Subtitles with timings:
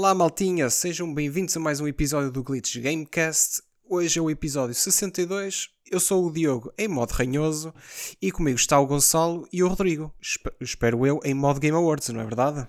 [0.00, 3.60] Olá, maltinha, sejam bem-vindos a mais um episódio do Glitch Gamecast.
[3.86, 5.68] Hoje é o episódio 62.
[5.90, 7.74] Eu sou o Diogo em modo ranhoso
[8.22, 10.10] e comigo está o Gonçalo e o Rodrigo.
[10.18, 12.66] Espe- espero eu em modo Game Awards, não é verdade?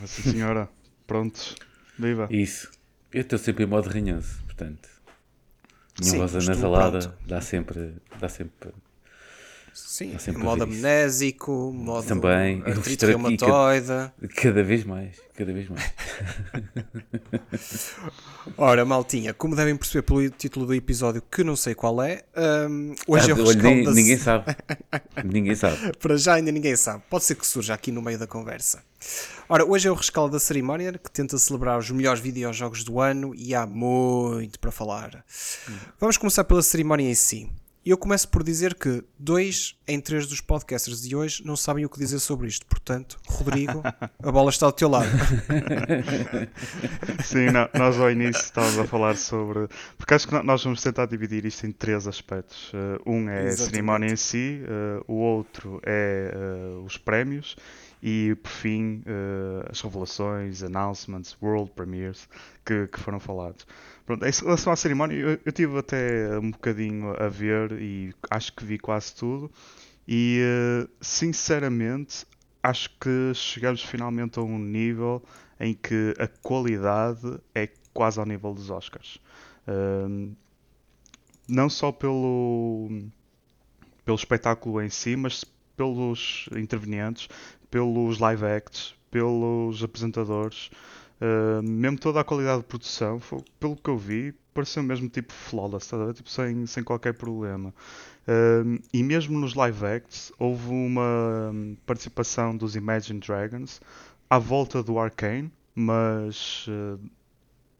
[0.00, 0.68] Nossa senhora,
[1.06, 1.54] prontos,
[1.96, 2.26] viva.
[2.28, 2.68] Isso.
[3.12, 4.88] Eu estou sempre em modo ranhoso, portanto.
[6.00, 7.18] Minha Sim, voz anasalada pronto.
[7.24, 7.94] dá sempre.
[8.18, 8.70] Dá sempre.
[9.74, 10.72] Sim, modo isso.
[10.74, 14.12] amnésico, modo Também, artrite reumatoide.
[14.36, 15.16] Cada vez mais.
[15.34, 15.82] Cada vez mais.
[18.56, 22.22] Ora, maltinha, como devem perceber pelo título do episódio, que não sei qual é,
[22.68, 24.54] hum, hoje é Ah, o olha, nem- Ninguém sabe.
[25.24, 25.92] ninguém sabe.
[25.98, 27.02] Para já ainda ninguém sabe.
[27.10, 28.82] Pode ser que surja aqui no meio da conversa.
[29.48, 33.34] Ora, hoje é o rescaldo da cerimónia que tenta celebrar os melhores videojogos do ano
[33.34, 35.24] e há muito para falar.
[35.98, 37.50] Vamos começar pela cerimónia em si.
[37.86, 41.84] E eu começo por dizer que dois em três dos podcasters de hoje não sabem
[41.84, 42.64] o que dizer sobre isto.
[42.64, 43.82] Portanto, Rodrigo,
[44.22, 45.06] a bola está ao teu lado.
[47.22, 49.68] Sim, não, nós ao início estávamos a falar sobre.
[49.98, 52.72] Porque acho que nós vamos tentar dividir isto em três aspectos.
[52.72, 53.70] Eh, um é a Exatamente.
[53.70, 57.54] cerimónia em si, eh, o outro é eh, os prémios
[58.02, 59.02] e, por fim,
[59.70, 62.28] as revelações, announcements, world premieres
[62.64, 63.66] que, que foram falados.
[64.06, 68.52] Pronto, em relação à cerimónia, eu, eu tive até um bocadinho a ver e acho
[68.52, 69.50] que vi quase tudo.
[70.06, 72.26] E, eh, sinceramente,
[72.62, 75.22] acho que chegamos finalmente a um nível
[75.58, 79.18] em que a qualidade é quase ao nível dos Oscars.
[79.66, 80.32] Ahm,
[81.48, 82.88] não só pelo,
[84.04, 85.44] pelo espetáculo em si, mas
[85.76, 87.28] pelos intervenientes,
[87.70, 90.70] pelos live acts, pelos apresentadores,
[91.20, 95.32] ahm, mesmo toda a qualidade de produção, foi- pelo que eu vi, pareceu mesmo tipo
[95.32, 96.14] flawless, ver?
[96.14, 97.74] tipo, sem, sem qualquer problema.
[98.28, 103.80] Um, e mesmo nos live acts houve uma hum, participação dos Imagine Dragons
[104.30, 106.98] à volta do Arcane, mas uh,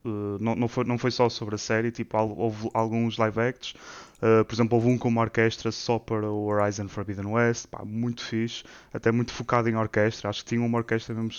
[0.04, 3.74] uh, não, não, foi, não foi só sobre a série, tipo, houve alguns live acts,
[4.18, 7.84] uh, por exemplo, houve um com uma orquestra só para o Horizon Forbidden West, pá,
[7.84, 11.30] muito fixe, até muito focado em orquestra, acho que tinha uma orquestra mesmo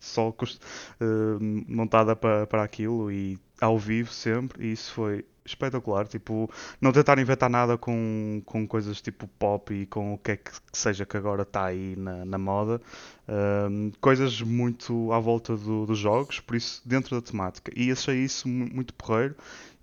[0.00, 6.50] só uh, montada para, para aquilo e ao vivo sempre, e isso foi espetacular, tipo,
[6.80, 10.50] não tentar inventar nada com, com coisas tipo pop e com o que é que
[10.72, 12.80] seja que agora está aí na, na moda.
[13.28, 17.70] Um, coisas muito à volta do- dos jogos, por isso dentro da temática.
[17.76, 19.34] E achei isso mu- muito porreiro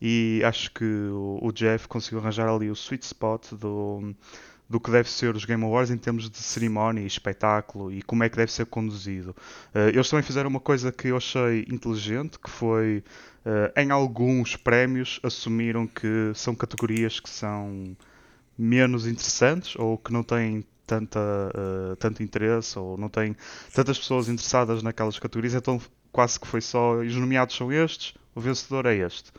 [0.02, 4.14] e acho que o, o Jeff conseguiu arranjar ali o sweet spot do,
[4.70, 8.24] do que deve ser os Game Awards em termos de cerimónia e espetáculo e como
[8.24, 9.36] é que deve ser conduzido.
[9.74, 13.04] Uh, eles também fizeram uma coisa que eu achei inteligente, que foi
[13.46, 17.96] uh, em alguns prémios assumiram que são categorias que são
[18.58, 23.36] menos interessantes ou que não têm tanta, uh, tanto interesse ou não têm
[23.74, 25.80] tantas pessoas interessadas naquelas categorias, então
[26.12, 29.32] quase que foi só os nomeados são estes, o vencedor é este.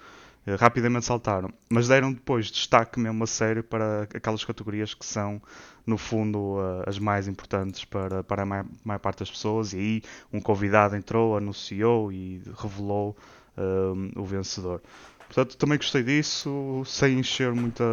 [0.46, 5.42] Uh, rapidamente saltaram, mas deram depois destaque mesmo a sério para aquelas categorias que são,
[5.84, 9.72] no fundo, uh, as mais importantes para, para a maior, parte das pessoas.
[9.72, 10.02] E aí
[10.32, 13.16] um convidado entrou, anunciou e revelou
[13.56, 14.82] um, o vencedor.
[15.26, 17.84] Portanto, também gostei disso, sem encher muita,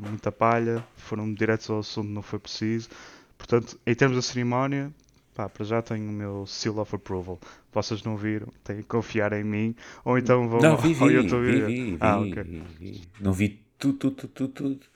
[0.00, 2.88] muita palha, foram diretos ao assunto, não foi preciso.
[3.36, 4.92] Portanto, em termos da cerimónia,
[5.34, 7.38] pá, para já tenho o meu seal of approval.
[7.72, 9.74] Vocês não viram, têm que confiar em mim,
[10.04, 12.42] ou então vão Não, vi, ao vi, YouTube e vi, vi, vi, Ah, ok.
[12.78, 13.02] vi.
[13.20, 14.86] Não vi tudo, tudo, tudo, tudo.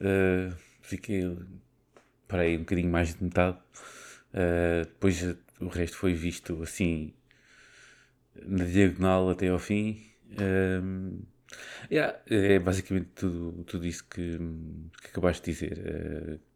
[0.00, 1.36] Uh, fiquei.
[2.26, 3.58] Parei um bocadinho mais de metade.
[4.32, 5.22] Uh, depois
[5.60, 7.14] o resto foi visto assim
[8.46, 10.00] na diagonal até ao fim.
[10.30, 11.20] Um,
[11.90, 14.38] yeah, é basicamente tudo, tudo isso que,
[15.02, 15.78] que acabaste de dizer.
[15.78, 16.47] Uh,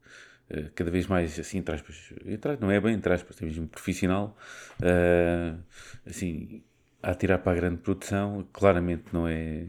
[0.74, 2.12] cada vez mais assim, entre aspas,
[2.60, 4.36] não é bem entre aspas, é mesmo profissional.
[4.80, 5.58] Uh,
[6.06, 6.62] assim,
[7.02, 9.66] a tirar para a grande produção, claramente não é.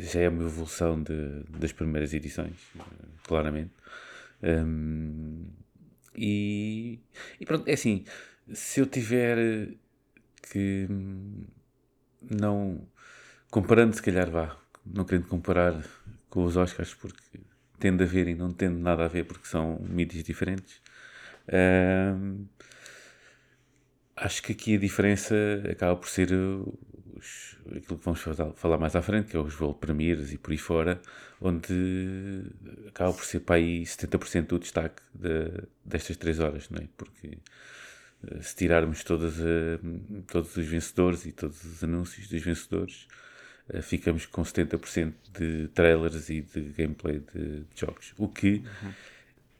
[0.00, 2.56] Já é uma evolução de, das primeiras edições,
[3.24, 3.70] claramente.
[4.42, 5.46] Um,
[6.16, 6.98] e,
[7.38, 8.04] e pronto, é assim,
[8.52, 9.68] se eu tiver
[10.50, 10.88] que
[12.20, 12.86] não
[13.50, 15.80] comparando, se calhar vá, não querendo comparar
[16.28, 17.40] com os Oscars, porque
[17.80, 20.80] tende a ver e não tendo nada a ver, porque são mídias diferentes.
[21.52, 22.46] Um,
[24.16, 25.34] acho que aqui a diferença
[25.70, 26.30] acaba por ser
[27.16, 28.20] os, aquilo que vamos
[28.56, 31.00] falar, mais à frente, que é os World Premiers e por aí fora,
[31.40, 32.42] onde
[32.88, 36.88] acaba por ser para aí 70% do destaque de, destas 3 horas, não é?
[36.96, 37.38] Porque
[38.28, 39.34] eh, se tirarmos todas
[40.26, 43.08] todos os vencedores e todos os anúncios dos vencedores,
[43.82, 48.12] ficamos com 70% de trailers e de gameplay de, de jogos.
[48.18, 48.64] O que,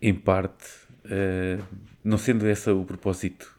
[0.01, 0.67] em parte,
[1.05, 1.59] eh,
[2.03, 3.55] não sendo esse o propósito,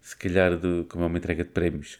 [0.00, 1.98] se calhar, de, como é uma entrega de prémios,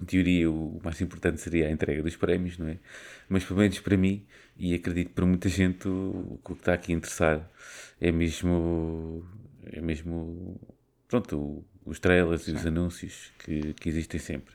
[0.00, 2.78] em teoria o mais importante seria a entrega dos prémios, não é?
[3.28, 4.26] Mas pelo menos para mim,
[4.56, 7.50] e acredito para muita gente, o, o que está aqui a interessar
[8.00, 9.24] é mesmo,
[9.66, 10.60] é mesmo
[11.08, 12.52] pronto, os trailers Sim.
[12.52, 14.54] e os anúncios que, que existem sempre.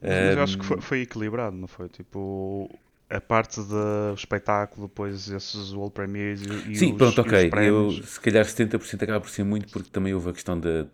[0.00, 1.88] Mas, eu acho que foi, foi, equilibrado, não foi?
[1.88, 2.70] Tipo,
[3.08, 7.50] a parte do espetáculo, depois esses World Premiers e, e Sim, os, pronto, ok.
[7.68, 10.86] Eu, se calhar 70% acaba por ser muito, porque também houve a questão de,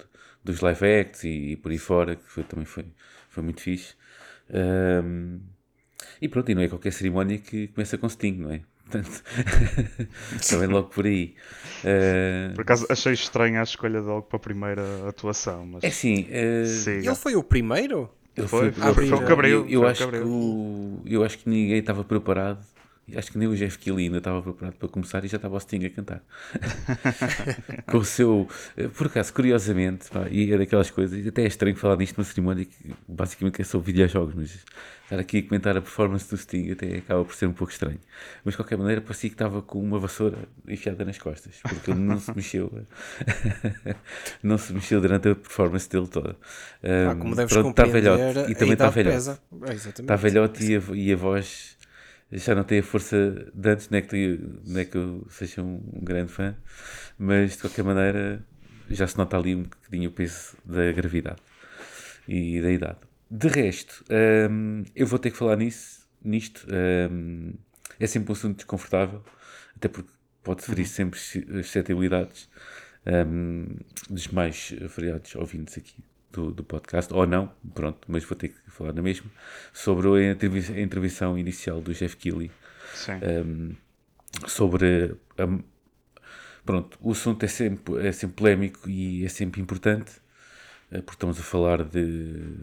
[0.44, 2.86] dos live acts e, e, por aí fora, que foi, também foi,
[3.28, 3.94] foi muito fixe.
[4.50, 5.40] Um,
[6.20, 8.60] e pronto, e não é qualquer cerimónia que começa com Sting, não é?
[8.92, 9.22] Portanto,
[10.50, 11.34] também logo por aí.
[11.82, 15.64] Uh, por acaso achei estranha a escolha de logo para a primeira atuação.
[15.66, 15.84] Mas...
[15.84, 16.24] É assim.
[16.24, 18.10] Uh, ele foi o primeiro?
[18.36, 19.60] Ele foi, foi, foi, foi o Cabril.
[19.68, 22.64] Eu, eu acho que o, eu acho que ninguém estava preparado.
[23.16, 25.60] Acho que nem o Jeff Kelly ainda estava preparado para começar e já estava o
[25.60, 26.22] Sting a cantar.
[27.90, 28.48] Com o seu.
[28.96, 32.64] Por acaso, curiosamente, pá, e é daquelas coisas, até é estranho falar nisto numa cerimónia
[32.64, 34.64] que basicamente é sobre videojogos, mas
[35.02, 37.98] estar aqui a comentar a performance do Sting até acaba por ser um pouco estranho.
[38.44, 42.00] Mas de qualquer maneira, parecia que estava com uma vassoura enfiada nas costas, porque ele
[42.00, 42.72] não se mexeu.
[44.42, 46.36] não se mexeu durante a performance dele toda.
[46.82, 49.40] Um, ah, como deves pronto, está velhote e também está velhote.
[49.66, 51.76] É, está velhote e a, e a voz
[52.32, 55.62] já não tem a força de antes, não é que, não é que eu seja
[55.62, 56.56] um, grande fã,
[57.18, 58.44] mas de qualquer maneira
[58.90, 61.42] já se nota ali um bocadinho o peso da gravidade
[62.26, 62.98] e da idade.
[63.30, 64.04] De resto,
[64.50, 66.66] um, eu vou ter que falar nisso, nisto.
[67.10, 67.54] Um,
[67.98, 69.22] é sempre um assunto desconfortável,
[69.76, 70.10] até porque
[70.42, 70.90] pode ferir uhum.
[70.90, 72.48] sempre as suscetibilidades
[73.06, 73.66] um,
[74.10, 76.02] dos mais variados ouvintes aqui
[76.32, 79.30] do, do, podcast, ou não, pronto, mas vou ter que falar na mesma,
[79.72, 82.50] sobre a, a intervenção inicial do Jeff Keighley.
[83.46, 83.74] Um,
[84.46, 85.16] sobre.
[86.64, 90.12] pronto, o assunto é sempre, é sempre polémico e é sempre importante,
[90.90, 92.58] eh, porque estamos a falar de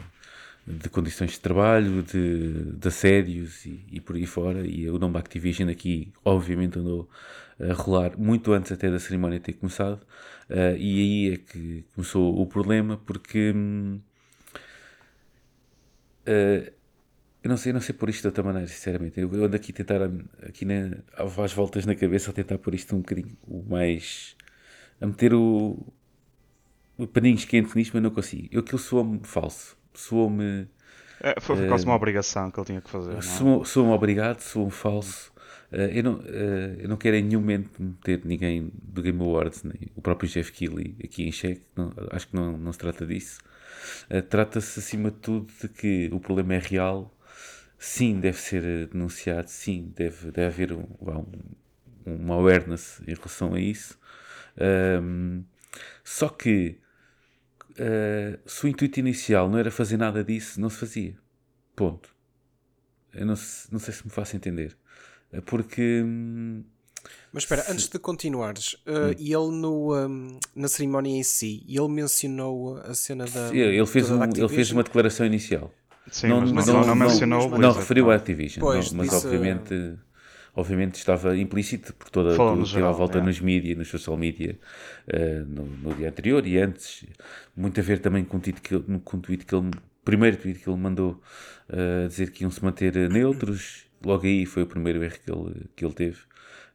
[0.69, 4.65] de condições de trabalho, de, de assédios e, e, por aí fora.
[4.65, 7.09] E o nome Activision aqui, obviamente, andou
[7.59, 10.01] a rolar muito antes até da cerimónia ter começado.
[10.49, 10.99] Uh, e
[11.29, 13.51] aí é que começou o problema, porque.
[16.27, 16.71] Uh,
[17.41, 19.19] eu não sei, eu não sei por isto de outra maneira, sinceramente.
[19.19, 20.01] Eu ando aqui a tentar,
[20.43, 20.97] aqui na,
[21.43, 24.35] às voltas na cabeça, a tentar pôr isto um bocadinho o mais.
[25.01, 25.79] a meter o.
[26.97, 28.47] o paninhos quentes nisto, mas não consigo.
[28.51, 30.67] Eu aquilo soa-me falso soou-me.
[31.21, 33.15] É, foi quase uma obrigação que ele tinha que fazer.
[33.15, 33.21] É?
[33.21, 35.31] Soou-me obrigado, soou-me falso.
[35.71, 39.63] Uh, eu, não, uh, eu não quero em nenhum momento meter ninguém do Game Awards,
[39.63, 43.05] nem o próprio Jeff Keighley aqui em xeque, não, acho que não, não se trata
[43.05, 43.39] disso.
[44.29, 47.15] Trata-se acima de tudo de que o problema é real,
[47.77, 51.25] sim, deve ser denunciado, sim, deve, deve haver um, um,
[52.05, 53.97] uma awareness em relação a isso.
[55.01, 55.43] Um,
[56.03, 56.77] só que
[57.79, 61.15] uh, se o intuito inicial não era fazer nada disso, não se fazia.
[61.75, 62.13] Ponto.
[63.13, 63.35] Eu não,
[63.71, 64.77] não sei se me faço entender.
[65.31, 66.03] Eh, porque.
[66.03, 66.63] Hum,
[67.31, 67.71] mas espera, se...
[67.71, 69.15] antes de continuares, uh, hum.
[69.17, 73.55] ele no, um, na cerimónia em si, ele mencionou a cena da.
[73.55, 75.73] Ele fez, um, ele fez uma declaração inicial.
[76.11, 79.27] Sim, não, mas não, não, não mencionou não, não referiu a Activision, pois, mas disse,
[79.27, 79.97] obviamente
[80.59, 83.21] obviamente estava implícito por toda tudo que à volta é.
[83.21, 84.59] nos mídias, nos social media
[85.07, 87.05] uh, no, no, dia anterior e antes,
[87.55, 89.71] muito a ver também com o tweet que, ele, com o tweet que ele,
[90.03, 91.21] primeiro tweet que ele mandou
[91.69, 95.69] uh, dizer que iam se manter neutros, logo aí foi o primeiro erro que ele,
[95.75, 96.17] que ele teve.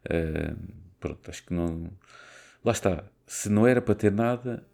[0.07, 0.57] Uh,
[0.99, 1.91] pronto, acho que não.
[2.65, 3.05] Lá está.
[3.27, 4.67] Se não era para ter nada,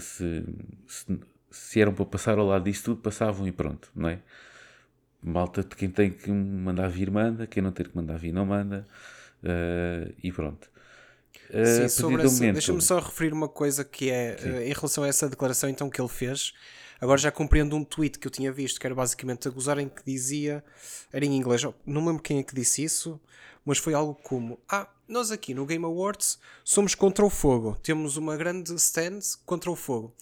[0.00, 0.44] se,
[0.86, 4.18] se, se eram para passar ao lado disso tudo, passavam e pronto, não é?
[5.22, 8.86] Malta, quem tem que mandar vir, manda, quem não tem que mandar vir, não manda,
[9.42, 10.70] uh, e pronto.
[11.48, 15.08] Uh, Sim, sobre essa, deixa-me só referir uma coisa que é uh, em relação a
[15.08, 16.52] essa declaração então que ele fez.
[17.00, 19.88] Agora já compreendo um tweet que eu tinha visto que era basicamente a gozar em
[19.88, 20.64] que dizia,
[21.12, 23.20] era em inglês, não lembro quem é que disse isso,
[23.64, 28.16] mas foi algo como: Ah, nós aqui no Game Awards somos contra o fogo, temos
[28.16, 30.14] uma grande stand contra o fogo.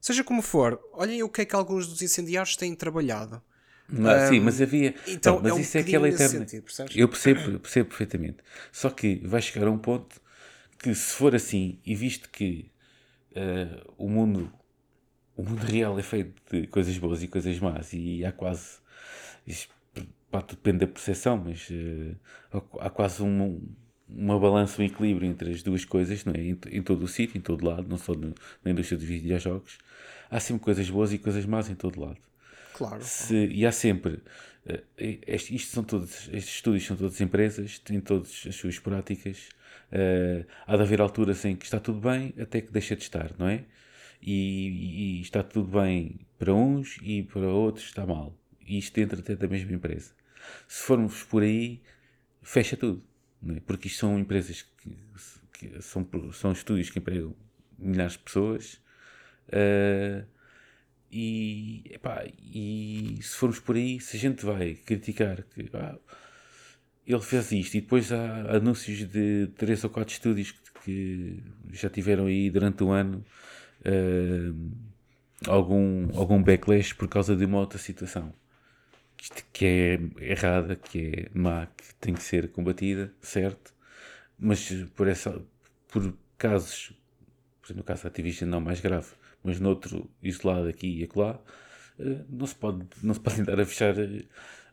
[0.00, 3.40] Seja como for, olhem o que é que alguns dos incendiários têm trabalhado.
[3.88, 4.94] Mas, um, sim, mas havia.
[5.06, 6.48] Então, mas é um isso é aquela eterna.
[6.48, 6.64] Sentido,
[6.94, 8.38] eu percebo, percebo perfeitamente.
[8.72, 10.20] Só que vai chegar a um ponto
[10.78, 12.70] que, se for assim, e visto que
[13.32, 14.50] uh, o mundo
[15.36, 18.78] o mundo real é feito de coisas boas e coisas más, e há quase.
[19.46, 19.74] Isto,
[20.30, 23.60] pá, depende da percepção, mas uh, há quase um,
[24.08, 26.40] uma balança, um equilíbrio entre as duas coisas, não é?
[26.40, 29.78] em, em todo o sítio, em todo lado, não só no, na indústria dos videojogos.
[30.30, 32.18] Há sempre coisas boas e coisas más em todo lado.
[32.74, 33.02] Claro.
[33.02, 34.20] Se, e há sempre.
[34.66, 34.82] Uh,
[35.28, 39.48] isto são todos, estes estúdios são todas empresas, têm todas as suas práticas.
[39.92, 43.32] Uh, há de haver alturas em que está tudo bem até que deixa de estar,
[43.38, 43.64] não é?
[44.20, 48.36] E, e, está tudo bem para uns e para outros está mal.
[48.66, 50.12] e isto dentro até da mesma empresa.
[50.66, 51.82] Se formos por aí,
[52.42, 53.04] fecha tudo,
[53.50, 53.60] é?
[53.60, 54.96] porque isto são empresas que,
[55.52, 57.36] que são, são estúdios que empregam
[57.78, 58.80] milhares de pessoas.
[59.48, 60.26] Uh,
[61.16, 65.96] e, epá, e se formos por aí, se a gente vai criticar que ah,
[67.06, 71.42] ele fez isto e depois há anúncios de três ou quatro estúdios que, que
[71.72, 73.24] já tiveram aí durante o ano
[73.86, 74.72] uh,
[75.46, 78.34] algum, algum backlash por causa de uma outra situação
[79.52, 83.72] que é errada, que é má, que tem que ser combatida, certo?
[84.38, 85.40] Mas por, essa,
[85.88, 86.92] por casos,
[87.62, 89.12] por exemplo, no caso da Activision não mais grave,
[89.44, 91.38] mas noutro isolado aqui e acolá,
[91.98, 94.24] eh, não se pode, não se pode andar a fechar eh,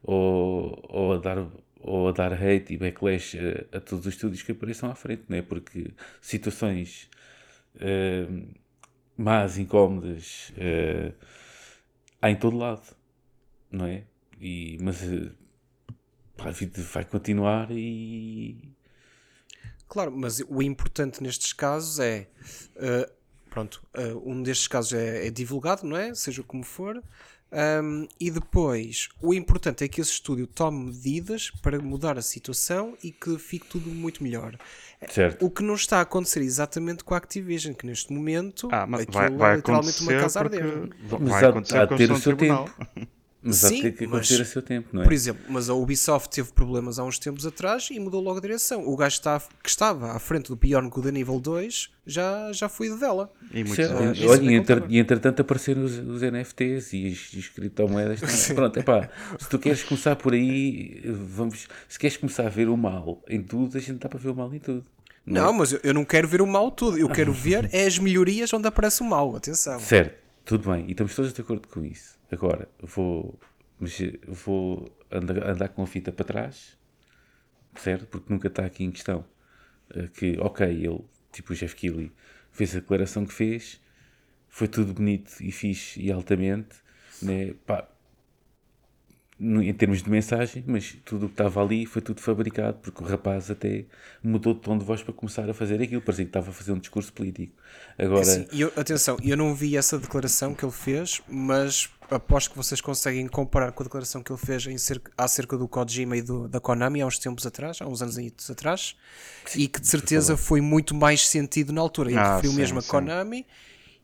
[0.02, 1.38] ou, ou a dar
[1.84, 5.24] ou a dar hate e backlash a, a todos os estúdios que apareçam à frente,
[5.28, 5.42] não é?
[5.42, 7.10] Porque situações
[7.76, 8.48] uh,
[9.18, 10.54] más, incómodas,
[12.22, 12.96] há em todo lado,
[13.72, 14.04] não é?
[14.40, 15.02] E, mas
[16.38, 18.76] pá, a vida vai continuar e.
[19.88, 22.30] Claro, mas o importante nestes casos é.
[22.76, 23.21] Uh,
[23.52, 26.16] pronto, uh, um destes casos é, é, divulgado, não é?
[26.16, 27.04] Seja como for.
[27.84, 32.98] Um, e depois, o importante é que esse estúdio tome medidas para mudar a situação
[33.04, 34.58] e que fique tudo muito melhor.
[35.10, 35.46] Certo.
[35.46, 39.06] O que não está a acontecer exatamente com a Activision, que neste momento ah, mas
[39.10, 40.90] vai, vai é literalmente uma casa arder.
[41.04, 42.72] Vai acontecer há ter o seu tempo.
[43.44, 45.04] Mas Sim, há que acontecer mas, a seu tempo, não é?
[45.04, 48.42] Por exemplo, mas a Ubisoft teve problemas há uns tempos atrás e mudou logo a
[48.42, 48.88] direção.
[48.88, 52.70] O gajo está, que estava à frente do Beyond Good a nível 2 já, já
[52.70, 53.32] foi de vela.
[53.52, 53.82] E, muito
[54.30, 58.20] Olha, e, entre, e entretanto apareceram os, os NFTs e as, as criptomoedas.
[58.54, 61.68] Pronto, epá, se tu queres começar por aí, vamos.
[61.90, 64.36] Se queres começar a ver o mal em tudo, a gente dá para ver o
[64.36, 64.86] mal em tudo.
[65.26, 65.58] Não, não é?
[65.58, 66.98] mas eu, eu, não quero ver o mal tudo.
[66.98, 69.36] Eu quero ver é as melhorias onde aparece o mal.
[69.36, 69.80] Atenção.
[69.80, 70.86] Certo, tudo bem.
[70.88, 72.21] E estamos todos de acordo com isso.
[72.32, 73.38] Agora, vou,
[74.28, 76.78] vou andar, andar com a fita para trás,
[77.76, 78.06] certo?
[78.08, 79.26] Porque nunca está aqui em questão
[79.94, 82.12] eh, que, ok, ele, tipo o Jeff Keighley,
[82.52, 83.82] fez a declaração que fez,
[84.48, 86.78] foi tudo bonito e fixe e altamente,
[87.22, 87.54] né?
[87.66, 87.88] Pá,
[89.42, 93.08] em termos de mensagem, mas tudo o que estava ali foi tudo fabricado, porque o
[93.08, 93.86] rapaz até
[94.22, 96.72] mudou de tom de voz para começar a fazer aquilo, parecia que estava a fazer
[96.72, 97.56] um discurso político.
[97.98, 98.22] Agora...
[98.22, 102.82] Assim, eu, atenção, eu não vi essa declaração que ele fez, mas aposto que vocês
[102.82, 106.48] conseguem comparar com a declaração que ele fez em cerca, acerca do Kojima e do,
[106.48, 108.18] da Konami há uns tempos atrás, há uns anos
[108.50, 108.96] atrás,
[109.46, 112.10] sim, e que de certeza foi muito mais sentido na altura.
[112.10, 113.46] Ele ah, referiu mesmo a Konami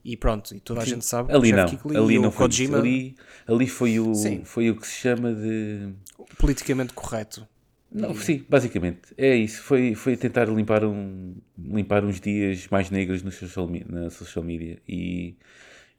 [0.03, 1.65] e pronto, e toda a gente sabe ali não,
[2.03, 4.13] ali não foi Kojima, ali, ali foi o
[4.45, 5.93] foi o que se chama de
[6.37, 7.47] politicamente correto.
[7.89, 9.61] Não, sim, basicamente é isso.
[9.63, 14.77] Foi, foi tentar limpar, um, limpar uns dias mais negros no social, na social media
[14.87, 15.37] e,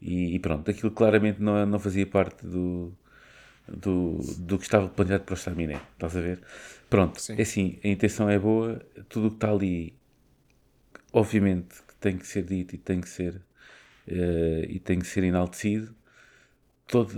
[0.00, 2.92] e, e, pronto, aquilo claramente não, não fazia parte do,
[3.66, 5.80] do, do que estava planeado para o Staminé.
[5.94, 6.40] Estás a ver?
[6.88, 7.34] Pronto, sim.
[7.36, 9.94] é assim, a intenção é boa, tudo o que está ali,
[11.12, 13.34] obviamente, que tem que ser dito e tem que ser
[14.08, 15.94] uh, e tem que ser enaltecido.
[16.86, 17.12] Todo,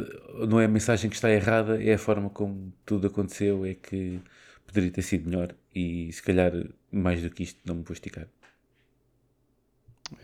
[0.48, 4.20] não é a mensagem que está errada, é a forma como tudo aconteceu, é que
[4.66, 6.52] poderia ter sido melhor e se calhar
[6.90, 8.26] mais do que isto não me vou esticar.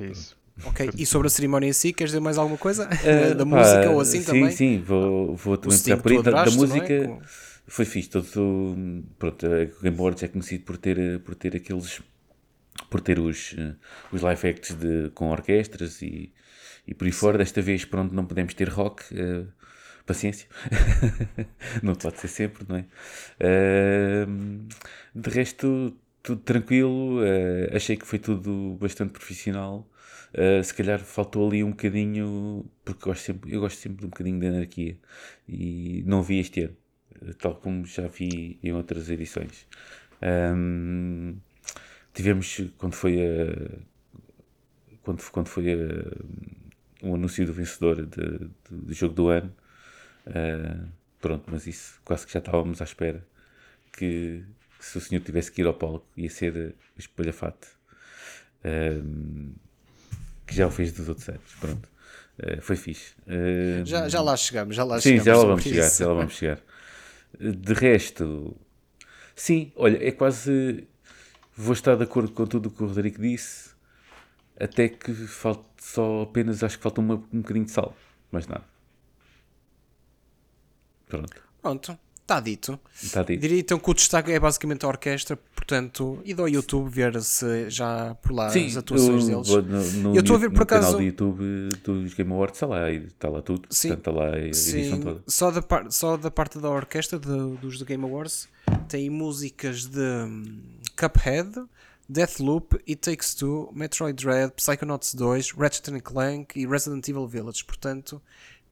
[0.01, 0.37] É isso.
[0.65, 2.89] Ok, e sobre a cerimónia em si, queres dizer mais alguma coisa?
[2.89, 4.51] Uh, da pá, música ou assim sim, também?
[4.51, 6.23] Sim, sim, vou, vou também pegar por aí.
[6.23, 7.19] Da, da, música é?
[7.67, 8.09] foi fixe.
[8.09, 12.01] Todo, pronto, o Game Board é conhecido por ter, por ter aqueles.
[12.89, 13.55] por ter os,
[14.11, 16.33] os live acts de, com orquestras e,
[16.87, 17.37] e por aí fora.
[17.37, 19.03] Desta vez, pronto, não podemos ter rock.
[19.15, 19.47] Uh,
[20.07, 20.49] paciência.
[21.83, 22.85] não pode ser sempre, não é?
[24.25, 24.67] Uh,
[25.15, 27.19] de resto, tudo tranquilo.
[27.75, 29.87] Achei que foi tudo bastante profissional.
[30.35, 34.07] Uh, se calhar faltou ali um bocadinho, porque eu gosto, sempre, eu gosto sempre de
[34.07, 34.99] um bocadinho de anarquia
[35.49, 36.77] e não vi este ano,
[37.39, 39.67] tal como já vi em outras edições.
[40.23, 41.37] Um,
[42.13, 43.79] tivemos, quando foi a.
[45.03, 49.55] Quando, quando foi a, o anúncio do vencedor de, de, do jogo do ano.
[50.27, 50.89] Uh,
[51.21, 53.25] pronto, mas isso quase que já estávamos à espera
[53.97, 54.45] que,
[54.79, 57.69] se o senhor tivesse que ir ao palco ia ser espalhafate
[58.65, 59.55] uh,
[60.47, 61.55] que já o fez dos outros anos.
[61.61, 61.89] Pronto,
[62.41, 63.15] uh, foi fixe.
[63.85, 65.25] já, já lá chegamos, já lá sim, chegamos.
[65.25, 66.61] Sim, já lá vamos chegar, já lá vamos chegar.
[67.39, 68.57] De resto,
[69.35, 70.87] sim, olha, é quase.
[71.57, 73.77] Vou estar de acordo com tudo o que o Rodrigo disse
[74.59, 77.95] até que falte só apenas, acho que falta uma, um bocadinho de sal,
[78.31, 78.65] mais nada.
[81.07, 81.43] Pronto.
[81.63, 81.99] Pronto.
[82.27, 82.77] Está dito.
[83.01, 83.41] Está dito.
[83.41, 87.71] Diria então que o destaque é basicamente a orquestra, portanto, e do YouTube ver se
[87.71, 89.93] já por lá Sim, as atuações eu, deles.
[89.95, 92.67] no, no, Eu estou a ver por acaso- canal do YouTube dos Game Awards, está
[92.67, 93.69] lá, está lá tudo.
[93.71, 93.91] Sim.
[93.91, 95.23] Portanto, está lá a edição Sim, toda.
[95.29, 98.49] só da, par- só da parte da orquestra de- dos The Game Awards
[98.89, 100.63] tem músicas de hum,
[101.01, 101.63] Cuphead,
[102.09, 107.65] Deathloop, It Takes Two, Metroid Dread, Psychonauts 2, Ratchet Clank e Resident Evil Village.
[107.65, 108.21] Portanto,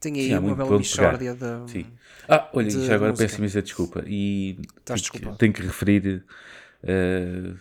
[0.04, 1.70] tem aí Sim, uma bela mixórdia de.
[1.72, 1.86] Sim.
[2.28, 4.04] Ah, olha, de já agora peço imensa desculpa.
[4.06, 5.36] E Estás tenho que- desculpado.
[5.38, 6.24] tenho que referir,
[6.82, 7.54] eh,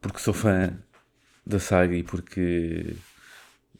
[0.00, 0.76] porque sou fã
[1.46, 2.96] da saga e porque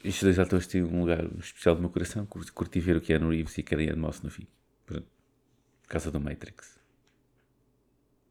[0.05, 2.27] estes dois atores têm um lugar especial no meu coração.
[2.27, 4.47] Curti, curti ver o Keanu Reeves e Ann Moss no fim.
[4.85, 5.07] Pronto.
[5.83, 6.79] Por causa do Matrix.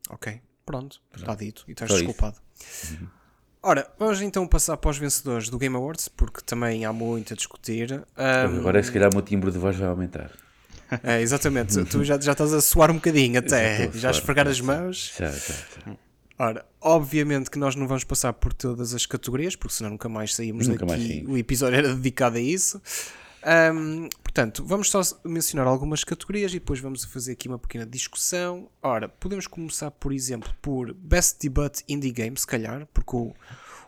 [0.10, 2.06] Ok, pronto, está dito e estás Só isso.
[2.06, 2.40] desculpado.
[3.66, 7.36] Ora, vamos então passar para os vencedores do Game Awards, porque também há muito a
[7.38, 8.04] discutir.
[8.18, 10.32] Ahm, Agora, se calhar, o meu timbre de voz vai aumentar.
[11.02, 13.92] é, exatamente, tu já, já estás a suar um bocadinho até, Já a já a
[13.92, 15.14] suar, esfregar as mãos.
[15.18, 15.38] Já, já,
[15.86, 15.96] já.
[16.38, 20.36] Ora, obviamente que nós não vamos passar por todas as categorias, porque senão nunca mais
[20.36, 21.14] saímos Nunca mais daqui.
[21.14, 21.32] saímos.
[21.32, 22.82] o episódio era dedicado a isso.
[23.46, 28.70] Ahm, portanto, vamos só mencionar algumas categorias e depois vamos fazer aqui uma pequena discussão.
[28.82, 33.34] Ora, podemos começar, por exemplo, por Best Debut Indie Game, se calhar, porque o,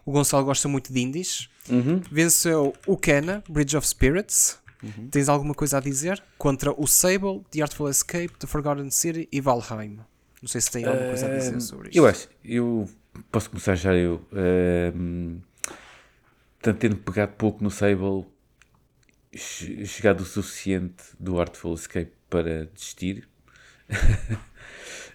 [0.05, 1.49] o Gonçalo gosta muito de indies.
[1.69, 2.01] Uhum.
[2.11, 4.59] Venceu o Kena, Bridge of Spirits.
[4.83, 5.07] Uhum.
[5.09, 6.21] Tens alguma coisa a dizer?
[6.37, 9.99] Contra o Sable, The Artful Escape, The Forgotten City e Valheim.
[10.41, 11.97] Não sei se tem alguma coisa a dizer sobre isto.
[11.97, 12.87] Eu acho, eu
[13.31, 14.19] posso começar já eu.
[16.59, 18.25] Portanto, tendo pegado pouco no Sable,
[19.35, 23.27] chegado o suficiente do Artful Escape para desistir.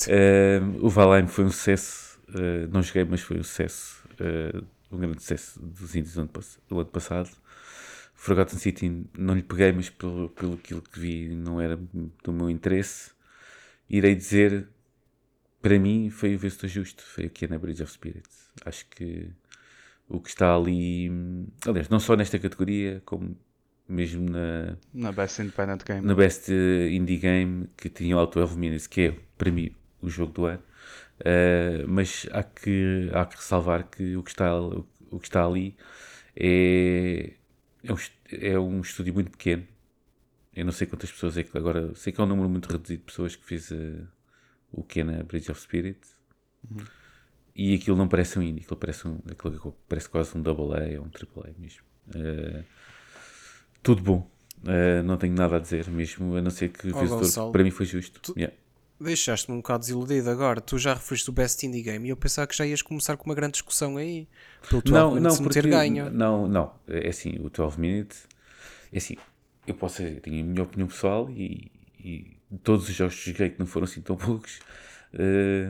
[0.09, 4.97] Ehm, o Valheim foi um sucesso, eh, não joguei, mas foi um sucesso, eh, um
[4.99, 6.31] grande sucesso dos índios do ano,
[6.69, 7.31] do ano passado.
[8.15, 11.79] Forgotten City não lhe peguei, mas pelo, pelo aquilo que vi não era
[12.25, 13.11] do meu interesse.
[13.91, 14.69] Irei dizer
[15.61, 18.51] para mim foi o vencedor justo, foi o que é na Bridge of Spirits.
[18.65, 19.31] Acho que
[20.09, 23.37] o que está ali, hum, aliás, não só nesta categoria, como
[23.91, 26.07] mesmo na, Na Best Independent Game.
[26.07, 29.75] na Best eh, Indie Game, que tinha o Auto 12 Minutes, que é para mim
[30.01, 30.63] o jogo do ano.
[31.25, 35.77] Eh, mas há que, há que ressalvar que o que está, o que está ali
[36.37, 37.35] é,
[37.85, 37.97] é, um,
[38.31, 39.67] é um estúdio muito pequeno.
[40.55, 43.01] Eu não sei quantas pessoas é que agora, sei que é um número muito reduzido
[43.01, 44.03] de pessoas que fez eh,
[44.73, 46.17] o que é na Bridge of Spirits.
[47.55, 50.99] E aquilo não parece um indie, aquilo parece, um, aquilo parece quase um double A
[51.01, 51.83] ou um triple A mesmo.
[52.15, 52.65] Eh,
[53.83, 54.31] tudo bom.
[54.67, 57.53] Eh, não tenho nada a dizer mesmo, a não ser que o Oh, vencedor Gonçalo,
[57.53, 58.33] para mim foi justo.
[58.37, 58.55] Yeah.
[59.01, 60.61] Deixaste-me um bocado desiludido agora.
[60.61, 63.25] Tu já referiste o Best Indie Game e eu pensava que já ias começar com
[63.25, 64.29] uma grande discussão aí.
[64.69, 66.11] Pelo Não, não, porque, ganho.
[66.11, 68.27] não, não, é assim, o 12 Minutes,
[68.93, 69.17] é assim,
[69.67, 73.49] eu posso, eu tenho a minha opinião pessoal e, e todos os jogos que joguei
[73.51, 74.61] que não foram assim tão poucos,
[75.15, 75.69] eh,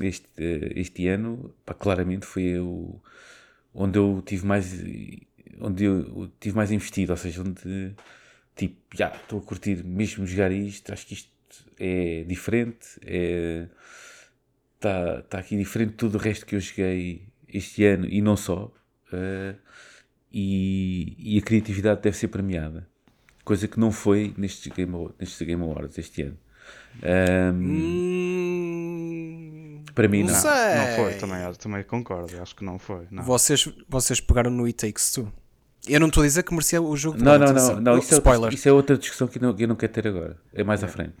[0.00, 2.98] este, eh, este ano, pá, claramente foi o,
[3.74, 4.72] onde eu tive mais,
[5.62, 7.94] onde eu tive mais investido, ou seja, onde,
[8.56, 11.30] tipo, já, estou a curtir mesmo jogar isto, acho que isto
[11.78, 13.68] é diferente, é,
[14.76, 18.36] está tá aqui diferente de tudo o resto que eu joguei este ano e não
[18.36, 18.72] só.
[19.12, 19.54] eh,
[20.34, 22.88] e, e a criatividade deve ser premiada.
[23.44, 26.38] Coisa que não foi nestes Game, nestes Game Awards este ano.
[27.02, 27.62] Ahm,
[28.72, 30.40] Hum, para mim, não não.
[30.40, 30.50] sei.
[30.76, 32.40] Não foi, também, também concordo.
[32.40, 33.06] Acho que não foi.
[33.10, 33.22] Não.
[33.22, 35.30] Vocês, vocês pegaram no It Takes Two.
[35.86, 38.14] Eu não estou a dizer que merecia o jogo de Não, não, não, não isso,
[38.14, 38.42] é Spoiler.
[38.42, 40.36] outra, isso é outra discussão que eu não, que eu não quero ter agora.
[40.52, 41.14] É mais à frente.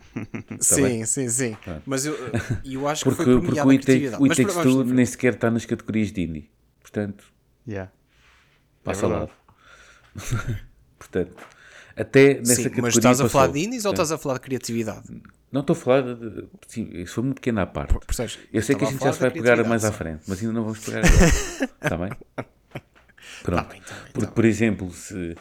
[0.60, 1.04] sim, bem?
[1.04, 1.56] sim, sim.
[1.84, 2.16] Mas eu,
[2.64, 5.64] eu acho Porque, que foi porque o a It Takes, Two nem sequer está nas
[5.66, 6.50] categorias de indie.
[6.80, 7.24] Portanto,
[7.66, 7.90] Yeah.
[8.84, 9.32] passa ao verdade.
[10.14, 10.58] lado.
[10.98, 11.36] Portanto,
[11.96, 13.60] até nessa Sim, categoria mas estás a falar passou.
[13.60, 15.02] de indies ou estás a falar de criatividade?
[15.50, 16.44] Não estou a falar de.
[16.68, 17.94] Sim, isso foi uma pequena à parte.
[18.06, 18.38] Percebes?
[18.52, 20.62] Eu sei que a gente já se vai pegar mais à frente, mas ainda não
[20.64, 21.24] vamos pegar agora.
[21.82, 22.10] Está bem?
[23.42, 23.62] Pronto.
[23.62, 25.36] Tá bem, tá bem, Porque, tá por exemplo, se,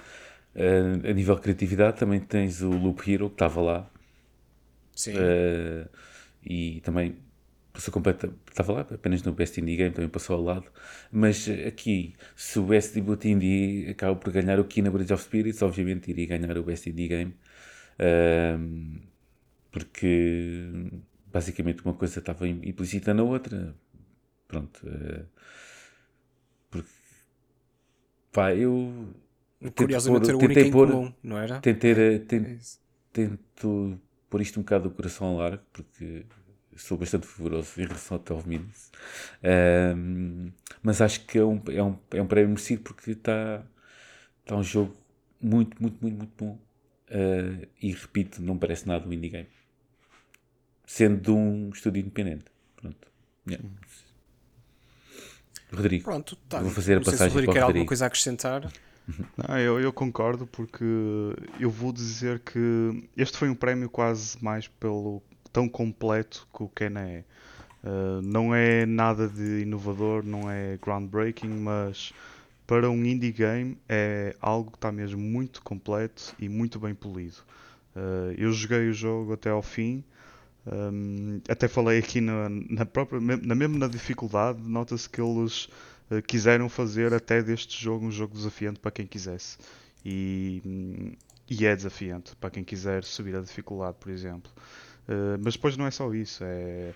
[0.56, 3.92] eh, a nível de criatividade também tens o Loop Hero que estava lá
[4.96, 5.14] Sim.
[5.14, 5.88] eh,
[6.44, 7.16] e também
[7.74, 10.66] passou completa, estava lá apenas no Best Indie Game, também passou ao lado.
[11.12, 15.62] Mas aqui, se o Best Debut Indie acaba por ganhar o Kina Bridge of Spirits,
[15.62, 17.34] obviamente iria ganhar o Best Indie Game.
[18.00, 19.00] Ahm,
[19.72, 20.70] porque
[21.32, 23.76] basicamente uma coisa estava im- implícita na outra.
[24.48, 24.82] Pronto.
[24.82, 25.26] porque
[28.32, 29.14] pá, eu
[29.76, 31.60] Curiosamente pôr- era o único tentei pôr- comum, não era?
[31.62, 32.58] tentei, eh, ten- É
[33.14, 36.26] tento pôr isto um bocado do coração ao largo, porque
[36.78, 38.92] sou bastante fervoroso em relação ao 12 Minutes.
[39.44, 43.64] Ahm, mas acho que é um, é um, é um prémio merecido porque está
[44.46, 44.96] tá um jogo
[45.42, 46.58] muito, muito, muito, muito bom.
[47.10, 49.50] Ah, e repito, não parece nada um indie game.
[50.86, 52.46] sendo de um estúdio independente.
[52.76, 53.08] Pronto.
[53.48, 53.66] Yeah.
[55.74, 56.60] Rodrigo, Pronto, tá.
[56.60, 57.88] vou fazer a Não sei se o passagem Rodrigo para quer o alguma Rodrigo.
[57.88, 58.72] coisa a acrescentar.
[59.38, 60.84] Não, eu, eu concordo porque
[61.60, 66.70] eu vou dizer que este foi um prémio quase mais pelo tão completo que o
[66.70, 67.24] Ken é.
[67.84, 72.14] Uh, não é nada de inovador, não é groundbreaking, mas
[72.68, 77.38] para um indie game é algo que está mesmo muito completo e muito bem polido.
[77.96, 80.04] Uh, eu joguei o jogo até ao fim.
[80.66, 85.66] Um, até falei aqui na, na própria, na mesmo na dificuldade, nota-se que eles
[86.12, 89.58] uh, quiseram fazer até deste jogo um jogo desafiante para quem quisesse.
[90.06, 91.18] E,
[91.50, 94.52] e é desafiante para quem quiser subir a dificuldade, por exemplo.
[95.08, 96.94] Uh, mas depois não é só isso, é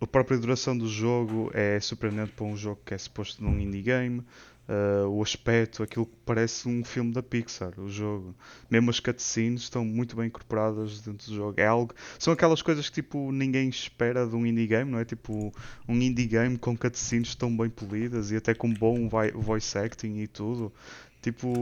[0.00, 3.80] a própria duração do jogo é surpreendente para um jogo que é suposto num indie
[3.80, 4.22] game.
[4.66, 8.34] Uh, o aspecto, aquilo que parece um filme da Pixar, o jogo.
[8.70, 11.60] Mesmo as cutscenes estão muito bem incorporadas dentro do jogo.
[11.60, 15.04] É algo, são aquelas coisas que tipo ninguém espera de um indie game, não é?
[15.04, 15.52] Tipo
[15.86, 20.26] um indie game com cutscenes tão bem polidas e até com bom voice acting e
[20.26, 20.72] tudo.
[21.20, 21.52] Tipo,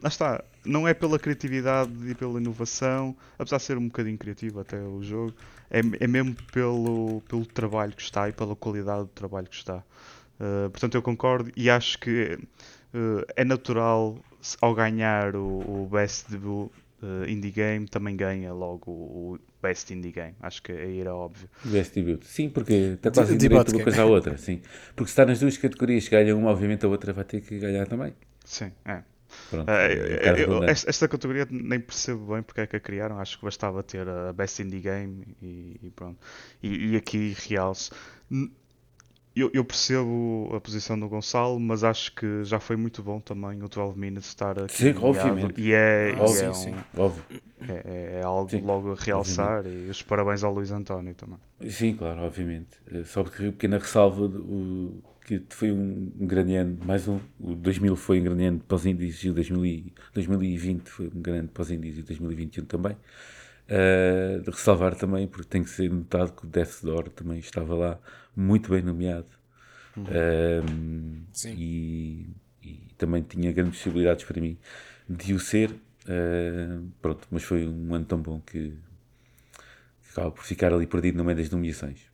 [0.00, 4.60] lá está, não é pela criatividade e pela inovação, apesar de ser um bocadinho criativo
[4.60, 5.34] até o jogo,
[5.70, 9.82] é, é mesmo pelo, pelo trabalho que está e pela qualidade do trabalho que está.
[10.42, 12.34] Uh, portanto, eu concordo e acho que
[12.94, 14.18] uh, é natural,
[14.60, 16.70] ao ganhar o, o Best Debut
[17.02, 20.34] uh, Indie Game, também ganha logo o, o Best Indie Game.
[20.40, 21.48] Acho que aí era óbvio.
[21.64, 22.24] Best Debut.
[22.24, 23.84] Sim, porque está De- quase debate direito uma game.
[23.84, 24.36] coisa à outra.
[24.36, 24.60] Sim.
[24.96, 27.86] Porque se está nas duas categorias, ganha uma, obviamente a outra vai ter que ganhar
[27.86, 28.14] também.
[28.44, 29.02] Sim, é.
[29.48, 33.18] Pronto, Uh, é eu- esta categoria nem percebo bem porque é que a criaram.
[33.18, 36.18] Acho que bastava ter a Best Indie Game e, e pronto.
[36.62, 37.90] E, e aqui realce.
[39.34, 43.62] Eu, eu percebo a posição do Gonçalo, mas acho que já foi muito bom também
[43.62, 44.74] o 12 Minutes estar aqui.
[44.76, 45.58] Sim, obviamente.
[45.60, 46.74] E é, Ah, e sim, é um- sim.
[47.68, 51.38] É, é- é algo Sim, logo a realçar e os parabéns ao Luís António também.
[51.70, 52.78] Sim, claro, obviamente.
[52.92, 57.54] Eh, Só porque pequena ressalva o, que foi um, um grande ano, mais um, o
[57.54, 61.22] 2000 foi um grande ano para os índios e o 2000 e- 2020 foi um
[61.22, 62.96] grande para os índios e o 2021 também.
[63.68, 67.74] Eh, de ressalvar também, porque tem que ser notado que o Death Door também estava
[67.74, 68.00] lá
[68.36, 69.26] muito bem nomeado.
[70.08, 71.54] Ehm, Sim.
[71.56, 72.26] e,
[72.62, 74.58] e também tinha grandes possibilidades para mim
[75.08, 75.74] de o ser.
[76.08, 78.70] eh, pronto, mas foi um ano tão bom que,
[80.02, 82.11] que acaba por ficar ali perdido no meio das nomeações.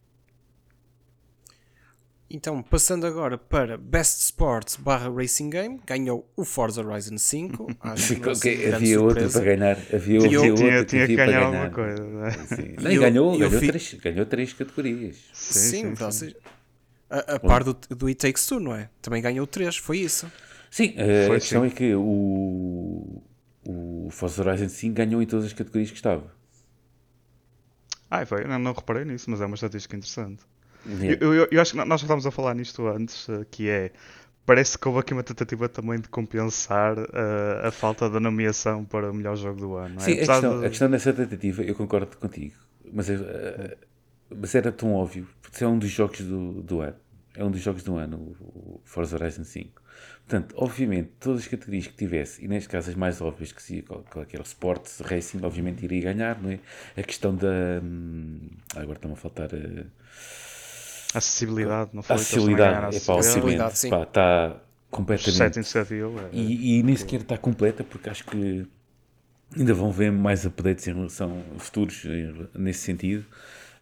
[2.31, 7.69] Então, passando agora para Best Sports barra Racing Game, ganhou o Forza Horizon 5.
[7.81, 9.79] Acho que não é assim havia outro para ganhar.
[9.95, 11.75] Havia, havia eu- outro Tinha, que tinha que ganhar alguma ganhar.
[11.75, 12.05] coisa.
[12.05, 12.31] né?
[12.55, 12.75] Sim.
[12.83, 15.17] Não, eu- ganhou, eu ganhou, fi- três, ganhou três categorias.
[15.33, 16.19] Sim, Sim, sim, ou sim.
[16.19, 16.37] seja,
[17.09, 18.91] a, a par do, do It Takes Two, não é?
[19.01, 20.31] Também ganhou 3, foi isso.
[20.71, 21.69] Sim, eh, Foi, a questão sim.
[21.69, 23.23] é que o,
[23.67, 26.31] o Forza Horizon 5 ganhou em todas as categorias que estava.
[28.11, 30.43] Ah, foi, não, não reparei nisso, mas é uma estatística interessante.
[30.87, 31.19] Yeah.
[31.25, 33.93] Eu, eu- eu acho que nós já estávamos a falar nisto antes, eh, que é.
[34.47, 39.11] Parece que houve aqui uma tentativa também de compensar eh, a falta da nomeação para
[39.11, 39.97] o melhor jogo do ano.
[39.97, 40.01] é?
[40.01, 42.55] Sim, a Apesar questão, de- a questão dessa tentativa, eu concordo contigo,
[42.93, 43.77] mas, eh,
[44.31, 46.97] mas era tão óbvio, porque é um dos jogos do, do ano.
[47.37, 49.81] É um dos jogos do ano, o Forza Horizon 5.
[50.27, 53.83] Portanto, obviamente, todas as categorias que tivesse, e neste caso as mais óbvias, que seria
[53.83, 56.59] qual, qual é que era o Sports, Racing, obviamente iria ganhar, não é?
[56.97, 57.81] A questão da.
[57.83, 58.41] hum,
[58.75, 59.51] agora está-me a faltar.
[59.55, 59.85] eh,
[61.14, 62.16] acessibilidade, não foi?
[62.16, 62.97] Acessibilidade.
[62.97, 63.90] É para acessibilidade, sim.
[63.90, 65.61] pá, está completamente.
[65.62, 68.66] que havia, é- E, e nem sequer está completa, porque acho que
[69.57, 73.27] ainda vão ver mais updates em relação a futuros em- nesse sentido.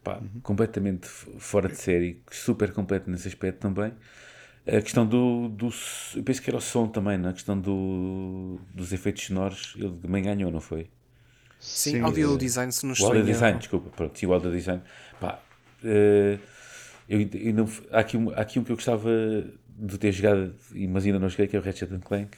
[0.05, 3.93] Pá, Completamente f- fora de série, super completo nesse aspecto também.
[4.67, 5.71] A questão do, do.
[6.17, 10.23] Eu penso que era o som também, na questão do, dos efeitos sonoros, ele também
[10.25, 10.89] ganhou, não foi?
[11.59, 13.27] Sim, Sim, audio design, se não O estou audio em erro.
[13.33, 14.83] design, desculpa, pronto, sim, o audio design.
[15.21, 15.39] Pá,
[15.85, 16.39] eh,
[17.09, 19.11] eu, eu não, há, aqui um, há aqui um que eu gostava
[19.79, 22.37] de ter jogado, e- mas ainda não joguei, que é o Ratchet Clank.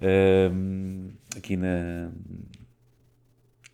[0.00, 2.10] Ehm, aqui na.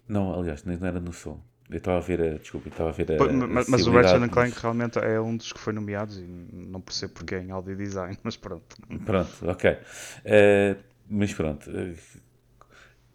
[0.08, 1.40] Não, aliás, não era no som.
[1.70, 2.38] Eu estava a ver a.
[2.38, 3.32] Desculpa, estava a ver a.
[3.46, 6.22] Mas, mas o Ratchet and Clank mas- realmente é um dos que foi nomeados e
[6.22, 8.76] não percebo porque em audio design, mas pronto.
[9.04, 9.76] Pronto, ok.
[10.24, 10.76] Eh,
[11.10, 11.94] mas pronto, eh,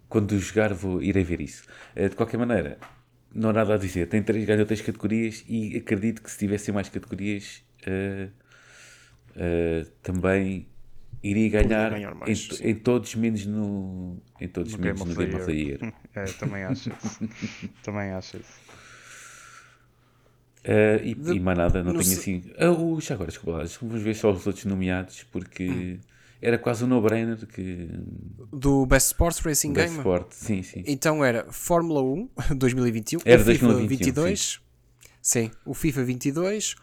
[0.08, 1.64] quando jogar vou irei ver isso.
[1.96, 2.78] Eh, de qualquer maneira,
[3.34, 4.08] não há nada a dizer.
[4.08, 8.30] Tem três, ganhou três categorias e acredito que se tivessem mais categorias eh,
[9.36, 10.68] eh, também
[11.24, 15.14] iria ganhar, ganhar mais, em, em todos menos no em todos No menos Game no
[15.14, 15.80] of the Game of the Year.
[16.16, 17.20] É, também acho isso.
[17.84, 18.62] também acho isso.
[20.66, 22.44] Eh, e, De- e mais nada, não no tenho se- assim.
[22.58, 26.00] Ah, o- já agora, desculpa lá, vamos ver só os outros nomeados, porque
[26.44, 27.90] era quase um no-brainer que.
[28.52, 29.98] Do Best Sports Racing Best Game.
[30.00, 30.84] Sport, sim, sim.
[30.86, 34.62] Então era Fórmula 1 2021, Era o FIFA 2021, 22,
[35.22, 35.52] sim.
[35.66, 36.76] o FIFA 22,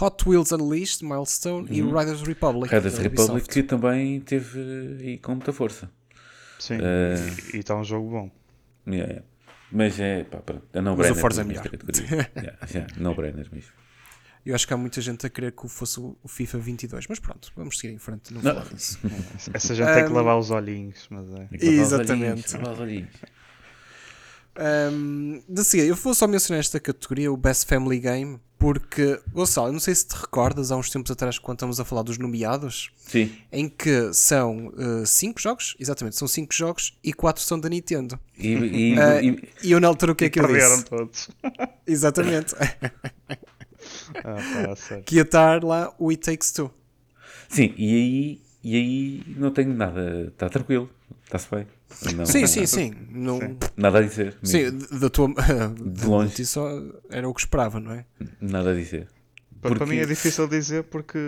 [0.00, 2.72] Hot Wheels Unleashed, Milestone e o Riders Republic.
[2.74, 5.90] Riders Republic que também teve aí com muita força.
[6.58, 7.16] Sim, Eh,
[7.54, 8.30] e está um jogo bom.
[8.86, 9.26] Yeah, yeah.
[9.70, 11.16] Mas é, pá, pronto, é Mas no-brainer.
[11.16, 11.68] o Forza é melhor.
[11.68, 12.30] categoria.
[12.36, 13.72] yeah, yeah, no-brainer mesmo.
[14.46, 17.52] Eu acho que há muita gente a querer que fosse o FIFA 22, mas pronto,
[17.56, 18.54] vamos seguir em frente, não, Não.
[18.54, 18.98] falar disso.
[19.52, 21.48] Essa gente tem que Um, lavar os olhinhos, mas é.
[21.52, 22.54] Exatamente.
[22.56, 23.10] lavar os olhinhos.
[24.60, 29.68] Um, de seguida, eu vou só mencionar esta categoria, o Best Family Game, porque, Gonçalo,
[29.68, 32.18] eu não sei se te recordas, há uns tempos atrás, quando estamos a falar dos
[32.18, 34.72] nomeados, Sim, em que são
[35.06, 38.18] 5 jogos, exatamente, são 5 jogos e 4 são da Nintendo.
[38.36, 40.84] e, e- Eh, e- E eu na altura o que é que eu Perderam disse?
[40.86, 41.30] todos.
[41.86, 42.54] Exatamente.
[44.16, 45.04] Ah, pá, sério.
[45.04, 46.70] que ia estar lá o It Takes Two.
[47.48, 50.88] sim, e aí, e aí não tenho nada, está tranquilo,
[51.24, 51.66] está-se bem.
[52.14, 52.92] Não- Sim, sim, sim.
[53.10, 53.38] Não,
[53.74, 54.36] Nada a dizer.
[54.42, 55.00] sim, mesmo.
[55.00, 55.28] da tua.
[55.74, 56.44] De longe.
[56.44, 56.68] só
[57.08, 58.04] era o que esperava, não é?
[58.40, 59.08] Nada a dizer.
[59.60, 61.18] Para, para Porque- mim é difícil dizer porque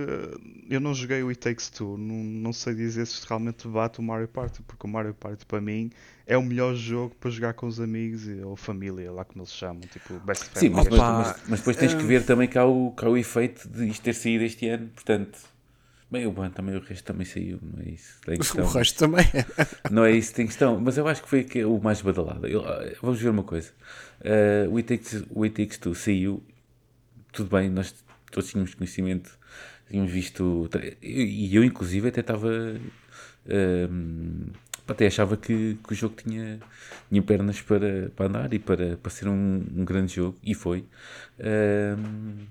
[0.68, 4.02] eu não joguei o It Takes Two, não, não sei dizer se realmente bate o
[4.02, 5.90] Mario Party, porque o Mario Party para mim
[6.26, 9.52] é o melhor jogo para jogar com os amigos e- ou família, lá como eles
[9.52, 12.64] chamam, tipo Best Sim, mas, mas, mas- mas depois tens que ver também que há,
[12.64, 15.38] o, que há o efeito de isto ter saído este ano, portanto.
[16.08, 18.20] Bem, o bom também, o resto também saiu, não é isso?
[18.26, 18.64] Tem questão.
[18.64, 19.24] O resto também.
[19.92, 22.48] Não é isso que tem questão, mas eu acho que foi que- o mais badalado.
[22.48, 22.64] Eu-
[23.00, 23.70] vamos ver uma coisa.
[24.72, 26.42] O, It Takes, o It Takes Two saiu,
[27.32, 27.94] tudo bem, nós
[28.30, 29.38] todos tínhamos conhecimento,
[29.88, 30.68] tínhamos visto,
[31.02, 32.48] e eu inclusive até estava,
[33.48, 34.48] ahm,
[34.88, 36.58] até achava que, que o jogo tinha,
[37.08, 40.84] tinha pernas para, para andar e para, para ser um, um grande jogo, e foi.
[41.38, 42.46] Ahm,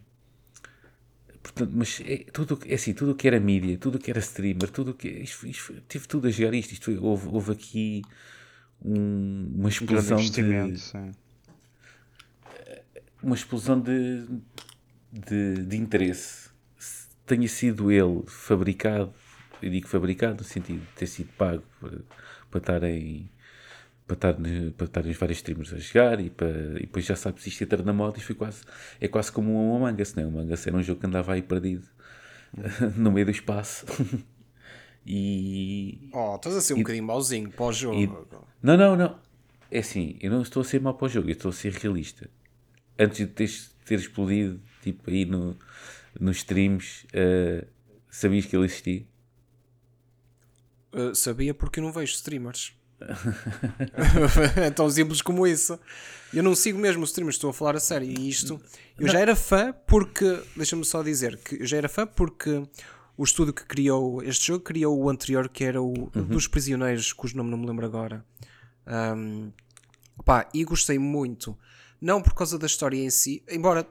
[1.41, 4.19] Portanto, mas é, tudo, é assim, tudo o que era mídia, tudo o que era
[4.19, 5.07] streamer, tudo o que.
[5.07, 6.73] Isto, isto, tive tudo a jogar isto.
[6.73, 8.01] isto foi- houve, houve aqui
[8.83, 10.79] um- uma Um explosão investimento, de.
[10.79, 11.11] sim.
[13.23, 14.25] Uma explosão de,
[15.11, 16.49] de, de interesse.
[16.77, 19.13] Se tenha sido ele fabricado,
[19.61, 21.97] eu digo fabricado no sentido de ter sido pago para,
[22.49, 23.29] para estarem.
[24.07, 24.33] Para estar,
[24.75, 27.83] para estarem os vários streamers a jogar e, para, e depois já sabes isto entra
[27.83, 28.63] na moda e foi quase,
[28.99, 30.25] é quase como um Among Us, não é?
[30.25, 31.85] O Among Us era um jogo que andava aí perdido
[32.97, 33.85] no meio do espaço
[35.05, 38.27] e, Oh, estás a ser um bocadinho mauzinho para o jogo.
[38.63, 39.19] não, não, não.
[39.71, 41.71] É assim, eu não estou a ser mau para o jogo, eu estou a ser
[41.73, 42.27] realista.
[42.97, 43.49] Antes de ter,
[43.85, 45.57] ter explodido, tipo, aí no,
[46.19, 47.65] nos streams, eh,
[48.09, 49.05] sabias que ele existia?
[50.93, 52.73] Uh, sabia porque eu não vejo streamers.
[54.57, 55.79] é tão simples como isso.
[56.33, 58.07] Eu não sigo mesmo os streamers, estou a falar a sério.
[58.07, 58.59] E isto,
[58.99, 62.63] eu já era fã porque, deixa-me só dizer, que eu já era fã porque
[63.17, 67.35] o estúdio que criou este jogo criou o anterior, que era o dos prisioneiros, cujo
[67.35, 68.25] nome não me lembro agora.
[68.87, 69.51] Um,
[70.23, 71.57] pá, e gostei muito.
[72.01, 73.85] Não por causa da história em si, embora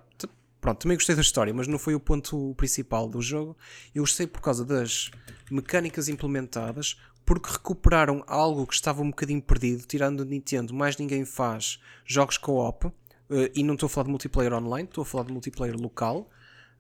[0.61, 3.57] pronto, também gostei da história, mas não foi o ponto principal do jogo.
[3.95, 5.11] Eu gostei por causa das
[5.51, 11.25] mecânicas implementadas, porque recuperaram algo que estava um bocadinho perdido, tirando a Nintendo, mais ninguém
[11.25, 12.87] faz jogos co-op,
[13.31, 16.31] eh, e não estou a falar de multiplayer online, estou a falar de multiplayer local.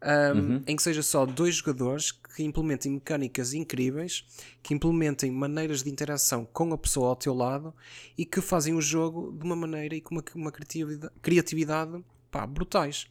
[0.00, 4.24] um, em que seja só dois jogadores que implementem mecânicas incríveis,
[4.62, 7.74] que implementem maneiras de interação com a pessoa ao teu lado
[8.16, 12.46] e que fazem o jogo de uma maneira e com uma, uma criatividade, criatividade pá,
[12.46, 13.08] brutais.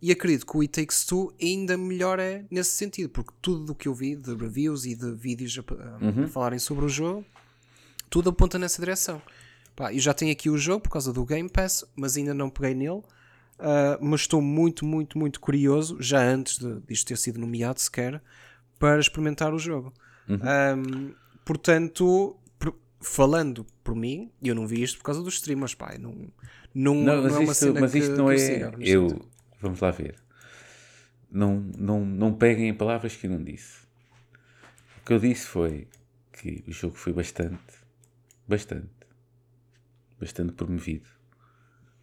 [0.00, 3.74] E acredito que o It Takes Two ainda melhor é nesse sentido, porque tudo o
[3.74, 7.24] que eu vi de reviews e de vídeos a, a- a falarem sobre o jogo,
[8.10, 9.20] tudo aponta nessa direção.
[9.74, 12.48] Pá, eu já tenho aqui o jogo por causa do Game Pass, mas ainda não
[12.50, 13.02] peguei nele.
[13.58, 18.22] Uh, mas estou muito, muito, muito curioso, já antes de, disto ter sido nomeado sequer,
[18.78, 19.94] para experimentar o jogo.
[20.28, 25.96] Um, portanto, por- falando por mim, eu não vi isto por causa dos streamers, pá,
[25.98, 26.14] não,
[26.74, 28.36] não, Não, mas não é uma isto, cena mas que- isto não é.
[28.82, 29.20] eu.
[29.60, 30.16] Vamos lá ver.
[31.30, 33.86] Não, não, não peguem em palavras que eu não disse.
[34.98, 35.88] O que eu disse foi
[36.32, 37.74] que o jogo foi bastante,
[38.46, 38.90] bastante,
[40.18, 41.08] bastante promovido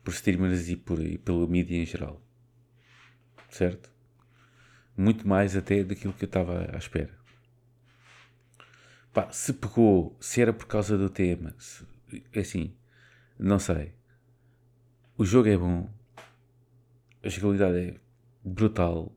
[0.03, 2.21] por streamers e, por, e pela mídia em geral.
[3.49, 3.91] Certo?
[4.97, 7.17] Muito mais até daquilo que eu estava à espera.
[9.13, 11.85] Pá, se pegou, se era por causa do tema, se,
[12.35, 12.75] assim,
[13.37, 13.93] não sei.
[15.17, 15.89] O jogo é bom,
[17.23, 17.95] a jogabilidade é
[18.43, 19.11] brutal.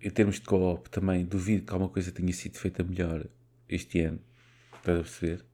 [0.00, 3.24] Em termos de co-op, também duvido que alguma coisa tenha sido feita melhor
[3.68, 4.20] este ano.
[4.76, 5.44] Estás a perceber?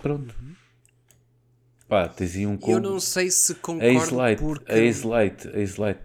[0.00, 0.34] Pronto.
[1.88, 2.80] Pá, tens aí um Eu combo.
[2.80, 4.72] não sei se A concordo Ace porque...
[4.72, 6.00] a Light, a Light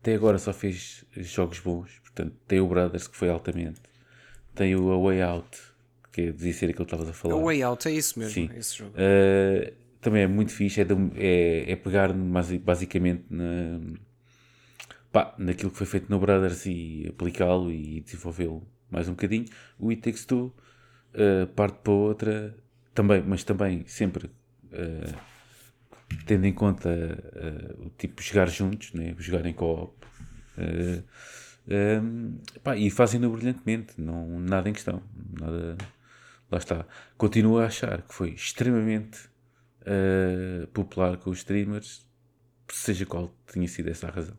[0.00, 1.98] até agora só fez jogos bons.
[2.00, 3.80] Portanto, tem o Brothers que foi altamente.
[4.54, 5.58] Tem o A Way Out
[6.12, 7.34] que é, devia ser aquilo que estavas a falar.
[7.34, 8.50] O Way Out, é isso mesmo, Sim.
[8.56, 8.92] esse jogo.
[8.92, 13.78] Uh, também é muito fixe, é, de- é, é pegar basi- basicamente na,
[15.12, 19.46] pá, naquilo que foi feito no Brothers e aplicá-lo e desenvolvê-lo mais um bocadinho.
[19.78, 20.54] O It Takes Two
[21.14, 22.56] uh, parte para outra,
[22.94, 25.16] também, mas também sempre uh,
[26.26, 29.14] tendo em conta uh, o tipo jogar juntos, né?
[29.18, 29.94] jogar em co-op.
[31.68, 35.02] Um, pá, e fazem-no brilhantemente, não, nada em questão.
[35.40, 35.76] Nada,
[36.50, 36.86] lá está.
[37.18, 39.34] Continuo a achar que foi extremamente
[40.72, 42.08] popular com os streamers,
[42.72, 44.36] seja qual tenha sido essa a razão.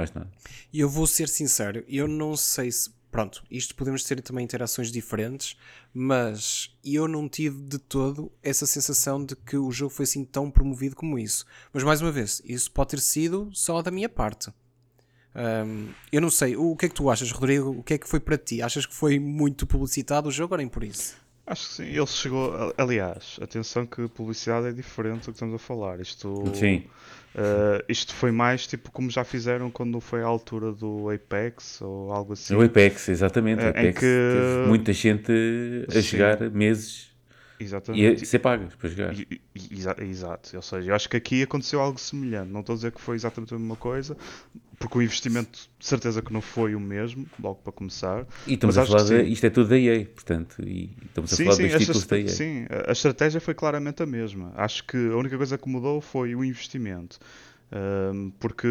[0.00, 0.30] Mais nada.
[0.72, 2.90] E eu vou ser sincero, eu não sei se.
[3.10, 5.56] Pronto, isto podemos ter também interações diferentes,
[5.92, 10.48] mas eu não tive de todo essa sensação de que o jogo foi assim tão
[10.48, 11.44] promovido como isso.
[11.72, 14.52] Mas mais uma vez, isso pode ter sido só da minha parte.
[15.34, 17.70] Um, eu não sei, o que é que tu achas, Rodrigo?
[17.70, 18.62] O que é que foi para ti?
[18.62, 21.16] Achas que foi muito publicitado o jogo ou nem por isso?
[21.50, 22.72] Acho que sim, ele chegou.
[22.78, 25.98] Aliás, atenção que publicidade é diferente do que estamos a falar.
[25.98, 26.84] Isto, Sim.
[27.34, 32.12] Eh, isto foi mais tipo como já fizeram quando foi à altura do Apex ou
[32.12, 32.54] algo assim.
[32.54, 33.62] O Apex, exatamente.
[33.62, 35.32] É, em Apex que- teve muita gente
[35.88, 36.00] a Sim.
[36.02, 37.09] jogar meses
[37.64, 38.22] Exatamente.
[38.22, 39.14] a ser pagas para jogar.
[39.14, 39.40] E- e-
[39.78, 42.50] exa- Exato, ou seja, eu acho que aqui aconteceu algo semelhante.
[42.50, 44.16] Não estou a dizer que foi exatamente a mesma coisa,
[44.78, 48.26] porque o investimento de certeza que não foi o mesmo, logo para começar.
[48.46, 51.36] E estamos Mas a falar de, isto é tudo da EA, portanto, e estamos a
[51.36, 52.28] Sim, falar sim, dos títulos da EA.
[52.28, 54.52] sim, a estratégia foi claramente a mesma.
[54.56, 57.18] Acho que a única coisa que mudou foi o investimento.
[57.72, 58.66] Ahm, porque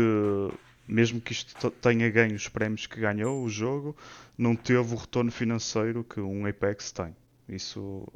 [0.88, 3.96] mesmo que isto tenha ganho os prémios que ganhou o jogo,
[4.38, 7.16] não teve o retorno financeiro que um Apex tem.
[7.50, 8.08] Isso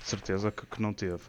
[0.00, 1.22] de certeza que, que não teve.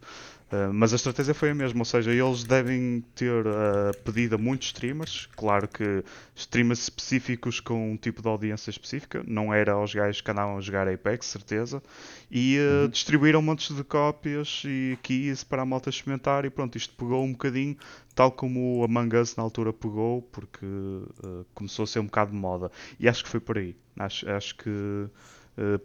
[0.52, 4.38] Ah, mas a estratégia foi a mesma, ou seja, eles devem ter ah, pedido a
[4.38, 6.04] muitos streamers, claro que
[6.36, 10.62] streamers específicos com um tipo de audiência específica, não era aos gajos que andavam a
[10.62, 11.82] jogar Apex, certeza,
[12.30, 16.94] e ah, distribuíram montes de cópias e keys para a malta experimentar e pronto, isto
[16.96, 17.78] pegou um bocadinho,
[18.14, 20.66] tal como o Among Us na altura pegou, porque
[21.24, 24.30] ah, começou a ser um bocado de moda, e acho que foi por aí, acho,
[24.30, 24.70] acho que
[25.58, 25.80] ah,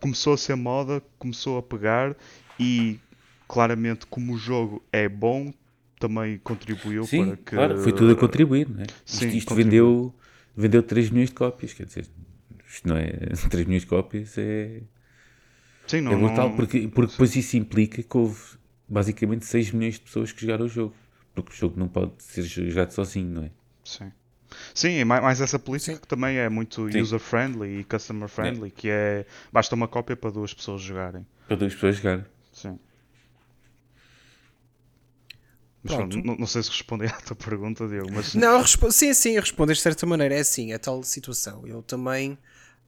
[0.00, 2.16] começou a ser moda, começou a pegar
[2.58, 2.98] e
[3.46, 5.52] claramente como o jogo é bom
[5.98, 8.86] também contribuiu Sim, para que claro, foi tudo a contribuir, não é?
[9.04, 10.14] Sim, isto isto vendeu,
[10.56, 12.06] vendeu 3 milhões de cópias, quer dizer,
[12.68, 13.10] isto não é
[13.50, 14.82] 3 milhões de cópias, é,
[15.86, 18.38] Sim, não, é brutal, não- porque, porque depois isso implica que houve
[18.88, 20.94] basicamente 6 milhões de pessoas que jogaram o jogo,
[21.34, 23.50] porque o jogo não pode ser jogado sozinho, não é?
[23.84, 24.12] Sim.
[24.74, 26.00] Sim, e mais, mais essa política Sim.
[26.00, 30.80] que também é muito user-friendly e customer-friendly, que é basta uma cópia para duas pessoas
[30.82, 31.26] jogarem.
[31.46, 32.24] Para duas pessoas jogarem.
[32.52, 32.78] Sim.
[35.82, 39.38] Mas não, não sei se respondi à tua pergunta, Diego, mas Não, respo- sim, sim,
[39.38, 40.34] respondes de certa maneira.
[40.34, 41.66] É assim, é tal situação.
[41.66, 42.36] Eu também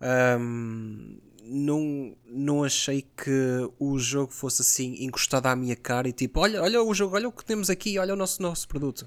[0.00, 3.30] ahm, não, não achei que
[3.78, 7.28] o jogo fosse assim encostado à minha cara e tipo, olha, olha o jogo, olha
[7.28, 9.06] o que temos aqui, olha o nosso, nosso produto.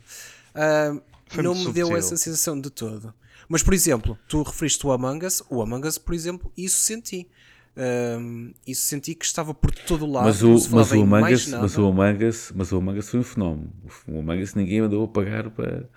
[0.55, 1.97] Ahm, Foi não me muito deu subtil.
[1.97, 3.13] essa sensação de todo.
[3.47, 7.27] Mas, por exemplo, tu referiste o Among Us, o Among Us, por exemplo, isso senti.
[7.75, 10.25] Ahm, isso senti que estava por todo lado.
[10.25, 13.19] Mas o, mas, o Among Us, mas o Among Us, mas o Among Us foi
[13.19, 13.71] um fenómeno.
[14.07, 15.89] O Among Us ninguém mandou a pagar para,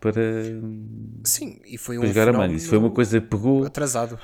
[0.00, 0.22] para,
[1.24, 2.62] Sim, e foi um jogar Among Us.
[2.62, 4.18] Isso foi uma coisa que pegou atrasado.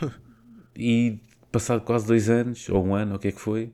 [0.77, 1.19] e
[1.51, 3.73] passado quase dois anos, ou um ano, ou o que é que foi,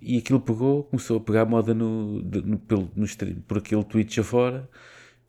[0.00, 3.06] e aquilo pegou, começou a pegar moda no, no, pelo, no
[3.46, 4.68] por aquele Twitch afora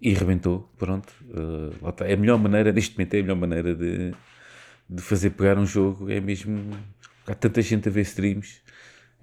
[0.01, 0.69] e rebentou.
[0.77, 1.73] Pronto, Uh.
[2.05, 4.13] É a melhor maneira, neste momento, é a melhor maneira de,
[4.89, 6.09] de fazer pegar um jogo.
[6.11, 6.71] É mesmo.
[7.27, 8.61] Há tanta gente a ver streams,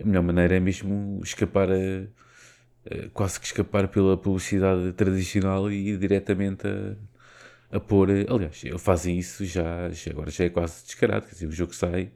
[0.01, 1.77] a melhor maneira é mesmo escapar a.
[1.77, 8.09] a- quase que escapar pela publicidade tradicional e ir diretamente a, a pôr.
[8.29, 11.27] Aliás, fazem isso já, já- agora já é quase descarado.
[11.27, 12.13] Quer dizer, o jogo sai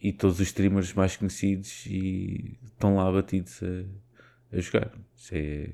[0.00, 4.90] e todos os streamers mais conhecidos e estão lá batidos a, a jogar.
[5.22, 5.68] Isso é,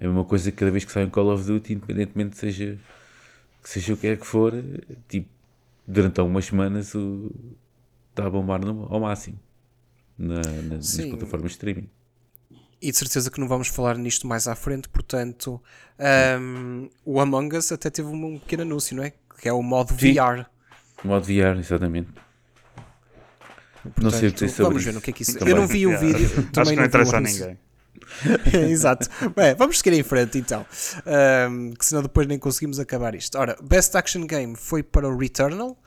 [0.00, 2.76] é a mesma coisa que cada vez que sai um Call of Duty, independentemente seja
[3.62, 4.52] que seja o que é que for,
[5.08, 5.28] tipo,
[5.86, 7.30] durante algumas semanas o,
[8.10, 9.38] está a bombar no- ao máximo
[10.18, 11.88] na, na- nas plataformas de streaming.
[12.80, 15.62] E de certeza que não vamos falar nisto mais à frente, portanto,
[15.96, 19.12] ahm, o Among Us até teve um pequeno anúncio, não é?
[19.40, 20.14] Que é o modo Sim.
[20.14, 20.46] VR.
[21.04, 22.10] Modo VR, exatamente.
[24.00, 24.90] não sei o que Portanto, dizer sobre Vamos isso.
[24.90, 25.38] ver no que é que isso.
[25.38, 25.54] Também.
[25.54, 27.58] Eu não vi o vídeo, Acho também que não o interessa a ninguém.
[28.70, 29.08] Exato.
[29.36, 30.66] Bem, vamos seguir em frente então.
[31.06, 33.36] Ahm, que senão depois nem conseguimos acabar isto.
[33.38, 35.78] Ora, Best Action Game foi para o Returnal.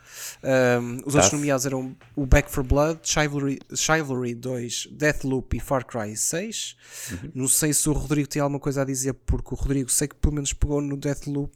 [0.43, 1.35] Ahm, os outros Tá.
[1.37, 6.75] nomeados eram o Back for Blood, Chivalry, Chivalry 2, Deathloop e Far Cry 6.
[7.11, 7.31] Uhum.
[7.35, 10.15] Não sei se o Rodrigo tem alguma coisa a dizer, porque o Rodrigo sei que
[10.15, 11.53] pelo menos pegou no Deathloop.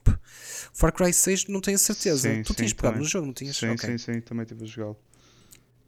[0.74, 2.30] Far Cry 6 não tenho certeza.
[2.30, 3.04] Sim, tu sim, tinhas pegado também.
[3.06, 3.56] no jogo, não tinhas?
[3.56, 3.90] Sim, Ok.
[3.90, 4.98] sim, sim, também tive a jogá-lo.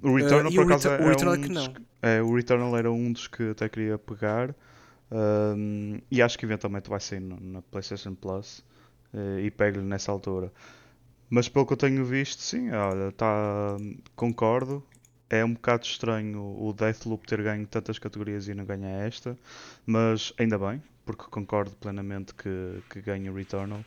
[0.04, 1.74] O Returnal, Uh, por o acaso, é, o um é que não.
[1.74, 4.56] que- é, o Returnal era um dos que até queria pegar.
[5.14, 8.64] um, e acho que eventualmente vai sair no- na PlayStation Plus.
[9.14, 10.54] eh, e pego-lhe nessa altura.
[11.30, 13.78] Mas pelo que eu tenho visto, sim, olha, tá,
[14.16, 14.84] concordo.
[15.30, 19.38] É um bocado estranho o Deathloop ter ganho tantas categorias e não ganhar esta.
[19.86, 23.84] Mas ainda bem, porque concordo plenamente que, que ganhe o Returnal.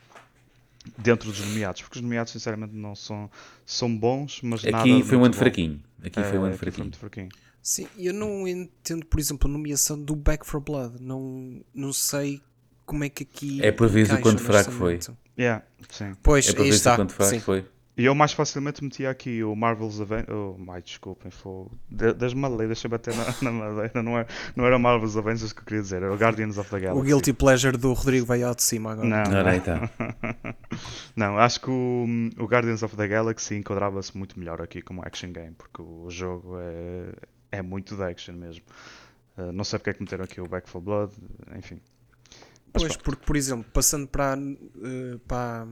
[0.98, 3.30] Dentro dos nomeados, porque os nomeados sinceramente não são,
[3.64, 5.82] são bons, mas nada Aqui foi um ano fraquinho.
[6.02, 7.28] Aqui foi um É, ano foi fraquinho.
[7.62, 10.96] Sim, eu não entendo, por exemplo, a nomeação do Back for Blood.
[11.00, 12.42] Não, não sei
[12.84, 13.64] como é que aqui.
[13.64, 14.98] É para ver o quanto fraco foi.
[15.38, 16.14] Yeah, sim.
[16.22, 16.92] Pois, É se está.
[16.92, 17.40] o quanto faz sim.
[17.40, 17.64] foi.
[17.96, 20.28] E eu mais facilmente metia aqui o Marvel's Avengers.
[20.28, 21.66] Oh, ai, desculpem, foi.
[21.88, 24.02] Das-me a lei, deixa eu bater na, na madeira.
[24.02, 24.26] Não, é,
[24.56, 26.80] não era o Marvel's Avengers que eu queria dizer, era o Guardians of the O
[26.80, 27.06] Galaxy.
[27.06, 29.06] guilty pleasure do Rodrigo veio ao de cima agora.
[29.08, 29.88] Não, Ora, aí está.
[31.14, 32.04] não, acho que o,
[32.38, 36.56] o Guardians of the Galaxy enquadrava-se muito melhor aqui como action game, porque o jogo
[36.58, 37.12] é,
[37.52, 38.64] é muito de action mesmo.
[39.38, 41.12] Uh, não sei porque é que meteram aqui o Back for Blood,
[41.56, 41.80] enfim.
[42.72, 43.04] Mas Pois, pronto.
[43.04, 45.64] porque, por exemplo, passando para, eh, para,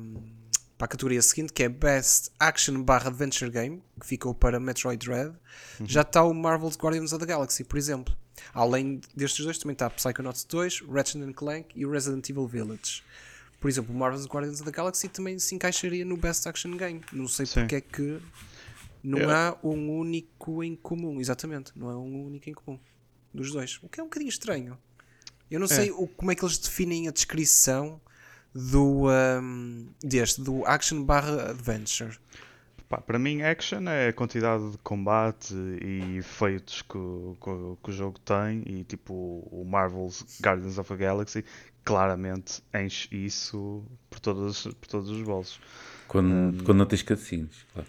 [0.82, 4.98] para a categoria seguinte, que é Best Action barra Adventure Game, que ficou para Metroid
[5.06, 5.28] Dread,
[5.78, 5.86] Uhum.
[5.86, 8.16] já está o Marvel's Guardians of the Galaxy, por exemplo.
[8.52, 13.04] Além destes dois, também está Psychonauts 2, Ratchet and Clank e Resident Evil Village.
[13.60, 17.00] Por exemplo, o Marvel's Guardians of the Galaxy também se encaixaria no Best Action Game.
[17.12, 17.60] Não sei Sim.
[17.60, 18.18] porque é que
[19.04, 21.20] não Eu- há um único em comum.
[21.20, 22.80] Exatamente, não há um único em comum
[23.32, 23.78] dos dois.
[23.84, 24.76] O que é um bocadinho estranho.
[25.48, 28.00] Eu não sei o- como é que eles definem a descrição
[28.54, 32.16] do um, deste, do action barra adventure.
[32.88, 37.78] Pá, para mim, action é a quantidade de combate e efeitos que, o- que o-
[37.82, 38.62] que o jogo tem.
[38.66, 39.14] E tipo,
[39.50, 41.44] o Marvel's Guardians of the Galaxy
[41.84, 45.58] claramente enche isso por, todas, por todos os bolsos.
[46.06, 47.88] Quando, quando não tens cutscenes, claro.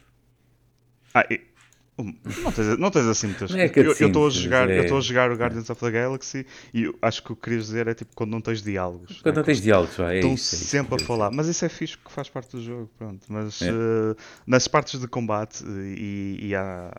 [1.14, 1.53] Ah, e- um,
[1.98, 4.98] não, tens, não tens assim muitas Não é Eu estou a jogar, é- eu estou
[4.98, 7.94] a jogar o Guardians of the Galaxy e acho que o que querias dizer é
[7.94, 9.22] tipo quando não tens diálogos.
[9.22, 9.39] Quando né?
[9.39, 10.56] não tens diálogos, é Estão isso.
[10.56, 12.62] é isso sempre que a eu falar, mas isso é fixe porque faz parte do
[12.64, 13.26] jogo, pronto.
[13.30, 13.70] Mas É.
[13.70, 14.16] eh,
[14.48, 16.91] nas partes de combate eh, e, e, a,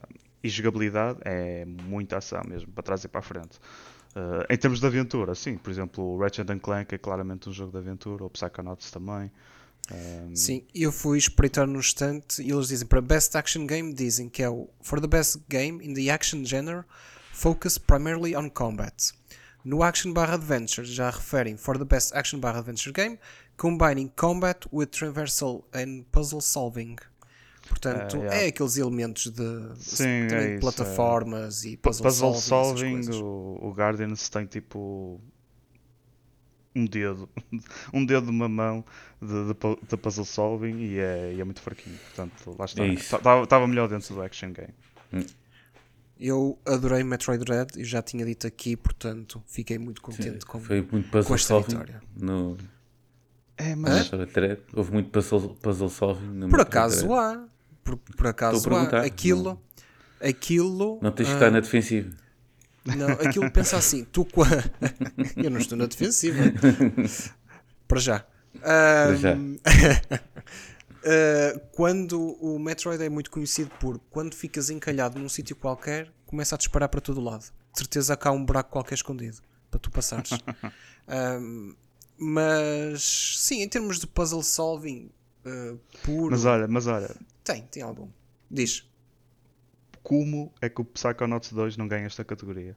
[0.43, 3.59] e jogabilidade é muita ação mesmo, para trás e para a frente.
[4.15, 7.73] Eh, em termos de aventura, sim, por exemplo, o Ratchet Clank é claramente um jogo
[7.73, 9.29] de aventura, o Psychonauts também.
[9.93, 14.29] Um, Sim, eu fui espreitar no instante e eles dizem para Best Action Game dizem
[14.31, 16.85] que é o For the Best Game in the Action Genre
[17.33, 18.95] Focus primarily on combat.
[19.65, 23.19] No Action barra Adventure já referem For the Best Action barra Adventure Game
[23.59, 26.97] combining combat with traversal and puzzle solving.
[27.69, 28.37] Portanto, Ah, yeah.
[28.45, 33.59] é aqueles elementos de, Sim, é isso, plataformas e Pu- puzzle, Puzzle solving, solving, o,
[33.69, 35.19] o Guardians tem tipo
[36.75, 37.29] um dedo,
[37.93, 38.85] um dedo de uma mão
[39.21, 41.97] de, de de puzzle solving e é, e é muito fraquinho.
[41.99, 42.85] Portanto, lá está.
[42.85, 43.17] É isso.
[43.17, 44.75] Estava melhor dentro do action game.
[46.19, 50.81] Eu adorei Metroid Dread e já tinha dito aqui, portanto, fiquei muito contente com, Foi
[50.81, 52.03] muito com puzzle esta solving vitória.
[52.17, 52.57] no
[53.57, 54.61] É, mas Metroid.
[54.73, 57.47] Houve muito puzzle, puzzle solving no Por acaso há.
[57.83, 58.79] Por, por acaso Estou a há.
[58.87, 59.61] perguntar, Aquilo.
[60.21, 60.99] Aquilo.
[61.03, 62.11] Não tens que estar na defensiva.
[62.85, 64.05] Não, aquilo pensa assim.
[64.05, 64.27] Tu.
[65.37, 66.43] Eu não estou na defensiva.
[67.89, 68.27] Para já.
[68.61, 69.37] Para já.
[71.07, 76.55] Ah, quando o Metroid é muito conhecido por quando ficas encalhado num sítio qualquer, começa
[76.55, 77.45] a disparar para todo lado.
[77.73, 80.31] De certeza que há um buraco qualquer escondido para tu passares.
[81.07, 81.75] Ahm,
[82.17, 85.11] mas sim, em termos de puzzle solving
[85.45, 88.09] ah, puro, Mas olha, mas olha, tem, tem algum.
[88.51, 88.89] Diz.
[90.05, 92.77] Como é que o Psychonauts 2 não ganha esta categoria?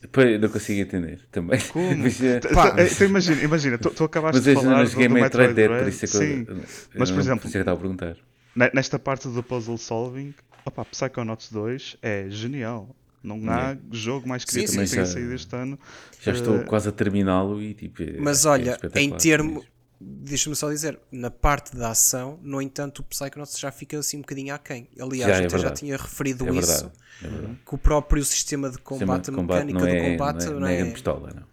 [0.00, 1.60] Depois não consigo entender também.
[1.60, 1.94] Como?
[2.02, 2.70] Mas, eh, T- Pá.
[2.70, 5.78] t- Então imagina, imagina, tu, tu acabaste mas de falar do, do Metroid Metroid Dread,
[5.82, 6.46] por isso é que sim.
[6.48, 6.62] eu, eu
[6.96, 8.16] Mas, por não- exemplo, por isso é que eu estava a perguntar.
[8.56, 10.32] Ne- Nesta parte do puzzle solving,
[10.64, 12.94] opa, Psychonauts 2 é genial.
[13.22, 15.76] Não há jogo mais querido sim, que tenha saído este ano.
[16.22, 18.00] Já estou Eh, quase a terminá-lo e tipo.
[18.02, 19.64] é- Mas é olha, espetacular em termo.
[20.00, 24.20] Deixa-me só dizer, na parte da ação, no entanto, o Psychonauts já fica assim um
[24.20, 24.88] bocadinho aquém.
[24.98, 26.90] Aliás, Já, é até já tinha referido É isso,
[27.20, 27.52] verdade.
[27.52, 30.10] É que o próprio sistema de Sistema combate, de a combate mecânica não é, do
[30.10, 31.48] combate não é, não não é é, grande pistola, não.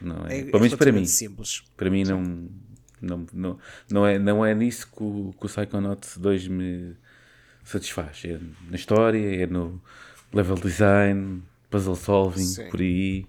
[0.00, 1.04] Não é, é, Pelo menos para mim.
[1.04, 1.64] simples.
[1.76, 2.48] Para mim não,
[3.02, 3.58] não, não,
[3.90, 6.96] não, é, não é nisso que o, que o Psychonauts 2 me
[7.64, 8.22] satisfaz.
[8.24, 8.38] É
[8.70, 9.80] na história, é no
[10.32, 12.70] level design, puzzle solving, Sim.
[12.70, 13.26] por aí.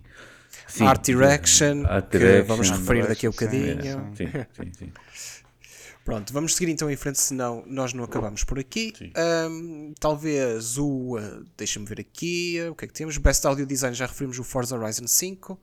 [0.69, 2.45] Sim, Art Direction, Art que Direction.
[2.47, 3.81] vamos referir daqui a um Sim, bocadinho.
[4.15, 4.91] Sim, sim, sim.
[6.05, 8.93] Pronto, vamos seguir então em frente, senão nós não acabamos por aqui.
[9.15, 11.17] Ahm, talvez o.
[11.19, 12.59] ah, Deixa-me ver aqui.
[12.65, 13.15] ah, o que é que temos?
[13.17, 15.59] Best Audio Design, já referimos o Forza Horizon 5.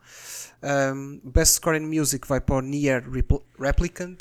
[0.62, 4.18] Ahm, Best Score in Music vai para o Nier Repl- Replicant.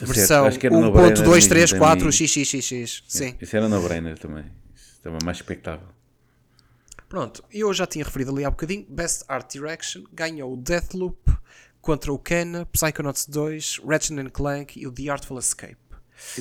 [0.00, 2.12] Versão acho que era no-brainer 1.2, 3, mesmo 4, também.
[2.28, 3.02] xxxx.
[3.08, 3.34] Sim.
[3.40, 4.44] Isso era no-brainer também.
[4.76, 5.88] Estava mais expectável.
[7.08, 8.84] Pronto, eu já tinha referido ali há bocadinho.
[8.88, 11.18] Best Art Direction ganhou o Deathloop
[11.80, 15.76] contra o Ken, Psychonauts 2, Ratchet Clank e o The Artful Escape.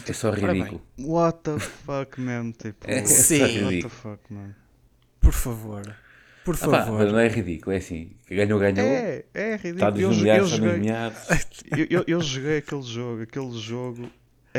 [0.07, 0.45] É só bem.
[0.45, 0.82] ridículo.
[0.99, 2.51] What the fuck, man?
[2.51, 3.38] Tipo, É, Sim.
[3.38, 3.89] só what the ridículo.
[3.91, 4.55] fuck, man?
[5.22, 5.95] Por favor.
[6.43, 6.99] Por Ah, pá, favor.
[6.99, 8.11] mas não é ridículo, é assim.
[8.30, 8.80] Ganhou, ganhou.
[8.88, 9.76] É, é ridículo.
[9.76, 10.13] Está dos Eu, eu,
[10.47, 10.72] joguei,
[11.78, 14.09] eu, eu- eu joguei aquele jogo, aquele jogo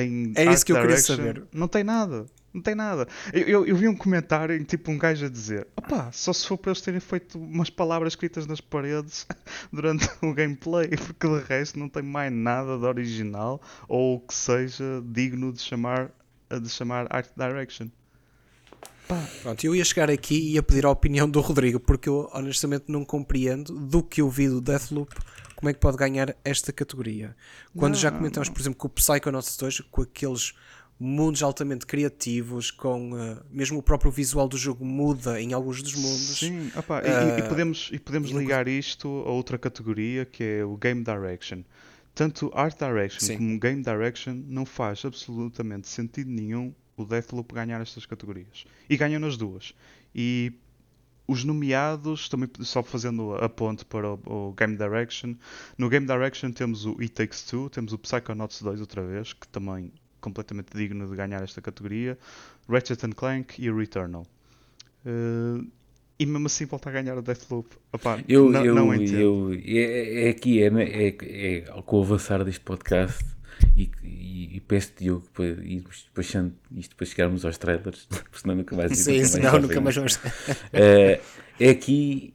[0.02, 1.16] em Era isso que eu queria Direction.
[1.16, 1.42] saber.
[1.52, 2.26] Não tem nada.
[2.52, 3.06] Não tem nada.
[3.32, 6.46] Eu, eu, eu vi um comentário em tipo um gajo a dizer: opá, só se
[6.46, 9.26] for para eles terem feito umas palavras escritas nas paredes
[9.72, 15.02] durante o gameplay, porque de resto não tem mais nada de original ou que seja
[15.04, 16.10] digno de chamar,
[16.50, 17.88] de chamar Art Direction.
[19.42, 22.84] Pronto, eu ia chegar aqui e ia pedir a opinião do Rodrigo, porque eu honestamente
[22.88, 25.14] não compreendo do que eu vi do Deathloop
[25.58, 27.34] como é que pode ganhar esta categoria.
[27.76, 30.52] Quando Não, já comentamos, por exemplo, com o Psychonauts 2, com aqueles
[31.00, 35.94] mundos altamente criativos, com eh, mesmo o próprio visual do jogo muda em alguns dos
[35.96, 36.38] mundos.
[36.38, 37.08] Sim, opá, e- e,
[37.40, 40.76] e Ah, podemos, e podemos e não ligar isto a outra categoria que é o
[40.76, 41.62] Game Direction.
[42.14, 43.36] Tanto Art Direction Sim.
[43.38, 48.64] como Game Direction não faz absolutamente sentido nenhum o Deathloop ganhar estas categorias.
[48.88, 49.72] E ganham nas duas.
[50.14, 50.52] E
[51.28, 55.34] os nomeados, também só fazendo a ponte para o, o Game Direction,
[55.76, 59.46] no Game Direction temos o It Takes Two, temos o Psychonauts 2 outra vez, que
[59.46, 62.18] também completamente digno de ganhar esta categoria,
[62.68, 64.26] Ratchet Clank e o Returnal.
[65.04, 65.64] Eh,
[66.18, 67.68] e mesmo assim volta a ganhar o Deathloop.
[67.92, 69.54] Opá, Eu, não, eu, não entendo.
[69.54, 73.24] eu, é, é aqui, é, é, é, com o avançar deste podcast
[73.76, 78.54] e, e, e peço Diogo para irmos despachando isto para chegarmos aos trailers, porque senão
[78.56, 80.18] nunca mais Sim, senão nunca mais vamos.
[80.72, 81.20] Eh,
[81.60, 82.34] é aqui,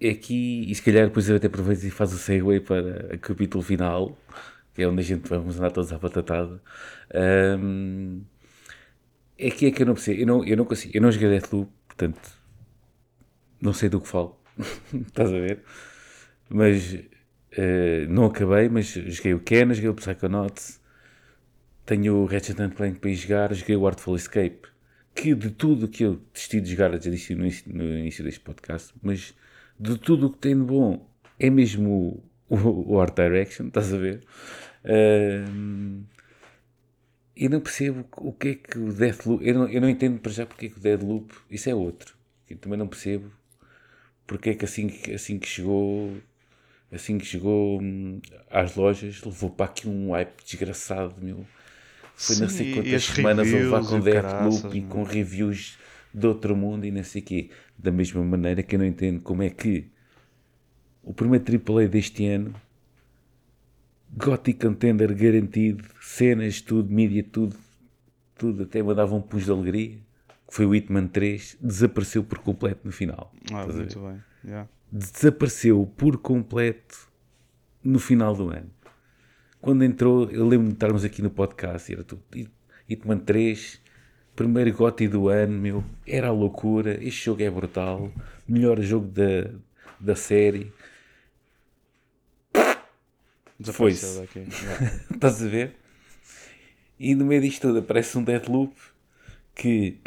[0.00, 3.18] é aqui, e se calhar depois eu até aproveito e faz o segue para o
[3.18, 4.16] capítulo final,
[4.74, 6.60] que é onde a gente vamos andar todos à batatada.
[7.14, 8.20] Ahm,
[9.38, 11.28] é aqui é que eu não percebo, eu não, eu não consigo, eu não joguei
[11.30, 12.20] Deathloop, portanto,
[13.60, 14.38] não sei do que falo,
[14.92, 15.62] estás a ver?
[16.48, 16.96] Mas
[17.60, 20.80] eh, não acabei, mas joguei o Ken, joguei o Psychonauts,
[21.84, 24.62] tenho o Ratchet and Clank para ir jogar, joguei o Artful Escape,
[25.12, 28.38] que de tudo que eu desisti de jogar, já disse no início, no início deste
[28.38, 29.34] podcast, mas
[29.80, 33.92] de tudo o que tem de bom é mesmo o, o, o Art Direction, estás
[33.92, 34.22] a ver?
[34.84, 36.04] Ahm,
[37.36, 39.44] eu não percebo o que é que o Deathloop.
[39.46, 41.34] Eu não, eu não entendo para já porque é que o Deathloop.
[41.50, 42.16] Isso é outro.
[42.48, 43.30] Eu também não percebo
[44.26, 46.16] porque é que assim, assim que chegou.
[46.90, 48.20] Assim que chegou hum,
[48.50, 51.44] às lojas, levou para aqui um hype desgraçado, meu.
[52.14, 55.78] Foi não Sim, sei e quantas as semanas a levar com Deathloop e com reviews
[56.12, 57.50] de outro mundo e não sei quê.
[57.78, 59.86] Da mesma maneira que eu não entendo como é que
[61.02, 62.54] o primeiro AAA deste ano
[64.16, 67.56] Gothic Contender garantido, cenas, tudo, mídia, tudo,
[68.36, 69.98] tudo, até mandava um punho de alegria,
[70.48, 73.32] que foi o Hitman 3, desapareceu por completo no final.
[73.52, 74.24] Ah, muito bem.
[74.44, 74.68] yeah.
[74.90, 77.08] Desapareceu por completo
[77.82, 78.70] no final do ano.
[79.60, 82.22] Quando entrou, eu lembro-me de estarmos aqui no podcast e era tudo.
[82.88, 83.80] Hitman 3,
[84.34, 87.02] primeiro GOTY do ano, meu, era a loucura.
[87.02, 88.12] Este jogo é brutal,
[88.46, 89.50] melhor jogo da,
[89.98, 90.72] da série.
[93.72, 94.28] Foi-se.
[94.34, 95.02] yeah.
[95.12, 95.74] Estás a ver?
[96.98, 98.74] E no meio disto tudo aparece um Deathloop
[99.54, 99.98] que.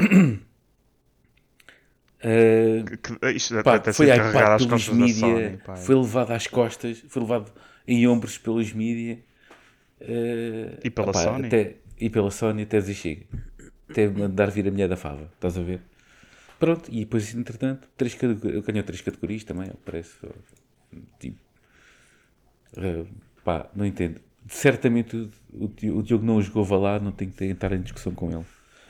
[2.23, 5.57] Eh, Que- que- Isto pá, até foi hypado pelos costas da mídia, Sony.
[5.65, 5.75] pá.
[5.75, 7.51] foi levado às costas, foi levado
[7.87, 9.19] em ombros pelos mídia
[9.99, 11.47] eh, E pela opá, Sony?
[11.47, 13.25] até- e pela Sony até dizer chega.
[13.89, 15.81] Até mandar vir a mulher da fava, estás a ver?
[16.59, 20.11] Pronto, e depois, entretanto, três, eu ganhou três categorias também, parece.
[21.19, 21.37] Tipo,
[22.77, 23.03] eh,
[23.43, 24.19] pá, não entendo.
[24.47, 27.81] Certamente o, o, o Diogo não o jogou vá lá, não tenho que entrar em
[27.81, 28.45] discussão com ele.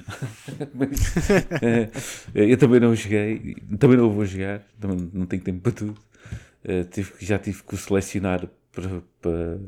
[0.74, 1.30] Mas,
[1.62, 1.90] eh,
[2.34, 6.00] eu também não joguei, também não vou jogar, também não tenho tempo para tudo.
[6.64, 9.60] Eh, tive, já tive que o selecionar para, para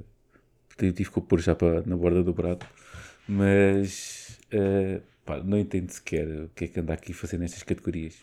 [0.77, 2.67] tive que o pôr já para, na borda do prato,
[3.27, 7.63] mas eh, pá, não entendo sequer o que é que anda aqui a fazer nestas
[7.63, 8.15] categorias.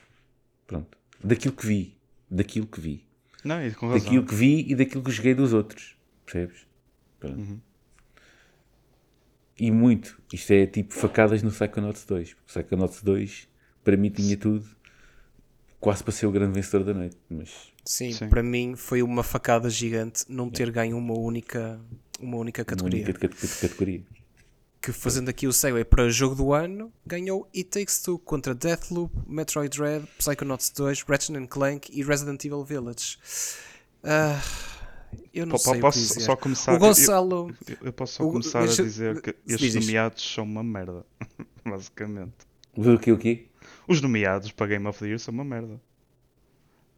[0.66, 1.96] Pronto, daquilo que vi,
[2.30, 3.04] daquilo que vi,
[3.44, 6.66] Não, e daquilo que vi e daquilo que joguei dos outros, percebes?
[7.18, 7.60] Pronto.
[9.62, 13.48] E muito, isto é tipo facadas no Psychonauts 2, porque o Psychonauts 2
[13.84, 14.64] para mim tinha tudo,
[15.78, 17.50] quase para ser o grande vencedor da noite, mas
[17.84, 18.28] Sim, Sim.
[18.28, 21.78] para mim foi uma facada gigante não ter ganho uma única,
[22.18, 23.04] uma única uma categoria.
[23.04, 24.02] única cate- cate- categoria.
[24.82, 29.12] Que fazendo aqui o segue para jogo do ano, ganhou It Takes Two contra Deathloop,
[29.26, 33.18] Metroid Dread, Psychonauts 2, Ratchet Clank e Resident Evil Village.
[34.02, 34.40] Ah,
[35.34, 36.20] eu não sei o que posso dizer.
[36.20, 39.72] só começar- o Gonçalo, Eu, eu posso só O- começar deixa- a dizer que estes
[39.72, 39.86] diz.
[39.86, 41.04] nomeados são uma merda,
[41.64, 42.34] basicamente.
[42.76, 43.46] O que o quê?
[43.88, 45.80] Os nomeados para Game of the Year são uma merda.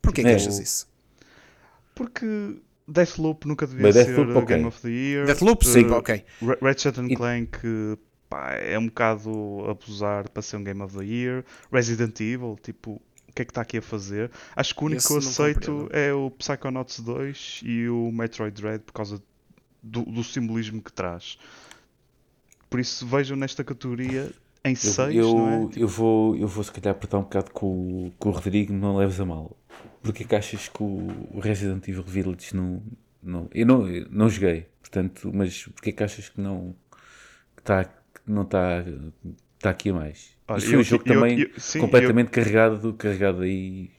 [0.02, 0.86] Porquê que É, achas isso?
[1.94, 2.56] Porque
[2.88, 4.56] Deathloop nunca devia Mas ser Deathloop, ok.
[4.56, 5.26] Game of the Year.
[5.26, 6.24] Deathloop, sim, Uh, ok.
[6.42, 7.58] Ra- Ratchet and E- Clank
[8.28, 9.30] pá, é um bocado
[9.68, 11.44] abusar para ser um Game of the Year.
[11.70, 13.00] Resident Evil, tipo,
[13.32, 14.30] o que é que está aqui a fazer?
[14.54, 15.96] Acho que o único Esse que eu aceito compreendo.
[15.96, 19.22] é o Psychonauts 2 e o Metroid Dread por causa
[19.82, 21.38] do, do simbolismo que traz.
[22.68, 24.30] Por isso vejam nesta categoria
[24.64, 25.68] em Eu, 6, eu, não é?
[25.76, 27.66] Eu vou, eu vou se calhar apertar um bocado com,
[28.08, 29.56] o- com o Rodrigo, não leves a mal.
[30.02, 32.82] Porquê que achas que o Resident Evil Village não.
[33.22, 36.74] não eu não, eu não joguei, portanto, mas porquê que achas que não.
[37.56, 38.84] que, tá, que não está
[39.58, 40.31] tá aqui a mais?
[40.48, 43.90] Olha, Isto foi um jogo eu- também eu- sim, completamente carregado, carregado aí.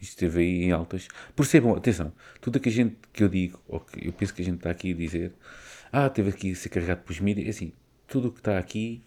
[0.00, 1.08] Esteve aí em altas.
[1.34, 4.12] Por ser bom, atenção, tudo o que a gente que eu digo, ou que eu
[4.12, 5.32] penso que a gente está aqui a dizer,
[5.90, 7.72] ah, teve aqui a ser carregado pelos mídias, é assim,
[8.06, 9.02] tudo o que está aqui,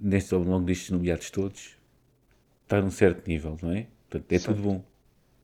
[0.00, 1.78] neste, ao longo destes nomeados todos,
[2.64, 3.86] está num certo nível, não é?
[4.10, 4.84] Portanto, é tudo bom.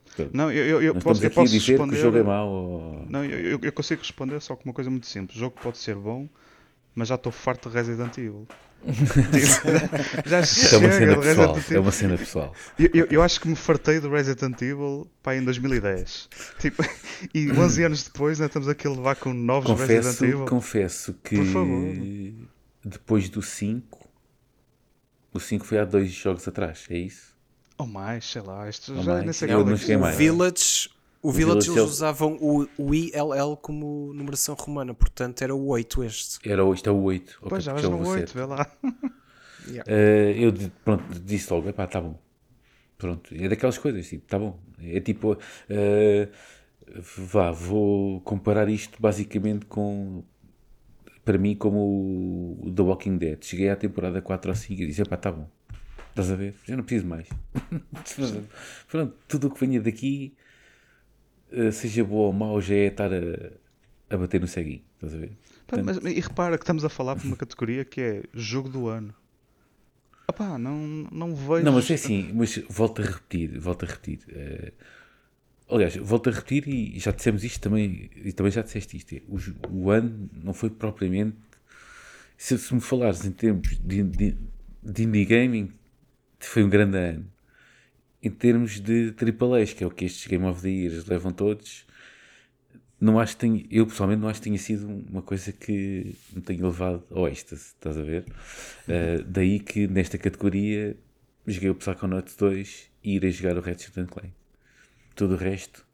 [0.04, 1.92] Portanto, Não, eu, eu, posso, eu posso dizer responder.
[1.92, 2.48] que o jogo é mau.
[2.48, 3.06] Ou...
[3.08, 5.36] Não, eu, eu- eu consigo responder só com uma coisa muito simples.
[5.36, 6.28] O jogo pode ser bom,
[6.94, 8.46] mas já estou farto de Resident Evil.
[10.26, 11.54] Já Isto é uma chega cena pessoal.
[11.54, 11.82] Resident É Evil.
[11.82, 12.54] uma cena pessoal.
[12.78, 16.28] Eu, eu- eu acho que me fartei do Resident Evil pá, em 2010.
[16.58, 16.82] Tipo,
[17.34, 20.46] e 11 anos depois ainda estamos aqui a levar com novos Confesso, Resident Evil.
[20.46, 21.94] confesso que Por favor.
[22.84, 24.08] depois do 5,
[25.32, 27.30] o 5 foi há dois jogos atrás, é isso?
[27.78, 28.68] Ou mais, sei lá.
[28.68, 29.24] Isto Ou já mais.
[29.24, 29.98] nem sei Eu é não que cheguei é.
[29.98, 30.16] mais.
[30.16, 30.89] Village,
[31.22, 36.04] o Village Village eles usavam o, o ILL como numeração romana, portanto era o 8
[36.04, 36.48] este.
[36.48, 37.36] Era, o- isto é o 8.
[37.38, 38.34] ok, Pois já vais no houve o 8, 7.
[38.38, 38.66] vê lá.
[39.86, 42.18] Eh, eu di- pronto, disse logo, epá, tá bom.
[42.96, 44.58] Pronto, é daquelas coisas, tipo, tá bom.
[44.82, 46.28] É tipo, eh,
[47.16, 50.24] vá, vou comparar isto basicamente com,
[51.24, 51.78] para mim, como
[52.64, 53.44] o, The Walking Dead.
[53.44, 55.48] Cheguei à temporada 4 ou 5 e disse, epá, tá bom.
[56.08, 56.54] Estás a ver?
[56.66, 57.28] Já não preciso mais.
[58.90, 60.34] Pronto, tudo o que venha daqui,
[61.72, 63.52] seja bom ou mau, já é estar a,
[64.14, 64.82] a bater no ceguinho.
[64.94, 65.32] Estás a ver?
[65.66, 68.88] Pá, mas, e repara que estamos a falar por uma categoria que é jogo do
[68.88, 69.14] ano.
[70.28, 70.76] Opá, não,
[71.10, 71.64] não vejo.
[71.64, 74.20] Não, mas é assim, mas volto a repetir, volto a repetir.
[74.28, 74.72] eh,
[75.68, 79.12] aliás, volto a repetir e já dissemos isto também, e também já disseste isto.
[79.14, 79.38] é, O,
[79.70, 81.36] o ano não foi propriamente.
[82.36, 84.36] Se, se me falares em termos de, de,
[84.82, 85.72] de indie gaming,
[86.38, 87.26] foi um grande ano.
[88.22, 91.86] Em termos de AAAs, que é o que estes Game of the Years levam todos,
[93.00, 96.42] não acho que tenha, eu pessoalmente não acho que tenha sido uma coisa que me
[96.42, 98.26] tenha levado ao êxtase, estás a ver?
[98.86, 100.96] Uh, daí que nesta categoria
[101.46, 104.32] joguei o Psychonauts 2 e irei jogar o Ratchet Clank.
[105.14, 105.86] Tudo o resto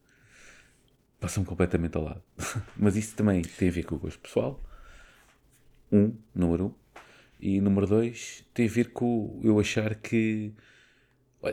[1.20, 2.22] passa-me completamente ao lado.
[2.76, 4.62] Mas isso também tem a ver com o gosto pessoal.
[5.90, 6.74] Um, número um.
[7.38, 10.52] E número dois, tem a ver com eu achar que,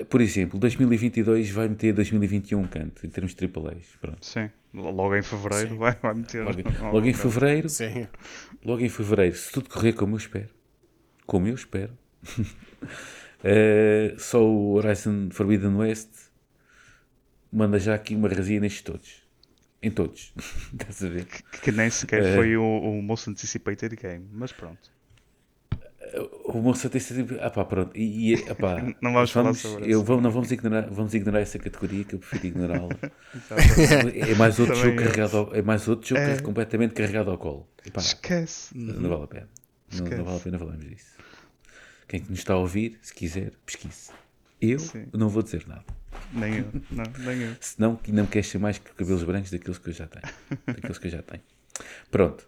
[0.10, 3.86] por exemplo, 2022 vai meter 2021 um canto, em termos de AAAs.
[4.02, 4.26] Pronto.
[4.26, 6.44] Sim, logo em fevereiro vai, vai meter.
[6.44, 6.58] Logo,
[6.94, 8.08] logo em fevereiro, Sim.
[8.64, 10.50] logo em fevereiro, se tudo correr como eu espero,
[11.26, 11.98] como eu espero,
[13.44, 16.10] eh, só o Horizon Forbidden West
[17.52, 19.24] manda já aqui uma razia nestes todos.
[19.82, 20.34] Em todos.
[20.74, 21.26] Estás a ver?
[21.26, 22.36] Que, que nem sequer É.
[22.36, 24.93] foi o, o most anticipated game, mas pronto.
[26.54, 27.40] O moço tem sempre.
[27.42, 27.92] Ah pá, pronto.
[27.98, 30.04] E, e, ah pá, Não vamos falar sobre eu, isso.
[30.04, 32.90] vamos, Não vamos ignorar, vamos ignorar essa categoria que eu prefiro ignorá-la.
[34.30, 35.06] é mais outro Também jogo eu.
[35.08, 36.40] carregado ao, É mais outro jogo É.
[36.42, 37.68] completamente carregado ao colo.
[37.86, 38.78] E pá, Esquece.
[38.78, 39.50] não vale a pena.
[39.94, 41.14] Não, não vale a pena falarmos disso.
[42.08, 44.12] Quem nos está a ouvir, se quiser, pesquise.
[44.62, 45.08] Eu Sim.
[45.14, 45.84] não vou dizer nada.
[46.32, 46.66] Nem eu.
[46.92, 47.56] Não, nem eu.
[47.60, 50.34] Senão ainda me queixem mais que cabelos brancos daqueles que eu já tenho.
[50.66, 51.42] Daqueles que eu já tenho.
[52.10, 52.46] Pronto.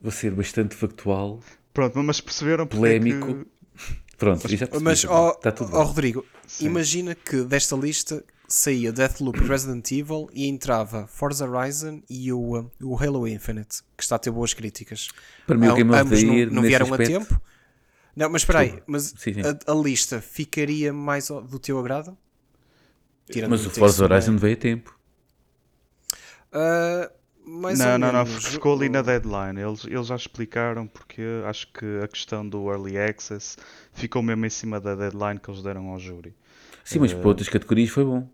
[0.00, 1.40] Vou ser bastante factual,
[1.72, 3.46] Pronto, mas perceberam porque é polémico.
[4.18, 4.84] Pronto, eu já percebi.
[4.84, 5.86] Mas, ó está tudo ó, bem.
[5.86, 6.26] Rodrigo,
[6.60, 12.58] imagina que desta lista saía Deathloop e Resident Evil e entrava Forza Horizon e o,
[12.60, 15.08] uh, o Halo Infinite, que está a ter boas críticas.
[15.46, 17.20] Para mim, o Am- Game of the ambos não- Year, não, nesse vieram aspecto- a
[17.20, 17.40] tempo.
[18.16, 19.40] Não, mas espera aí, mas Sim, sim.
[19.42, 22.18] A, a lista ficaria mais do teu agrado?
[23.30, 24.12] Tirando Mas o Forza não?
[24.16, 24.98] Horizon veio a tempo.
[26.52, 27.10] Ah,
[27.50, 28.46] mais não, ou não, não, menos.
[28.46, 29.60] ficou ali na deadline.
[29.60, 33.56] Eles, eles já explicaram porque acho que a questão do early access
[33.92, 36.34] ficou mesmo em cima da deadline que eles deram ao júri.
[36.84, 38.28] Sim, mas para outras categorias foi bom.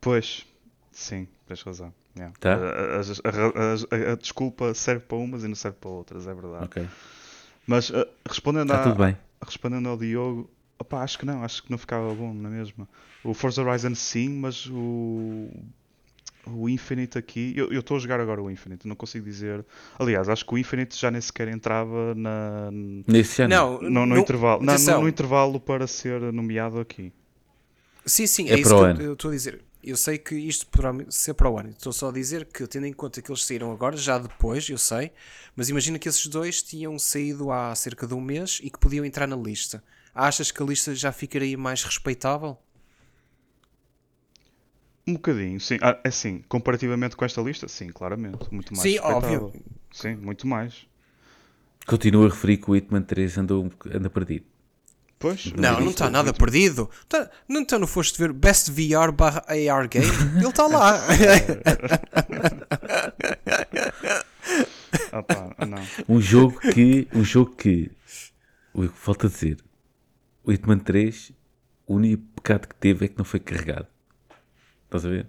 [0.00, 0.46] Pois,
[0.90, 1.92] sim, tens razão.
[2.16, 2.34] yeah.
[2.40, 2.54] Tá.
[2.54, 6.34] A, a- a- a- a desculpa serve para umas e não serve para outras, é
[6.34, 6.64] verdade.
[6.64, 6.88] Ok.
[7.66, 9.16] Mas uh, respondendo, tudo bem.
[9.44, 12.88] respondendo ao Diogo, opá, acho que não, acho que não ficava bom na mesma.
[13.22, 15.50] O Forza Horizon sim, mas o
[16.46, 17.54] o Infinite aqui.
[17.56, 19.64] Eu estou a jogar agora o Infinite, não consigo dizer.
[19.98, 22.70] Aliás, acho que o Infinite já nem sequer entrava na,
[23.06, 23.54] Nesse ano.
[23.54, 27.12] Não, no, no não- intervalo, na- no- no intervalo para ser nomeado aqui.
[28.06, 29.60] Sim, sim, É é, isso que eu estou a dizer.
[29.82, 31.70] Eu sei que isto poderá ser para o ano.
[31.70, 34.76] Estou só a dizer que, tendo em conta que eles saíram agora, já depois, eu
[34.76, 35.10] sei,
[35.56, 39.04] mas imagina que esses dois tinham saído há cerca de um mês e que podiam
[39.06, 39.82] entrar na lista.
[40.14, 42.58] Achas que a lista já ficaria mais respeitável?
[45.06, 45.78] Um bocadinho, sim.
[45.80, 48.46] Ah, é assim, comparativamente com esta lista, sim, claramente.
[48.50, 49.52] Muito mais Sim, óbvio.
[49.92, 50.86] Sim, muito mais.
[51.86, 54.44] Continuo a referir que o Hitman 3 andou, um anda perdido.
[55.18, 55.52] Pois.
[55.52, 56.88] Não, não está nada perdido.
[57.08, 60.06] Tá, não, então não foste ver Best VR barra AR Game?
[60.36, 60.98] Ele está lá.
[65.12, 65.78] Ah, não.
[66.08, 67.08] Um jogo que.
[67.12, 67.90] Um jogo que.
[68.72, 69.58] o que Falta dizer.
[70.44, 71.32] O Hitman 3,
[71.86, 73.86] o único pecado que teve é que não foi carregado.
[74.90, 75.28] Estás a ver?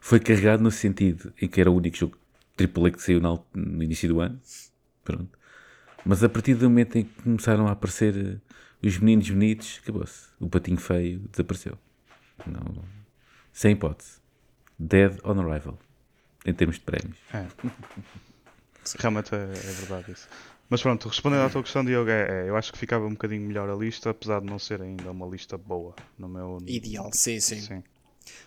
[0.00, 2.18] Foi carregado no sentido em que era o único jogo
[2.58, 4.40] AAA que saiu no início do ano.
[5.04, 5.38] Pronto.
[6.04, 10.26] Mas a partir do momento em que começaram a aparecer eh, os meninos bonitos, acabou-se.
[10.40, 11.78] O patinho feio desapareceu.
[12.44, 12.82] Não,
[13.52, 14.18] sem hipótese.
[14.76, 15.78] Dead on arrival.
[16.44, 17.18] Em termos de prémios.
[17.32, 17.46] É.
[18.98, 20.26] Realmente é, é verdade isso.
[20.68, 23.46] Mas pronto, respondendo à tua questão, Diogo, é, é, eu acho que ficava um bocadinho
[23.46, 25.94] melhor a lista, apesar de não ser ainda uma lista boa.
[26.18, 26.58] No meu...
[26.66, 27.60] Ideal, sim, sim.
[27.60, 27.84] Sim.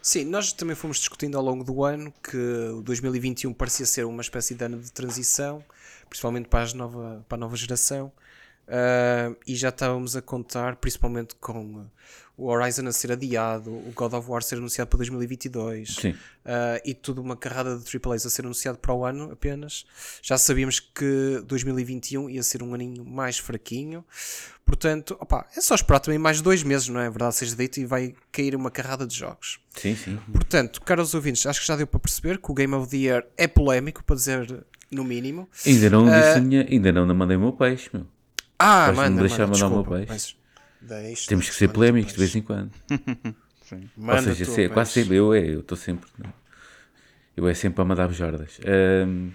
[0.02, 4.22] Sim, nós também fomos discutindo ao longo do ano que o 2021 parecia ser uma
[4.22, 5.64] espécie de ano de transição,
[6.10, 8.12] principalmente para, nova, para a nova geração,
[8.68, 11.92] Ah, e já estávamos a contar, principalmente com uh,
[12.38, 16.16] o Horizon a ser adiado, o God of War ser anunciado para 2022 Sim.
[16.46, 19.86] ah, e tudo uma carrada de AAAs a ser anunciado para o ano apenas.
[20.22, 24.04] Já sabíamos que 2021 ia ser um aninho mais fraquinho,
[24.66, 27.36] portanto, opá, é só esperar também mais dois meses, não é verdade?
[27.36, 29.60] Seja dito e vai cair uma carrada de jogos.
[29.76, 30.18] Sim, sim.
[30.32, 33.28] Portanto, caros ouvintes, acho que já deu para perceber que o Game of the Year
[33.38, 35.50] é polémico, para dizer no mínimo.
[35.66, 38.06] Ainda não Ah, disse a minha, ainda não mandei o meu peixe, meu.
[38.64, 40.36] Ah, Vais-me manda, deixar manda, mandar o meu desculpa, peixe?
[40.82, 42.72] deixa- Temos que ser polémicos de vez em quando.
[43.98, 45.02] Ou seja, se- quase peixe.
[45.02, 46.10] sempre, eu é, eu estou sempre.
[47.36, 48.60] Eu é sempre a mandar bujordas.
[48.66, 49.32] Ahm,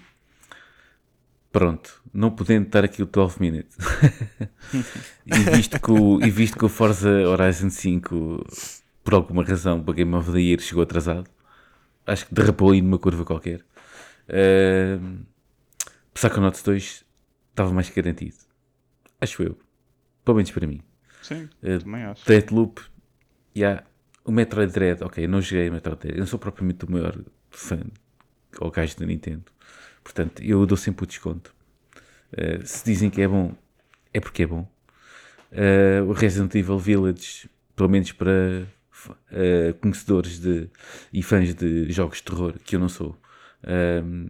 [1.51, 3.75] pronto, não podendo estar aqui o 12 Minutes.
[5.25, 8.45] e, visto que o, e visto que o Forza Horizon 5,
[9.03, 11.29] por alguma razão, para Game of the Year chegou atrasado,
[12.05, 13.61] acho que derrapou aí numa curva qualquer.
[14.29, 15.19] Um,
[16.13, 17.03] Psychonauts 2
[17.51, 18.35] estava mais que garantido.
[19.21, 19.57] Acho eu.
[20.23, 20.81] Pelo menos para mim.
[21.21, 22.25] Sim, Eh, também acho.
[22.25, 22.81] Deathloop,
[23.55, 23.83] yeah.
[24.23, 26.91] o Metroid Dread, ok, eu não joguei o Metroid Dread, eu não sou propriamente o
[26.91, 27.17] maior
[27.49, 27.79] fã
[28.59, 29.43] ou gajo da Nintendo,
[30.03, 31.53] portanto eu dou sempre o desconto.
[32.31, 33.53] Eh, se dizem que é bom,
[34.13, 34.67] é porque é bom.
[35.51, 38.65] Eh, o Resident Evil Village, pelo menos para
[39.31, 40.69] eh, conhecedores de,
[41.11, 43.15] e fãs de jogos de terror, que eu não sou,
[43.63, 44.27] ehm,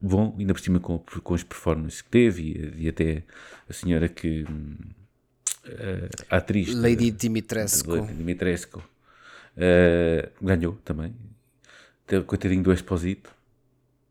[0.00, 2.42] bom, ainda por cima com, com as performances que teve
[2.76, 3.22] e, e até
[3.68, 4.44] a senhora que.
[5.64, 7.90] eh, a atriz da- Lady Dimitrescu.
[7.96, 8.82] Lady Dimitrescu
[9.56, 11.14] eh, ganhou também.
[12.06, 13.34] Teve- Coitadinho do Exposito.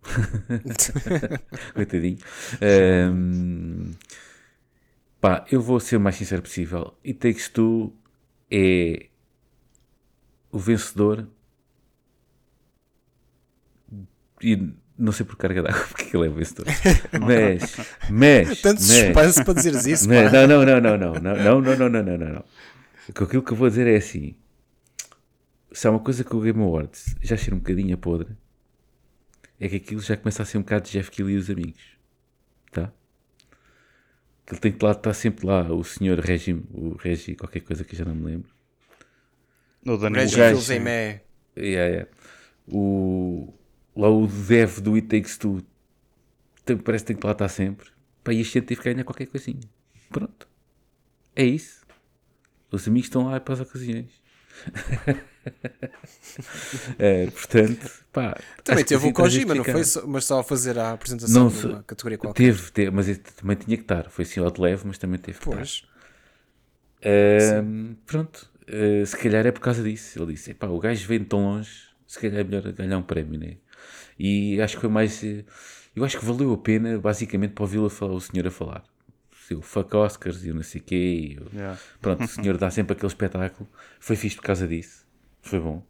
[1.74, 2.18] Coitadinho.
[2.62, 3.92] Ehm,
[5.20, 6.96] pá, eu vou ser o mais sincero possível.
[7.04, 7.94] E Takes Two
[8.50, 9.08] é
[10.52, 11.28] o vencedor.
[14.42, 16.66] E não sei por carga d'água porque ele é o vencedor.
[17.22, 17.78] Mas,
[18.10, 20.32] mas, Tanto mas, suspense para dizeres isso, não, pá.
[20.32, 22.44] não, não, não, não, não, não, não, não, não, não, não, não.
[23.16, 24.36] Com Aquilo que eu vou dizer é assim:
[25.72, 28.36] se há uma coisa que o Game Awards já cheira um bocadinho a podre,
[29.60, 31.82] é que aquilo já começa a ser um bocado de Jeff Keighley e os amigos,
[32.72, 32.92] tá?
[34.46, 37.84] Que ele tem que lá estar sempre lá o senhor Regi, o Regi, qualquer coisa
[37.84, 38.52] que eu já não me lembro.
[39.84, 41.22] No Daniel Reggie gajo, Fils-Aimé.
[41.58, 42.12] Yeah, yeah.
[42.68, 43.54] O,
[43.96, 45.62] lá o dev do It Takes Two
[46.84, 47.88] parece que tem que lá estar sempre.
[48.24, 49.60] Pá, e este gente teve que ganhar qualquer coisinha.
[50.10, 50.48] Pronto.
[51.36, 51.86] É isso.
[52.72, 54.12] Os amigos estão lá para as ocasiões.
[56.98, 58.38] É, portanto, pá.
[58.64, 59.84] Também teve assim o Kojima, não foi?
[59.84, 62.44] Só- Mas só a fazer a apresentação Não de uma categoria qualquer.
[62.44, 64.10] Teve, teve, mas também tinha que estar.
[64.10, 65.56] Foi assim ao de leve, mas também teve que estar.
[65.58, 65.84] Pois.
[67.04, 70.22] Ahm, pronto, Ah, se calhar é por causa disso.
[70.22, 71.72] Ele disse: "Epá, o gajo vem tão longe,
[72.06, 73.58] se calhar é melhor ganhar um prémio, né?
[74.18, 75.24] E acho que foi mais.
[75.24, 75.44] eh,
[75.96, 78.84] Eu acho que valeu a pena, basicamente, para ouvi-lo o senhor a falar.
[79.52, 80.96] O fuck Oscars e o não sei o quê.
[80.96, 81.80] e o- Yeah.
[82.00, 83.68] Pronto, o senhor dá sempre aquele espetáculo.
[84.00, 85.06] Foi fixe por causa disso.
[85.42, 85.84] Foi bom.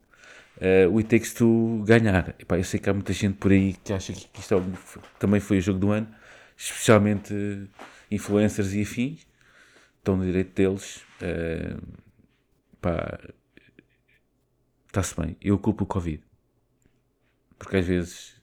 [0.61, 2.35] Ah, o It Takes Two ganhar.
[2.39, 5.39] Epá, eu sei que há muita gente por aí que acha que isto é também
[5.41, 6.07] foi o jogo do ano,
[6.57, 7.67] especialmente eh,
[8.09, 9.27] influencers e afins.
[9.97, 11.01] Estão no direito deles.
[12.81, 13.19] Pá,
[14.87, 15.35] está-se bem.
[15.41, 16.23] Eu culpo o Covid.
[17.59, 18.33] Porque às vezes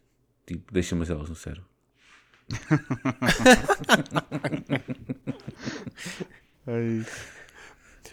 [0.46, 1.66] tipo, deixa umas elas no cérebro.
[6.66, 7.04] Ai,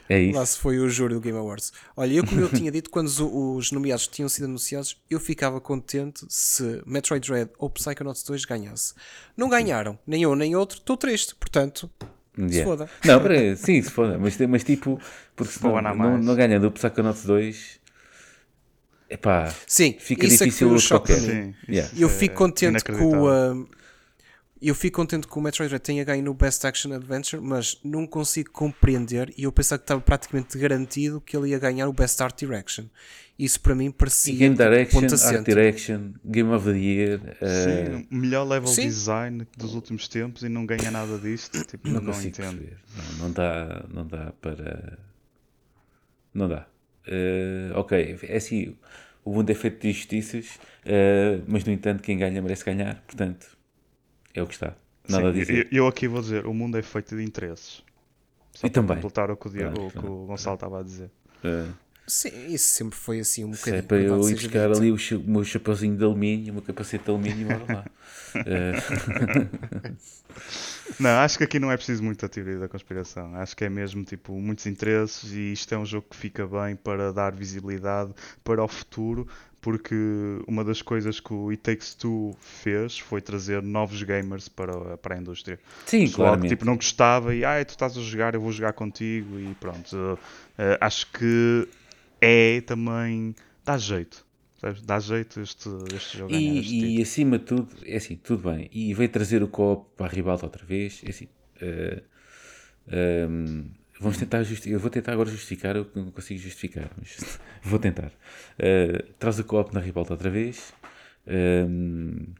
[0.09, 0.37] É isso.
[0.37, 1.71] Lá se foi o júri do Game Awards.
[1.95, 5.59] Olha, eu como eu tinha dito, quando os, os nomeados tinham sido anunciados, eu ficava
[5.61, 8.93] contente se Metroid Dread ou Psychonauts 2 ganhasse.
[9.35, 12.63] Não ganharam, nem um nem outro, estou triste, portanto, se Yeah.
[12.63, 12.89] foda.
[13.05, 14.99] Não, pera, sim, se foda, mas, mas tipo,
[15.35, 17.79] porque se não, não, não ganha do Psychonauts 2,
[19.13, 21.55] epá, Sim, Fica isso é que difícil foi o choque para mim.
[21.67, 21.91] Yeah.
[21.97, 23.53] Eu é fico contente que ah,
[24.61, 28.07] eu fico contente que o Metroid Dread tenha ganho no Best Action Adventure, mas não
[28.07, 32.21] consigo compreender e eu pensava que estava praticamente garantido que ele ia ganhar o Best
[32.23, 32.85] Art Direction.
[33.37, 35.43] Isso para mim parecia Game tipo, Direction, ponto Art.
[35.43, 38.83] Direction, Game of the Year, Sim, o melhor level Sim.
[38.83, 41.61] design dos últimos tempos e não ganha nada disto.
[41.65, 42.57] Tipo, não, não, entendo.
[42.57, 42.77] perceber.
[42.95, 44.97] Não, não dá, não dá para.
[46.33, 46.67] Não dá.
[47.07, 48.77] Eh, ok, é assim,
[49.25, 53.57] o mundo é feito de injustiças, eh, mas no entanto, quem ganha merece ganhar, portanto,
[54.33, 54.75] é o que está.
[55.07, 55.63] Nada a Sim, dizer.
[55.63, 57.83] eu, eu aqui vou dizer, o mundo é feito de interesses.
[58.53, 59.05] Só E para também.
[59.05, 61.11] completar o que o, Diego- Claro, o que o Gonçalo estava a dizer.
[61.43, 61.73] Eh,
[62.05, 63.87] Sim, isso sempre foi assim um se é bocadinho.
[63.87, 67.09] para eu verdade ir buscar ali o, meu chapeuzinho de alumínio, o meu capacete de
[67.09, 67.85] alumínio, bora lá.
[68.45, 68.73] Eh,
[70.99, 73.35] Não, acho que aqui não é preciso muita teoria da conspiração.
[73.35, 76.75] Acho que é mesmo tipo muitos interesses e isto é um jogo que fica bem
[76.75, 79.27] para dar visibilidade para o futuro,
[79.61, 79.95] porque
[80.47, 85.15] uma das coisas que o It Takes Two fez foi trazer novos gamers para, para
[85.15, 85.59] a indústria.
[85.85, 88.73] sim, Pessoal que tipo, não gostava e ah, tu estás a jogar, eu vou jogar
[88.73, 90.19] contigo e pronto.
[90.57, 91.67] Eh, acho que
[92.25, 93.35] é também.
[93.65, 94.25] dá jeito.
[94.85, 98.49] Dá jeito este, este jogo ganhar este E, e acima de tudo, é assim, tudo
[98.49, 98.69] bem.
[98.71, 101.01] E veio trazer o copo para a ribalta outra vez.
[101.05, 101.27] É assim,
[101.59, 102.01] eh,
[102.87, 103.65] ehm,
[103.99, 104.73] vamos tentar justificar.
[104.75, 108.11] Eu vou tentar agora justificar, eu não consigo justificar, mas vou tentar.
[108.57, 110.73] Eh, traz o copo na ribalta outra vez.
[111.27, 112.33] Ehm,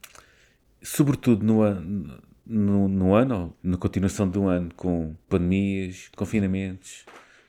[0.82, 7.06] sobretudo no, an- no, no ano, na continuação do ano, com pandemias, confinamentos.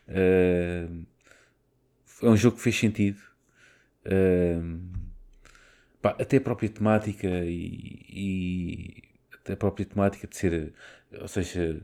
[0.09, 0.89] eh,
[2.25, 3.21] é um jogo que fez sentido.
[6.03, 9.03] Pá, até a própria temática e, e
[9.35, 10.75] até a própria temática de ser,
[11.19, 11.81] ou seja,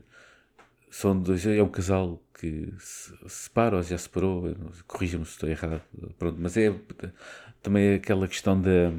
[0.91, 4.55] são dois, é um casal que se se separa ou já se separou,
[4.87, 5.81] corrija-me se estou errado,
[6.19, 6.71] pronto, mas é
[7.63, 8.91] também aquela questão da,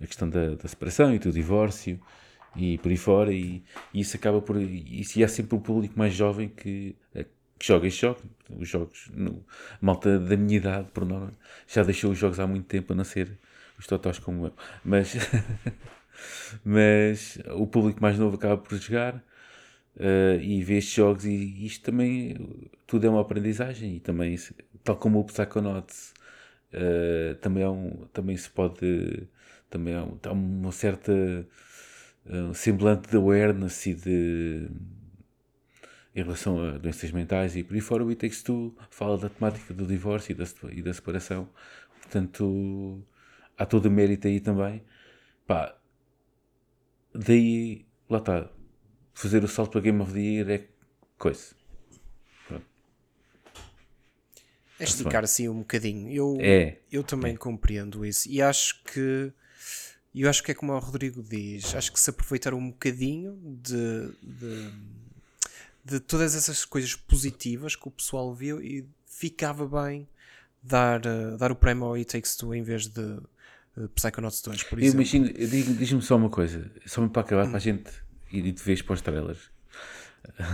[0.00, 2.00] a questão da, da separação e do divórcio
[2.56, 5.98] e por aí fora, e, e isso acaba por, isso e há sempre um público
[5.98, 6.96] mais jovem que,
[7.58, 8.20] que joga este jogo,
[8.58, 9.44] os jogos, no,
[9.80, 11.32] a malta da minha idade, por norma,
[11.66, 13.38] já deixou os jogos há muito tempo a não ser
[13.78, 14.52] os totós como eu,
[14.84, 15.14] mas,
[16.64, 19.22] mas o público mais novo acaba por jogar
[19.98, 22.36] eh, e vê estes jogos e isto também,
[22.86, 24.36] tudo é uma aprendizagem e também,
[24.84, 26.14] tal como o Psychonauts,
[26.72, 29.28] eh, também, é um, também se pode,
[29.70, 31.12] também há um- há uma certa
[32.26, 34.68] eh, semblante de awareness e de
[36.16, 39.28] em relação a doenças mentais e por aí fora o It Takes Two fala da
[39.28, 41.46] temática do divórcio e da, e da separação.
[42.00, 43.02] Portanto
[43.56, 44.82] há todo o mérito aí também.
[45.46, 45.76] Pá
[47.14, 48.50] daí lá está.
[49.12, 50.66] Fazer o salto para Game of the Year é
[51.18, 51.54] coisa.
[54.78, 56.10] É esticar assim um bocadinho.
[56.10, 58.28] Eu, É, eu também compreendo isso.
[58.28, 59.32] E acho que
[60.14, 64.10] eu acho que é como o Rodrigo diz, acho que se aproveitar um bocadinho de,
[64.22, 64.72] de,
[65.86, 70.08] de todas essas coisas positivas que o pessoal viu e ficava bem
[70.62, 73.00] dar, eh, dar o prémio ao It Takes Two em vez de
[73.78, 75.00] eh, Psychonauts 2, por eu exemplo.
[75.00, 75.32] imagino
[75.78, 77.88] diz-me só uma coisa só para acabar para a gente
[78.32, 79.50] ir de vez para os trailers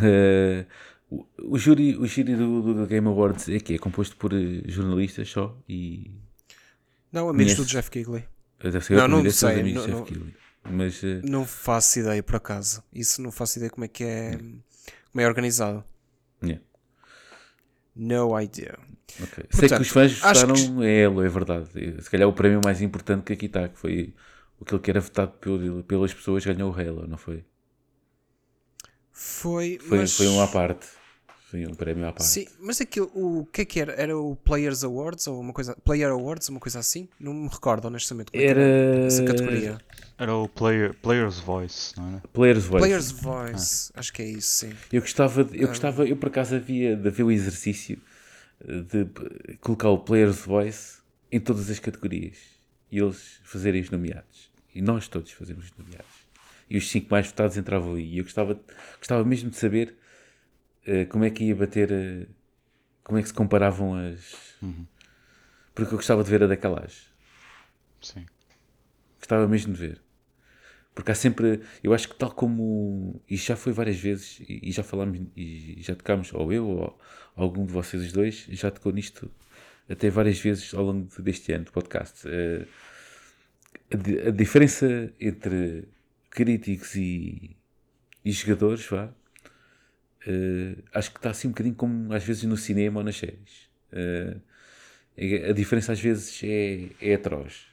[0.03, 0.66] Eh,
[1.11, 4.33] o, o júri, o júri do, do Game Awards é que é composto por
[4.66, 6.11] jornalistas só e
[7.11, 7.64] Não, amigos do?
[7.64, 8.24] Jeff Kigley.
[8.91, 10.35] Não, não sei, amigos não- não- Jeff Keighley.
[10.70, 12.83] mas eh, Não faço ideia, por acaso.
[12.93, 14.62] Isso não faço ideia como é que é, como
[15.14, 15.84] é organizado.
[16.42, 16.62] yeah.
[17.94, 18.78] No idea.
[19.20, 19.44] Ok.
[19.50, 21.68] Sei Portanto, que os fãs acho que- votaram é ele, é verdade.
[22.02, 24.14] Se calhar o prémio mais importante que aqui está, que foi
[24.60, 25.32] aquele que era votado
[25.86, 27.44] pelas pessoas, ganhou o Halo, não foi?
[29.10, 30.16] Foi, Foi, mas...
[30.16, 30.86] foi um à parte.
[31.53, 32.24] Foi um prémio à parte.
[32.24, 33.92] Sim, mas aquilo, o que é que era?
[33.92, 37.07] Era o Players Awards ou uma coisa, Player Awards, uma coisa assim?
[37.20, 38.62] Não me recordo honestamente como é que Era
[39.07, 39.78] essa categoria.
[40.16, 42.22] Era o player, Player's Voice, não era?
[42.32, 42.86] Players Voice.
[42.86, 44.72] Players Voice, acho que é isso, sim.
[44.90, 45.68] Eu gostava, de- eu Ah.
[45.68, 47.98] gostava, eu por acaso havia de haver o exercício
[48.64, 49.07] de
[49.61, 51.00] colocar o Players Voice
[51.30, 52.38] em todas as categorias
[52.90, 54.50] e eles fazerem os nomeados.
[54.74, 56.22] E nós todos fazemos os nomeados.
[56.70, 58.14] E os cinco mais votados entravam aí.
[58.14, 58.59] E eu gostava,
[58.96, 59.96] gostava mesmo de saber
[61.09, 62.26] como é que ia bater, eh,
[63.05, 64.57] como é que se comparavam as.
[65.74, 67.07] Porque eu gostava de ver a decalagem.
[68.01, 68.26] Sim.
[69.18, 70.03] Gostava mesmo de ver.
[70.95, 74.83] Porque há sempre, eu acho que tal como, e já foi várias vezes, e, já
[74.83, 77.01] falámos, e já tocámos, ou eu, ou
[77.35, 79.30] algum de vocês os dois, já tocou nisto
[79.89, 82.26] até várias vezes ao longo deste ano de podcast.
[82.26, 82.66] Uh,
[83.91, 85.89] a, a, diferença entre
[86.30, 87.57] críticos e,
[88.24, 89.14] e jogadores, vá,
[90.27, 93.70] uh, acho que está assim um bocadinho como às vezes no cinema ou nas séries.
[93.93, 94.41] Uh,
[95.49, 97.66] a diferença às vezes é, é atroz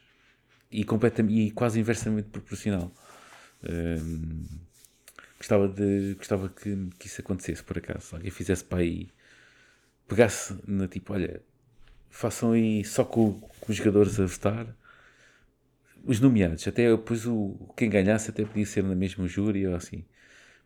[0.71, 2.91] e, completamente, e quase inversamente proporcional.
[3.63, 4.43] Um,
[5.37, 8.15] gostava de, gostava que, que isso acontecesse por acaso.
[8.15, 9.09] Alguém fizesse para aí,
[10.07, 11.41] pegasse na tipo, olha,
[12.09, 14.75] façam aí só com, com os jogadores a votar.
[16.05, 20.05] Os nomeados, até depois o, quem ganhasse até podia ser na mesma júri ou assim.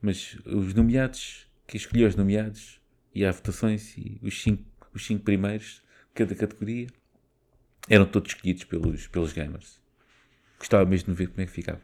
[0.01, 2.79] Mas os nomeados, quem escolheu os nomeados
[3.15, 4.63] e há votações e os cinco,
[4.93, 5.81] os cinco primeiros
[6.13, 6.85] cada categoria
[7.89, 9.81] eram todos escolhidos pelos, pelos gamers.
[10.59, 11.81] Gostava mesmo de ver como é que ficava.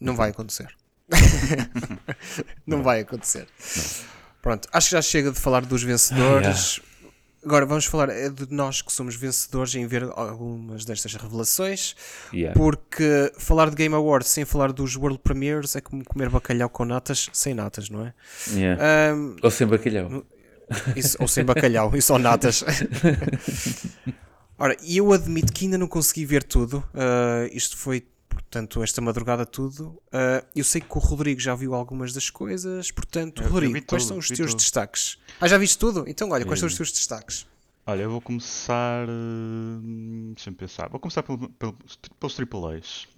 [0.00, 0.74] Não vai acontecer.
[2.66, 3.46] não, vai acontecer.
[3.76, 3.84] Não.
[4.42, 6.80] Pronto, acho que já chega de falar dos vencedores.
[6.82, 6.89] Ah,
[7.44, 11.96] Agora vamos falar é de nós que somos vencedores em ver algumas destas revelações.
[12.32, 12.58] Yeah.
[12.58, 16.84] Porque falar de Game Awards sem falar dos World Premiers é como comer bacalhau com
[16.84, 18.14] natas sem natas, não é?
[18.52, 19.14] Yeah.
[19.14, 20.24] Um, ou sem bacalhau.
[20.94, 22.62] Isso, ou sem bacalhau, e só natas.
[24.56, 26.84] Ora, eu admito que ainda não consegui ver tudo.
[26.94, 30.00] Uh, isto foi, portanto, esta madrugada tudo.
[30.06, 32.90] Uh, eu sei que o Rodrigo já viu algumas das coisas.
[32.90, 34.58] Portanto, eu, Rodrigo, eu quais tudo, são os teus tudo.
[34.58, 35.18] destaques?
[35.40, 36.04] Ah, já viste tudo?
[36.06, 37.46] Então, olha, quais são os teus destaques?
[37.86, 39.06] Olha, eu vou começar.
[40.34, 40.88] Deixa-me pensar.
[40.88, 41.76] Vou começar pelo, pelo,
[42.18, 43.08] pelos AAAs.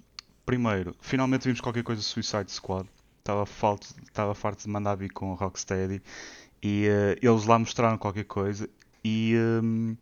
[0.44, 2.88] Primeiro, finalmente vimos qualquer coisa de Suicide Squad.
[3.18, 6.02] Estava farto, estava farto de mandar vir com o Rocksteady
[6.62, 8.68] e uh, eles lá mostraram qualquer coisa
[9.04, 9.96] e um,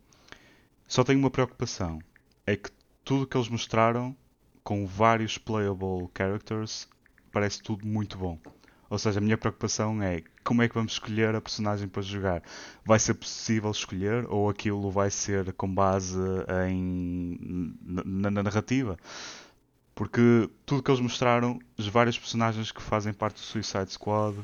[0.87, 1.99] só tenho uma preocupação.
[2.45, 2.69] É que
[3.03, 4.15] tudo que eles mostraram
[4.71, 6.87] com vários playable characters
[7.29, 8.39] parece tudo muito bom.
[8.89, 12.41] Ou seja, a minha preocupação é como é que vamos escolher a personagem para jogar?
[12.85, 16.17] Vai ser possível escolher ou aquilo vai ser com base
[16.69, 18.95] em na, na narrativa?
[19.93, 24.37] Porque tudo que eles mostraram, os vários personagens que fazem parte do Suicide Squad,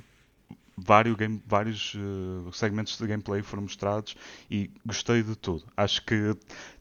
[0.75, 4.17] vários, game, vários uh, segmentos de gameplay foram mostrados
[4.51, 5.63] e gostei de tudo.
[5.77, 6.35] Acho que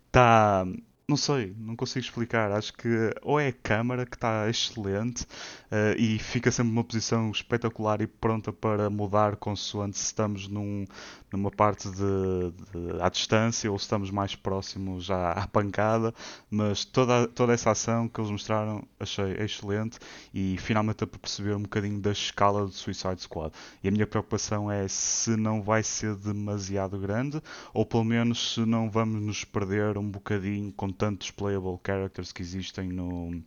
[0.09, 0.67] está
[1.09, 2.51] não sei, não consigo explicar.
[2.51, 2.89] Acho que
[3.23, 8.09] ou é a câmara que está excelente uh, e fica sempre numa posição espetacular e
[8.09, 10.85] pronta para mudar consoante se estamos num,
[11.33, 16.13] numa parte de, de, à distância ou se estamos mais próximos à, à, pancada.
[16.51, 20.01] Mas toda, toda essa ação que eles mostraram achei excelente
[20.35, 23.55] e finalmente a perceber um bocadinho da escala do Suicide Squad.
[23.81, 27.41] E a minha preocupação é se não vai ser demasiado grande
[27.73, 32.43] ou pelo menos se não vamos nos perder um bocadinho com tantos playable characters que
[32.43, 33.43] existem no,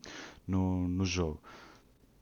[0.48, 1.42] no, no jogo.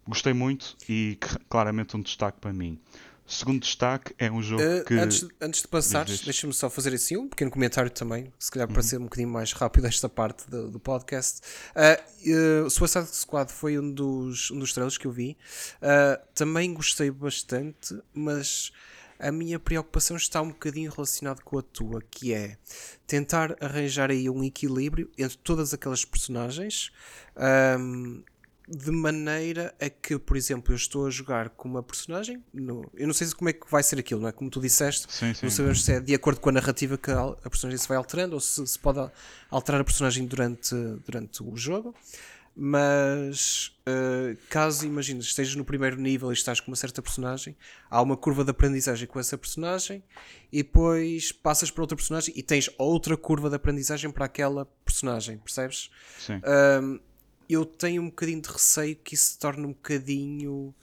[0.08, 1.18] Gostei muito e
[1.50, 2.80] claramente um destaque para mim.
[3.28, 4.94] Segundo destaque é um jogo uh, que.
[4.94, 8.78] Antes, antes de passares, deixa-me só fazer assim um pequeno comentário também, se calhar para
[8.78, 8.84] uhum.
[8.84, 11.42] ser um bocadinho mais rápido esta parte do, do podcast.
[11.76, 15.38] Uh, uh, Suicide Squad foi um dos, um dos trailers que eu vi.
[15.82, 18.72] Uh, também gostei bastante, mas
[19.20, 22.58] a minha preocupação está um bocadinho relacionada com a tua, que é
[23.06, 26.92] tentar arranjar aí um equilíbrio entre todas aquelas personagens.
[27.80, 28.24] Um,
[28.70, 33.08] de maneira a que, por exemplo, eu estou a jogar com uma personagem, no, eu
[33.08, 34.32] não sei como é que vai ser aquilo, não é?
[34.34, 35.46] Como tu disseste, sim, sim.
[35.46, 38.36] não sabemos se é de acordo com a narrativa que a, personagem se vai alterando
[38.36, 39.10] ou se, se pode
[39.50, 41.96] alterar a personagem durante, durante o jogo
[42.60, 47.56] mas uh, caso imagines estejas no primeiro nível e estás com uma certa personagem,
[47.88, 50.04] há uma curva de aprendizagem com essa personagem
[50.52, 55.38] e depois passas para outra personagem e tens outra curva de aprendizagem para aquela personagem,
[55.38, 55.92] percebes?
[56.18, 56.38] Sim.
[56.38, 57.00] Uh,
[57.48, 60.74] eu tenho um bocadinho de receio que isso se torne um bocadinho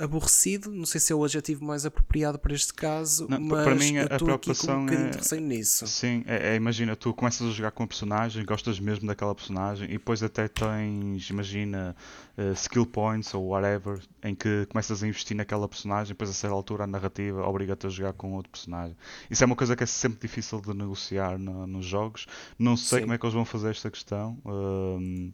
[0.00, 3.74] aborrecido, não sei se é o adjetivo mais apropriado para este caso, não, mas para
[3.74, 5.86] mim a, preocupação aqui com um é, nisso.
[5.86, 9.86] Sim, é, é, imagina, tu começas a jogar com a personagem, gostas mesmo daquela personagem
[9.88, 11.94] e depois até tens, imagina,
[12.38, 16.54] uh, skill points ou whatever, em que começas a investir naquela personagem, depois a certa
[16.54, 18.96] altura a narrativa obriga-te a jogar com outro personagem.
[19.30, 22.26] Isso é uma coisa que é sempre difícil de negociar no, nos jogos.
[22.58, 23.02] Não sei sim.
[23.02, 24.38] como é que eles vão fazer esta questão.
[24.46, 25.32] Uh,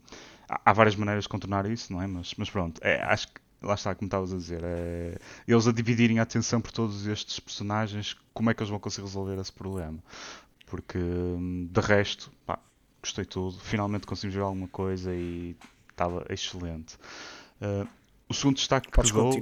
[0.48, 2.06] há várias maneiras de contornar isso, não é?
[2.06, 5.72] Mas, mas pronto, é, acho que lá está, como estavas a dizer, é, eles a
[5.72, 9.52] dividirem a atenção por todos estes personagens, como é que eles vão conseguir resolver esse
[9.52, 9.98] problema?
[10.66, 12.58] Porque hum, de resto, pá,
[13.00, 15.56] gostei tudo, finalmente conseguimos ver alguma coisa e
[15.90, 16.96] estava excelente.
[17.60, 17.88] Uh,
[18.28, 19.32] o segundo destaque Podes que dou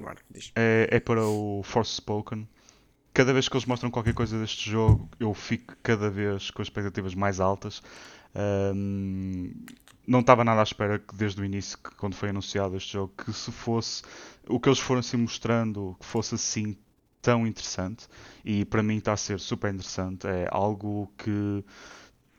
[0.55, 2.47] é, é, para o Force Spoken.
[3.13, 7.15] Cada vez que eles mostram qualquer coisa deste jogo, eu fico cada vez com expectativas
[7.15, 7.81] mais altas.
[8.35, 9.53] Um,
[10.07, 13.13] não estava nada à espera que desde o início, que, quando foi anunciado este jogo,
[13.17, 14.03] que se fosse
[14.49, 16.77] o que eles foram assim mostrando, que fosse assim
[17.23, 18.07] tão interessante.
[18.45, 20.27] E para mim está a ser super interessante.
[20.27, 21.65] É algo que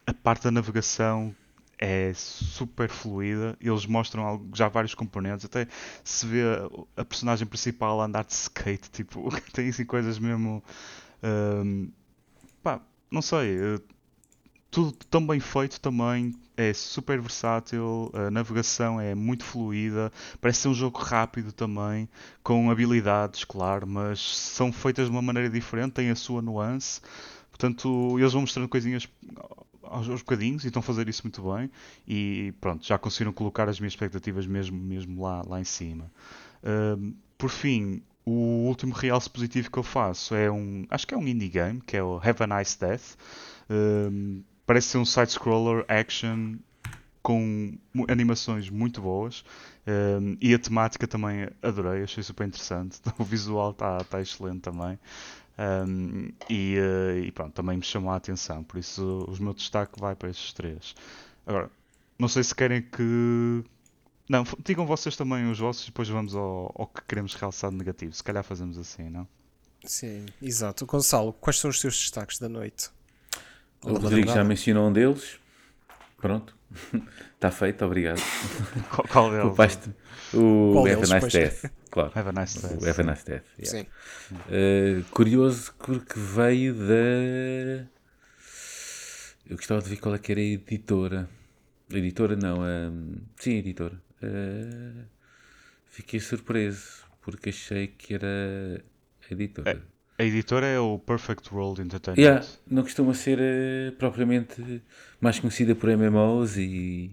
[0.06, 1.36] a parte da navegação
[1.80, 3.58] é super fluida.
[3.60, 5.46] Eles mostram já vários componentes.
[5.46, 5.68] Até
[6.04, 6.44] se vê
[6.96, 8.92] a, personagem principal andar de skate.
[8.92, 10.64] Tipo, tem assim coisas mesmo.
[11.24, 11.92] Um,
[12.62, 13.58] pá, não sei.
[14.76, 16.36] Tudo tão bem feito também.
[16.58, 18.12] É super versátil.
[18.14, 20.12] A navegação é muito fluida.
[20.42, 22.10] Parece ser um jogo rápido também.
[22.44, 23.88] Com habilidades, claro.
[23.88, 25.94] Mas são feitas de uma maneira diferente.
[25.94, 27.00] Tem a sua nuance.
[27.50, 29.08] Portanto, eles vão mostrando coisinhas
[29.82, 31.72] aos, aos bocadinhos e estão a fazer isso muito bem
[32.06, 36.12] e pronto, já conseguiram colocar as minhas expectativas mesmo, mesmo lá, lá em cima.
[37.38, 41.26] Por fim, o último realce positivo que eu faço é um, acho que é um
[41.26, 43.16] indie game, que é o Have a Nice Death.
[44.66, 46.56] Parece ser um side-scroller action
[47.22, 47.76] com
[48.08, 49.44] animações muito boas
[49.88, 53.00] um, e a temática também adorei, achei super interessante.
[53.18, 55.00] O visual está tá excelente também.
[55.58, 60.00] Um, e, uh, e, pronto, também me chamou a atenção, por isso o meu destaque
[60.00, 60.94] vai para esses três.
[61.48, 61.72] Agora,
[62.20, 63.64] não sei se querem que.
[64.28, 68.14] Não, digam vocês também os vossos depois vamos ao, ao que queremos realçar de negativo.
[68.14, 69.28] Se calhar fazemos assim, não?
[69.86, 70.86] Sim, exato.
[70.86, 72.90] Gonçalo, quais são os teus destaques da noite?
[73.84, 75.40] O Rodrigo já mencionou um deles.
[76.18, 76.56] Pronto,
[77.36, 78.22] está feito, obrigado.
[78.90, 79.80] Qual, qual deles?
[80.34, 82.12] O, o Have a Nice Death, claro.
[82.16, 82.82] Have a Nice Death.
[82.82, 83.70] O Have a Nice Death, yeah.
[83.70, 83.88] Sim.
[84.32, 87.88] Uh, curioso porque veio da...
[89.48, 91.30] Eu gostava de ver qual é que era a editora.
[91.92, 93.18] editora não, um...
[93.38, 94.02] sim, editora.
[94.24, 95.06] Uh...
[95.96, 99.72] Fiquei surpreso porque achei que era a editora.
[99.72, 99.95] É.
[100.18, 102.22] A editora é o Perfect World Entertainment.
[102.22, 104.82] Yeah, não costuma ser uh, propriamente
[105.20, 107.12] mais conhecida por MMOs e,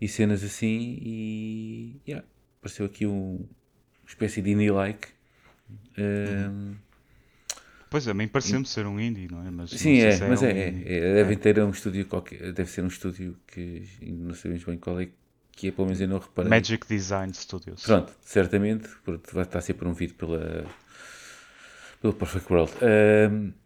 [0.00, 0.98] e cenas assim.
[1.02, 2.26] E yeah,
[2.58, 5.08] apareceu aqui um, uma espécie de indie-like.
[5.98, 6.74] Um,
[7.90, 9.50] Pois a mim pareceu-me ser um indie, não é?
[9.50, 12.70] Mas Sim, é, é, mas um é, é, é, Devem ter um estúdio qualquer, deve
[12.70, 15.08] ser um estúdio que não sabemos bem qual é
[15.50, 16.48] que é, pelo menos eu não reparei.
[16.48, 17.82] Magic Design Studios.
[17.82, 20.64] Pronto, certamente, porque vai estar sempre promovido pela
[22.00, 22.72] pelo Perfect World.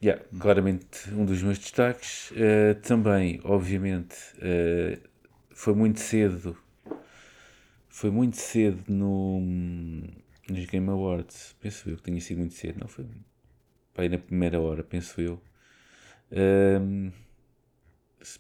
[0.03, 2.33] Yeah, claramente um dos meus destaques.
[2.33, 5.01] Uh, também, obviamente, uh,
[5.51, 6.59] foi muito cedo.
[7.89, 11.55] Foi muito cedo no, nos Game Awards.
[11.61, 12.81] Penso eu que tenha sido muito cedo.
[12.81, 13.07] Não foi?
[13.95, 15.41] Pai, na primeira hora, penso eu.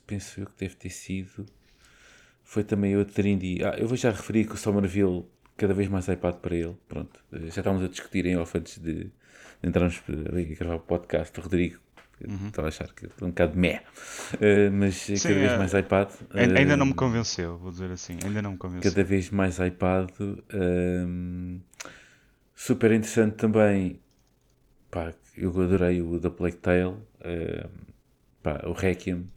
[0.04, 1.46] penso eu que deve ter sido.
[2.42, 3.64] Foi também outro indie.
[3.64, 5.24] Ah, eu vou já referir que o Somerville
[5.56, 6.76] cada vez mais iPad para ele.
[6.88, 7.24] Pronto.
[7.32, 9.08] Já estávamos a discutir em off antes de,
[9.64, 11.78] entramos a gravar o podcast, o Rodrigo
[12.26, 12.48] uhum.
[12.48, 13.82] estava a achar que um bocado meh,
[14.34, 16.10] uh, mas Sim, cada vez é, mais iPad.
[16.10, 18.90] Uh, ainda não me convenceu, vou dizer assim, ainda não me convenceu.
[18.90, 20.10] Cada vez mais iPad.
[22.54, 24.00] Super interessante também.
[24.90, 26.96] Pá, eu adorei o da Plague Tale.
[28.42, 29.28] Pá, o Requiem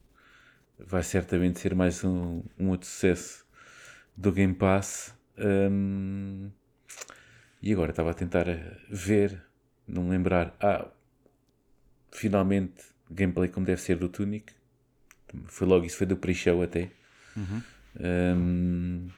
[0.80, 3.46] vai certamente ser mais um, um outro sucesso
[4.16, 5.16] do Game Pass.
[5.38, 6.50] Um,
[7.62, 8.46] e agora estava a tentar
[8.90, 9.47] ver
[9.88, 10.56] não lembrar.
[10.60, 10.88] Ah,
[12.12, 14.54] finalmente gameplay como deve ser do Tunic.
[15.46, 16.90] Foi logo, isso foi do pre-show até.
[17.36, 17.62] Uhum.
[18.00, 19.10] Um,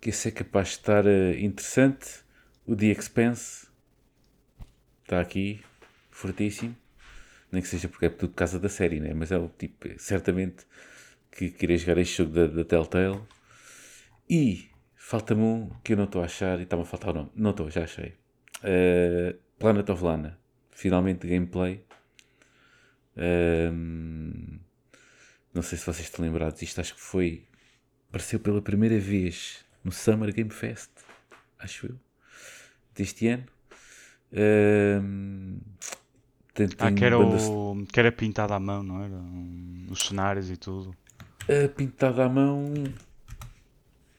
[0.00, 2.22] que esse é capaz de estar uh, interessante.
[2.66, 3.66] O The Expense
[5.02, 5.60] está aqui,
[6.10, 6.76] fortíssimo.
[7.52, 9.12] Nem que seja porque é tudo por causa da série, né?
[9.12, 10.64] mas é o tipo, certamente
[11.32, 13.20] que queria jogar este jogo da, da Telltale.
[14.28, 17.30] E falta-me um que eu não estou a achar, e está-me a faltar o nome.
[17.34, 18.14] Não estou, já achei.
[18.62, 20.38] Uh, Planet of Lana,
[20.70, 21.84] finalmente gameplay.
[23.14, 24.58] Um,
[25.52, 27.44] não sei se vocês estão lembrados, isto acho que foi.
[28.08, 30.90] Apareceu pela primeira vez no Summer Game Fest,
[31.58, 31.96] acho eu,
[32.94, 33.44] deste ano.
[34.32, 35.58] Um,
[36.78, 39.20] ah, que era, o, que era pintado à mão, não era?
[39.90, 40.96] Os cenários e tudo.
[41.46, 42.72] Uh, pintado à mão.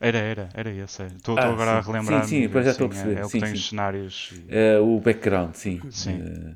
[0.02, 1.03] Era, era, era esse.
[1.03, 1.78] Estou ah, agora sim.
[1.78, 2.23] a relembrar.
[2.26, 3.18] Sim, sim, já estou a perceber.
[3.18, 3.53] É, é o que tem sim.
[3.53, 4.34] os cenários.
[4.49, 5.80] É, o background, sim.
[5.91, 6.19] sim.
[6.19, 6.56] Uh,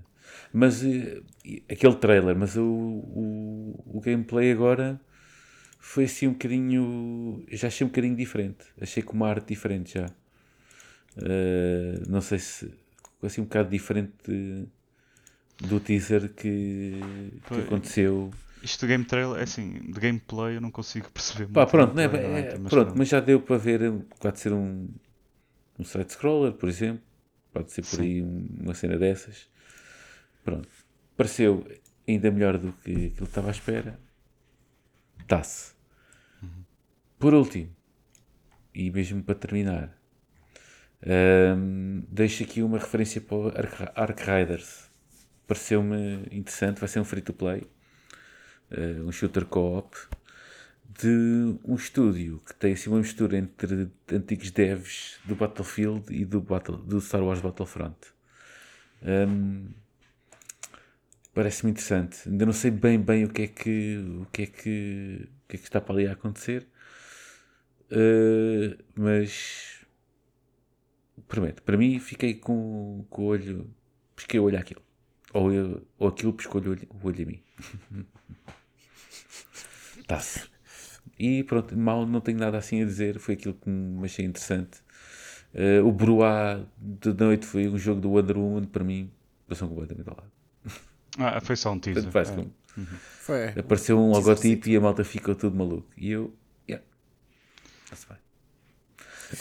[0.51, 1.23] mas uh,
[1.69, 4.99] aquele trailer, mas o, o, o, gameplay agora
[5.79, 7.45] foi assim um bocadinho.
[7.51, 8.65] Já achei um bocadinho diferente.
[8.81, 10.07] Achei com uma arte diferente já.
[11.15, 12.73] Uh, não sei se.
[13.21, 14.65] Assim um bocado diferente de,
[15.67, 16.99] do teaser que,
[17.47, 18.31] que aconteceu.
[18.61, 22.05] Isto de game trailer, é assim, de gameplay eu não consigo perceber Pá, pronto, né,
[22.05, 23.79] é, mas pronto, mas já deu para ver,
[24.19, 24.89] pode ser um,
[25.77, 27.03] um side-scroller, por exemplo,
[27.53, 28.01] pode ser por Sim.
[28.01, 29.47] aí uma cena dessas.
[30.43, 30.67] Pronto,
[31.15, 31.65] pareceu
[32.07, 33.99] ainda melhor do que aquilo que estava à espera.
[35.27, 35.73] Tá-se.
[37.17, 37.69] Por último,
[38.73, 39.97] e mesmo para terminar,
[41.57, 44.89] um, deixo aqui uma referência para o Ark, Ark Riders.
[45.47, 47.67] Pareceu-me interessante, vai ser um free-to-play,
[49.05, 49.95] um shooter co-op,
[50.99, 56.41] de um estúdio que tem assim uma mistura entre antigos devs do Battlefield e do,
[56.41, 57.97] Battle, do Star Wars Battlefront.
[59.01, 59.67] Um,
[61.35, 62.29] Parece-me interessante.
[62.29, 65.55] Ainda não sei bem bem o que é que o que é que, o que,
[65.57, 66.65] é que está para ali a acontecer.
[67.91, 69.85] Uh, mas
[71.27, 73.69] prometo, para mim fiquei com, com o olho.
[74.15, 74.81] Pisquei o olho àquilo.
[75.33, 77.43] Ou, eu, ou aquilo piscou o olho, o olho a mim.
[80.07, 80.41] Tá-se.
[81.17, 83.19] E pronto, mal não tenho nada assim a dizer.
[83.19, 84.79] Foi aquilo que me achei interessante.
[85.53, 88.65] Uh, o Bruá de noite foi um jogo do Wonder Woman.
[88.65, 89.09] Para mim,
[89.47, 90.31] passou completamente ao lado.
[91.17, 92.11] Ah, foi só um teaser.
[92.11, 92.35] Faz é.
[92.35, 92.53] como.
[93.19, 93.47] Foi.
[93.57, 95.87] Apareceu um logotipo e a malta ficou tudo maluco.
[95.97, 96.33] E eu,
[96.67, 96.85] yeah,
[97.85, 98.17] está-se bem.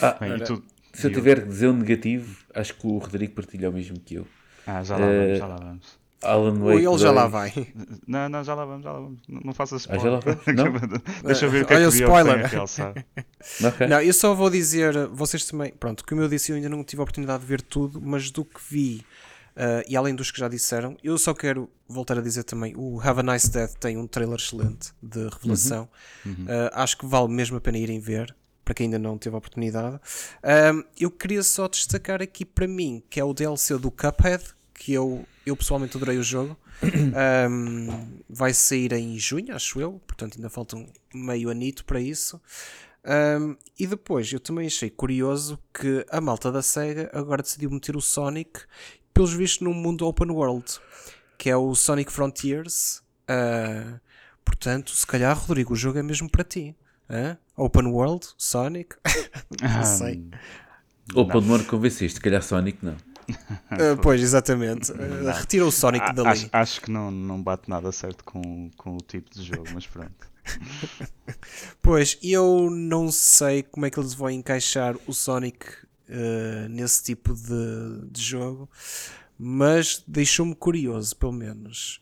[0.01, 0.63] Ah, Bem, e tu-
[0.93, 4.15] se eu tiver que dizer um negativo, acho que o Rodrigo partilha o mesmo que
[4.15, 4.27] eu.
[4.65, 6.04] Ah, já lá Eh, vamos, já lá vamos.
[6.25, 7.31] Alan Ou Wake ele já lá 2.
[7.31, 7.67] vai.
[8.07, 9.19] Não, não, já lá vamos, já lá vamos.
[9.27, 10.55] Não, não faças Ah, já lá spoiler.
[10.55, 11.01] Não?
[11.25, 12.45] Deixa eu ver o que é Olha que o tem spoiler.
[12.45, 12.93] a realçar.
[13.63, 13.87] Ok.
[13.87, 16.99] Não, eu só vou dizer, vocês também, pronto, como eu disse, eu ainda não tive
[16.99, 19.05] a oportunidade de ver tudo, mas do que vi,
[19.55, 22.99] ah, e além dos que já disseram, eu só quero voltar a dizer também: o
[22.99, 25.87] Have a Nice Death tem um trailer excelente de revelação.
[26.47, 28.35] Ah, acho que vale mesmo a pena irem ver,
[28.65, 29.99] para quem ainda não teve a oportunidade.
[30.41, 34.43] Ah, eu queria só destacar aqui para mim, que é o DLC do Cuphead,
[34.73, 36.57] que eu, eu pessoalmente adorei o jogo.
[37.49, 42.41] Um, vai sair em junho, acho eu, portanto ainda falta um meio anito para isso.
[43.05, 47.95] Um, e depois eu também achei curioso que a malta da SEGA agora decidiu meter
[47.95, 48.61] o Sonic,
[49.13, 50.65] pelos vistos, num mundo open world,
[51.37, 53.01] que é o Sonic Frontiers.
[53.29, 53.99] Uh,
[54.43, 56.75] portanto, se calhar, Rodrigo, o jogo é mesmo para ti.
[57.09, 57.37] Hã?
[57.55, 58.95] Open world, Sonic.
[59.61, 60.21] Não sei.
[61.13, 62.97] Ou pode demorar convenceste, se calhar Sonic não.
[63.29, 64.91] Uh, pois, exatamente.
[64.91, 66.29] Uh, retira o Sonic Ah, dali.
[66.29, 69.85] acho, acho que não, não bate nada certo com, com o tipo de jogo, mas
[69.87, 70.35] pronto.
[71.81, 75.65] Pois, eu não sei como é que eles vão encaixar o Sonic
[76.07, 78.69] eh, nesse tipo de, de jogo,
[79.37, 81.99] mas deixou-me curioso, pelo menos.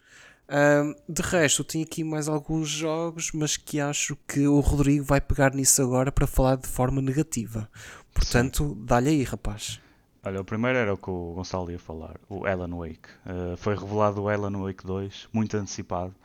[1.09, 5.19] De resto, eu tenho aqui mais alguns jogos, mas que acho que o Rodrigo vai
[5.19, 7.69] pegar nisso agora para falar de forma negativa.
[8.13, 9.79] Portanto, dá-lhe aí, rapaz.
[10.25, 13.09] Olha, o primeiro era o que o Gonçalo ia falar, o Alan Wake.
[13.25, 16.15] Uh, foi revelado o Alan Wake 2, muito antecipado.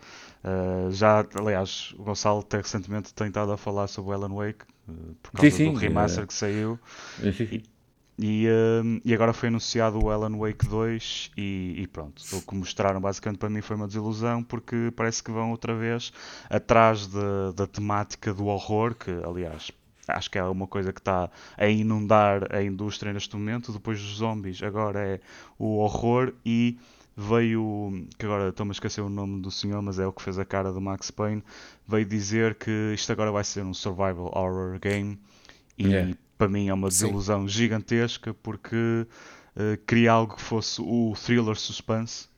[0.44, 4.64] Uh, já, aliás, o Gonçalo até recentemente tem estado a falar sobre o Alan Wake,
[4.88, 6.26] uh, por causa Sim, sim, do remaster é.
[6.28, 6.78] que saiu.
[8.20, 8.48] E,
[8.84, 12.20] um, e agora foi anunciado o Alan Wake 2 e, e pronto.
[12.32, 16.12] O que mostraram basicamente para mim foi uma desilusão porque parece que vão outra vez
[16.50, 19.70] atrás da, da temática do horror, que aliás
[20.09, 23.72] acho que é uma coisa que está a inundar a indústria neste momento.
[23.72, 25.20] Depois dos zombies, agora é
[25.59, 26.78] o horror e
[27.16, 30.39] veio, que agora estou-me a esquecer o nome do senhor, mas é o que fez
[30.39, 31.43] a cara do Max Payne,
[31.86, 35.18] veio dizer que isto agora vai ser um survival horror game
[35.76, 36.16] e Yeah.
[36.36, 37.06] para mim é uma Sim.
[37.06, 39.06] desilusão gigantesca porque
[39.56, 42.28] eh, queria algo que fosse o thriller suspense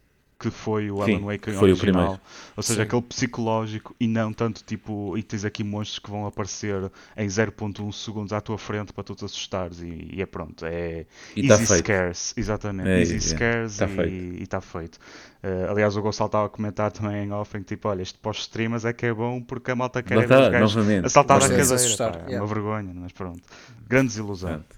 [0.41, 1.77] que foi o Sim, Alan Wake que foi o original.
[1.77, 2.21] primeiro.
[2.57, 2.83] Ou seja, Sim.
[2.83, 7.93] aquele psicológico e não tanto tipo, e tens aqui monstros que vão aparecer em 0.1
[7.93, 11.07] segundos à tua frente para tu te assustares e, e é pronto, é
[11.37, 11.93] E tá easy feito.
[11.93, 14.31] scares, exatamente, É, easy é, scares tá e feito.
[14.43, 14.99] está feito.
[15.43, 18.93] Eh, aliás, o Gonçalo estava a comentar também em off, tipo, olha, este pós-streamers é
[18.93, 21.07] que é bom porque a malta quer é ver está, os gajos novamente.
[21.07, 22.41] a saltar da Gosta de se cadeira, assustar, pá, é yeah.
[22.41, 23.43] uma vergonha, mas pronto.
[23.89, 24.51] Grande desilusão.
[24.51, 24.77] Pronto.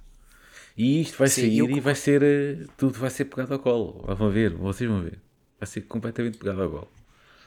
[0.76, 2.22] E isto vai Sim, sair eu- e vai ser.
[2.22, 4.04] eh, Tudo vai ser pegado ao colo.
[4.16, 5.20] Vão ver, vocês vão ver.
[5.62, 6.92] Vai ser completamente pegado ao.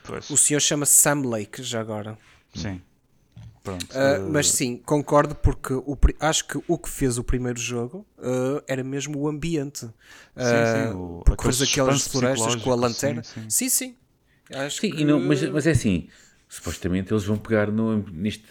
[0.04, 2.18] Pois, O senhor chama Sam Lake, já agora.
[2.54, 2.82] sim.
[3.64, 3.96] Pronto.
[3.96, 8.64] Eh, mas sim, concordo porque o acho que o que fez o primeiro jogo ah,
[8.68, 9.90] era mesmo o ambiente.
[10.36, 13.24] Ah, sim, o- porque fez aquelas florestas com a lanterna.
[13.24, 13.96] sim, Sim, sim.
[14.52, 15.02] Acho Sim, que...
[15.02, 16.10] e não, mas, mas é assim.
[16.48, 18.46] Supostamente eles vão pegar no, neste,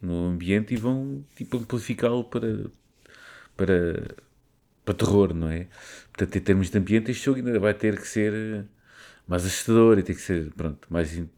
[0.00, 2.70] no ambiente e vão tipo, amplificá-lo para,
[3.56, 4.16] para,
[4.84, 5.68] para terror, não é?
[6.12, 8.66] Portanto, em termos de ambiente, este jogo ainda vai ter que ser
[9.26, 11.28] mais assustador e tem que ser pronto, mais in-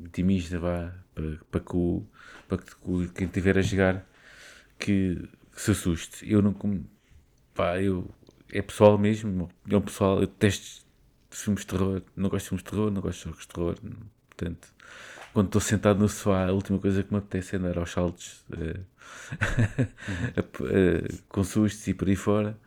[0.00, 2.04] intimista vá, para, para, que o,
[2.48, 2.74] para que
[3.14, 4.06] quem estiver a jogar
[4.78, 5.16] que,
[5.54, 6.30] que se assuste.
[6.30, 6.54] Eu não
[7.54, 8.08] pá, eu
[8.52, 10.84] é pessoal mesmo, é um pessoal, eu detesto
[11.30, 13.76] filmes de terror, não gosto de filmes de terror, não gosto de jogos de terror,
[14.28, 14.68] portanto,
[15.32, 18.44] quando estou sentado no sofá, a última coisa que me apetece é andar aos saltos
[18.52, 18.80] eh,
[21.28, 22.58] com sustos e por aí fora.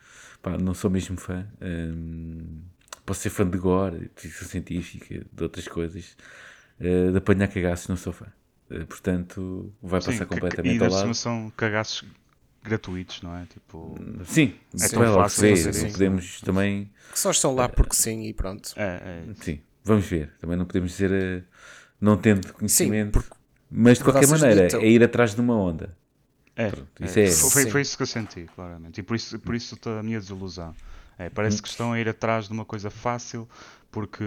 [0.42, 1.48] Pá, não sou mesmo fã.
[1.62, 2.62] Hum,
[3.08, 6.16] posso ser fã de gore, de ficção científica, de outras coisas.
[6.80, 8.28] Eh, de apanhar cagaços, não sou fã.
[8.70, 11.02] Uh, portanto, vai Sim, passar completamente e ao lado.
[11.02, 12.04] cima são cagaços
[12.62, 13.46] gratuitos, não é?
[13.46, 15.50] Tipo, Sim, É tão fácil se vê.
[15.64, 15.98] fazer Não isso.
[15.98, 16.92] podemos também.
[17.12, 18.74] Que só estão lá porque sim e pronto.
[18.76, 20.34] é, é, Sim, vamos ver.
[20.40, 21.44] Também não podemos dizer eh,
[22.00, 23.14] não tendo conhecimento.
[23.14, 23.36] porque
[23.72, 25.98] mas de qualquer maneira, é ir atrás de uma onda.
[26.56, 27.06] é, Pronto, é.
[27.06, 27.70] isso é- Foi, Sim.
[27.72, 29.00] foi isso que eu senti, claramente.
[29.00, 30.76] E por isso, por isso a minha desilusão.
[31.20, 33.48] É, parece que estão a ir atrás de uma coisa fácil
[33.90, 34.24] porque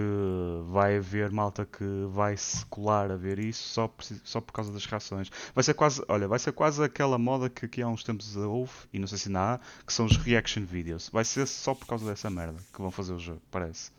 [0.65, 4.73] vai haver malta que vai se colar a ver isso só, preci- só por causa
[4.73, 5.31] das reações.
[5.55, 8.71] Vai ser quase, olha, vai ser quase aquela moda que aqui há uns tempos houve,
[8.91, 11.09] e não sei se ainda há, que são os reaction videos.
[11.13, 13.91] Vai ser só por causa dessa merda que vão fazer o jogo, parece.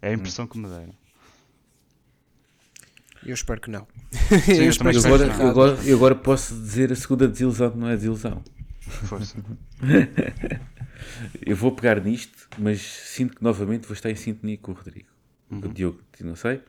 [0.00, 0.94] É a impressão que me deram.
[3.26, 3.86] eu espero que não.
[4.48, 5.42] eu eu espero que Eu espero seja agora, que errado.
[5.42, 8.42] eu, agora, eu agora posso dizer a segunda desilusão que não é desilusão.
[8.80, 9.42] Força.
[11.44, 15.08] Eu vou pegar nisto, mas sinto que novamente vou estar em sintonia com o Rodrigo.
[15.50, 16.60] O Diogo, não sei.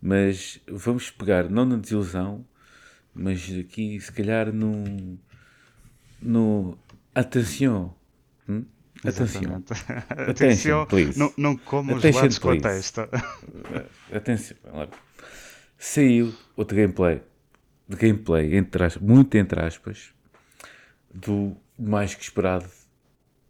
[0.00, 2.44] Mas vamos pegar, não na desilusão,
[3.14, 5.18] mas aqui se calhar num.
[6.20, 6.76] no.
[7.14, 7.94] Atenção.
[8.48, 8.64] Hum?
[9.04, 9.62] Atenção.
[10.08, 11.18] Atenção, please.
[11.18, 13.08] não, não como os lados com a testa.
[14.12, 14.56] Atenção.
[15.78, 17.22] Saiu outro gameplay.
[17.88, 20.12] De gameplay, entre aspas, muito entre aspas,
[21.12, 22.68] do mais que esperado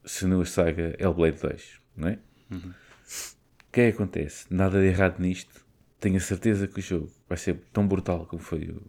[0.04, 2.18] Senua Saga Hellblade 2, não é?
[2.50, 4.46] O que é que acontece?
[4.50, 5.64] Nada de errado nisto.
[5.98, 8.82] Tenho a certeza que o jogo vai ser tão brutal como foi o.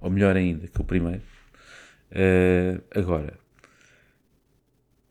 [0.00, 1.22] Ou melhor ainda que o primeiro.
[2.10, 3.38] Eh, agora,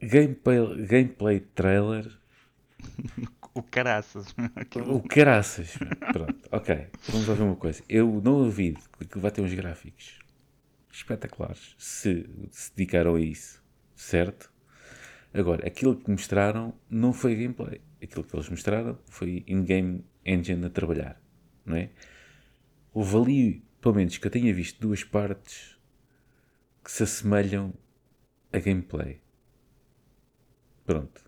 [0.01, 2.11] gameplay, gameplay trailer
[3.55, 4.35] O caraças.
[4.85, 5.77] o caraças.
[6.11, 6.87] Pronto, ok.
[7.07, 7.81] Vamos lá ver uma coisa.
[7.87, 10.19] Eu não duvido que vai ter uns gráficos
[10.97, 13.63] espetaculares se se dedicaram a isso,
[13.95, 14.51] certo?
[15.33, 17.81] Agora, aquilo que mostraram não foi gameplay.
[18.01, 21.21] Aquilo que eles mostraram foi in-game engine a trabalhar,
[21.65, 21.89] não é?
[22.93, 25.77] Houve ali, pelo menos que eu tenha visto, duas partes
[26.81, 27.73] que se assemelham
[28.53, 29.19] a gameplay.
[30.85, 31.21] Pronto.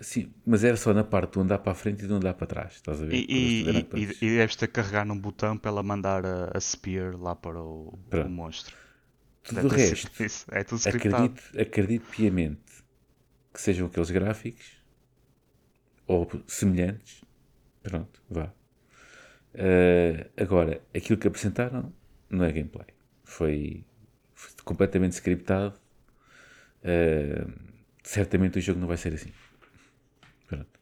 [0.00, 2.46] Sim, mas era só na parte do andar para a frente e do andar para
[2.46, 3.14] trás, estás a ver?
[3.14, 7.18] E, e, e, e deves ter carregar num botão para ela mandar a, a spear
[7.18, 8.76] lá para o, o monstro.
[9.46, 10.10] Tudo o resto.
[10.50, 11.24] É tudo scriptado.
[11.24, 12.84] acredito, acredito piamente
[13.52, 14.82] que sejam aqueles gráficos
[16.06, 17.22] ou semelhantes.
[17.82, 18.52] Pronto, vá.
[19.54, 21.92] Eh, agora, aquilo que apresentaram
[22.28, 22.86] não é gameplay.
[23.24, 23.84] Foi,
[24.34, 25.80] foi completamente scriptado.
[26.82, 27.46] Eh,
[28.02, 29.32] certamente o jogo não vai ser assim.
[30.46, 30.80] Pronto.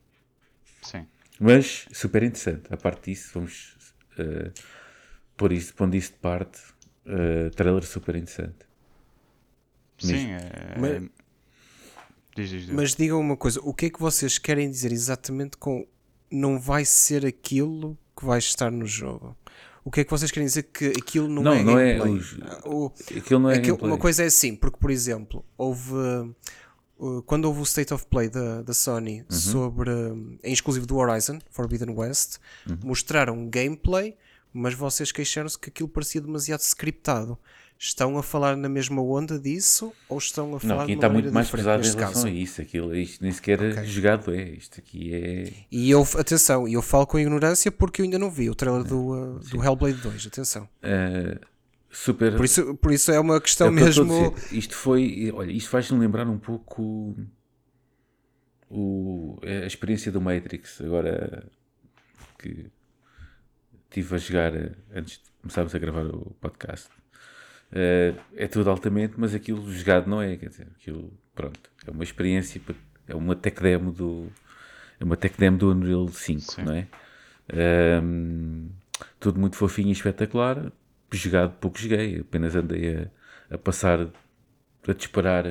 [0.83, 1.07] Sim.
[1.39, 2.73] Mas super interessante.
[2.73, 3.77] A parte disso, vamos
[4.19, 4.51] eh,
[5.37, 6.61] pôr isso, pondo isso de parte.
[7.07, 8.67] Eh, trailer super interessante.
[9.99, 10.77] Sim, é.
[10.79, 11.25] Mas- é-
[12.37, 12.75] Diz, diz, diz.
[12.75, 15.87] Mas digam uma coisa, o que é que vocês querem dizer exatamente com
[16.29, 19.37] não vai ser aquilo que vai estar no jogo?
[19.85, 22.13] O que é que vocês querem dizer que aquilo não, Não, é não é gameplay?
[22.19, 23.93] os- Ah, o- Aquilo não é aquilo- gameplay.
[23.93, 25.93] uma coisa é assim, porque por exemplo, houve
[26.99, 29.27] uh, quando houve o State of Play da, da Sony Uhum.
[29.31, 32.79] sobre um, em exclusivo do Horizon Forbidden West, Uhum.
[32.83, 34.17] mostraram gameplay,
[34.55, 37.37] mas vocês queixaram-se que aquilo parecia demasiado scriptado.
[37.77, 41.33] Estão a falar na mesma onda disso ou estão a falar Não, uma está muito
[41.33, 42.27] mais pesado em relação caso?
[42.29, 42.63] a isso.
[42.63, 44.51] Aquilo, isto nem sequer é jogado é.
[44.51, 45.53] Isto aqui é.
[45.73, 49.09] E eu, atenção, eu falo com ignorância porque eu ainda não vi o trailer do,
[49.11, 50.69] uh, do Hellblade 2, atenção.
[50.83, 51.37] eh,
[51.91, 52.37] super.
[52.37, 54.35] Por isso, por isso é uma é questão o que mesmo.
[54.53, 55.33] Isto foi.
[55.35, 57.17] Olha, isto faz-me lembrar um pouco
[58.71, 60.81] o, a experiência do Matrix.
[60.81, 61.45] Agora
[62.39, 62.67] que
[64.01, 66.89] estive a jogar eh, antes de começarmos a gravar o podcast.
[67.73, 70.37] Eh, é tudo altamente, mas aquilo jogado não é.
[70.37, 72.61] Quer dizer, aquilo, pronto, é uma experiência,
[73.07, 74.33] é uma tech demo do.
[74.99, 76.63] É uma tech demo do Unreal 5, Sim.
[76.63, 76.89] não é?
[77.53, 78.69] Ahm,
[79.21, 80.73] tudo muito fofinho e espetacular.
[81.13, 83.11] Jogado pouco joguei, apenas andei
[83.51, 84.09] a, a passar
[84.89, 85.45] a disparar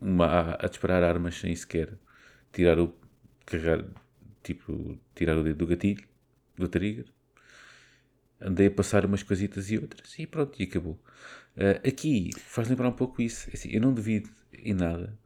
[0.00, 1.90] uma, a disparar armas sem sequer
[2.52, 2.94] tirar o
[3.44, 3.84] carregar,
[4.42, 6.02] tipo, tirar o dedo do gatilho,
[6.58, 7.06] do trigger.
[8.40, 10.98] Andei a passar umas coisitas e outras e pronto, e acabou.
[11.56, 13.50] Ah, aqui faz lembrar um pouco isso.
[13.50, 15.18] É Assim, eu não duvido em nada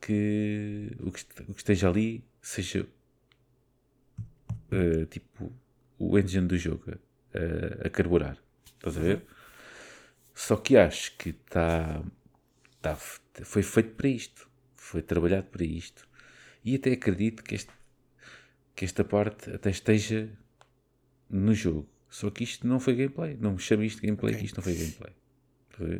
[0.00, 2.86] que o que, o que esteja ali seja
[4.72, 5.52] ah, tipo
[5.98, 6.84] o engine do jogo
[7.34, 8.38] ah, a carburar.
[8.76, 9.24] Estás a ver?
[10.34, 12.02] Só que acho que está
[12.80, 14.48] tá, foi feito para isto.
[14.76, 16.08] Foi trabalhado para isto.
[16.64, 17.72] E até acredito que, este,
[18.74, 20.30] que esta parte até esteja
[21.30, 21.86] no jogo.
[22.10, 23.36] Só que isto não foi gameplay.
[23.40, 25.12] Não me chame isto de gameplay, que isto não foi gameplay.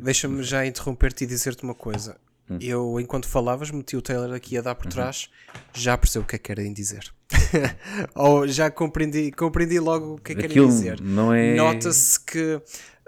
[0.01, 2.17] Deixa-me já interromper-te e dizer-te uma coisa.
[2.59, 5.29] eu, enquanto falavas, meti o Taylor aqui a dar por trás,
[5.73, 7.13] já percebo o que é que querem dizer.
[8.15, 10.99] Ou já compreendi, compreendi logo o que é que querem dizer.
[10.99, 11.55] não é.
[11.55, 12.59] Nota-se que.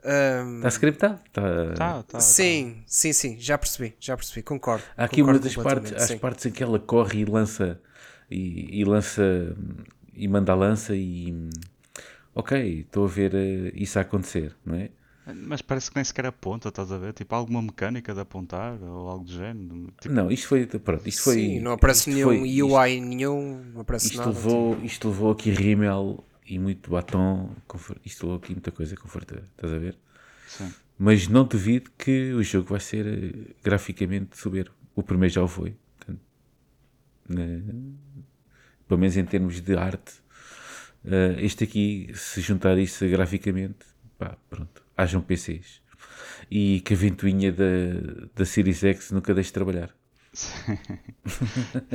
[0.05, 1.19] ahm, Está scriptado?
[1.33, 1.73] Tá...
[1.75, 4.83] Tá, tá, sim, sim, sim, já percebi, já percebi, concordo.
[4.95, 7.81] Há aqui uma concordo das partes, as partes em que ela corre e lança
[8.29, 9.23] e, e lança
[10.13, 11.49] e manda a lança e
[12.35, 14.89] ok, estou a ver eh, isso a acontecer, não é?
[15.47, 17.13] Mas parece que nem sequer aponta, estás a ver?
[17.13, 19.91] Tipo, alguma mecânica de apontar ou algo do género.
[19.99, 21.35] Tipo, Não, isto foi pronto, isto foi.
[21.35, 24.43] Sim, não aparece isto nenhum foi- isto- UI nenhum, não aparece Isto, nada.
[24.43, 24.67] tipo.
[24.73, 27.55] levou, isto levou aqui rímel e muito batom,
[28.05, 29.97] isto levou aqui muita coisa confortável, estás a ver?
[30.45, 30.75] sim.
[30.97, 34.71] Mas não duvido que o jogo vai ser eh, graficamente soberbo.
[34.95, 35.75] O primeiro já o foi.
[35.97, 36.21] Portanto,
[37.29, 37.61] né,
[38.87, 40.13] pelo menos em termos de arte.
[41.05, 43.79] Eh, este aqui, se juntar isso graficamente,
[44.17, 45.81] pá, pronto, hajam PCs.
[46.49, 47.65] E que a ventoinha da,
[48.35, 49.89] da Series X nunca deixe de trabalhar.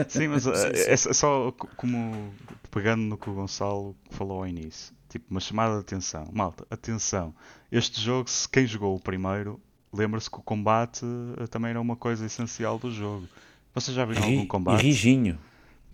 [0.09, 2.33] Sim, mas uh, é só- só co- como
[2.71, 6.29] pegando no que o Gonçalo falou ao início, tipo uma chamada de atenção.
[6.33, 7.35] Malta, atenção.
[7.71, 9.61] Este jogo, se quem jogou o primeiro,
[9.93, 13.27] lembra-se que o combate uh, também era uma coisa essencial do jogo.
[13.75, 14.81] Vocês já viram algum combate?
[14.83, 15.39] E riginho.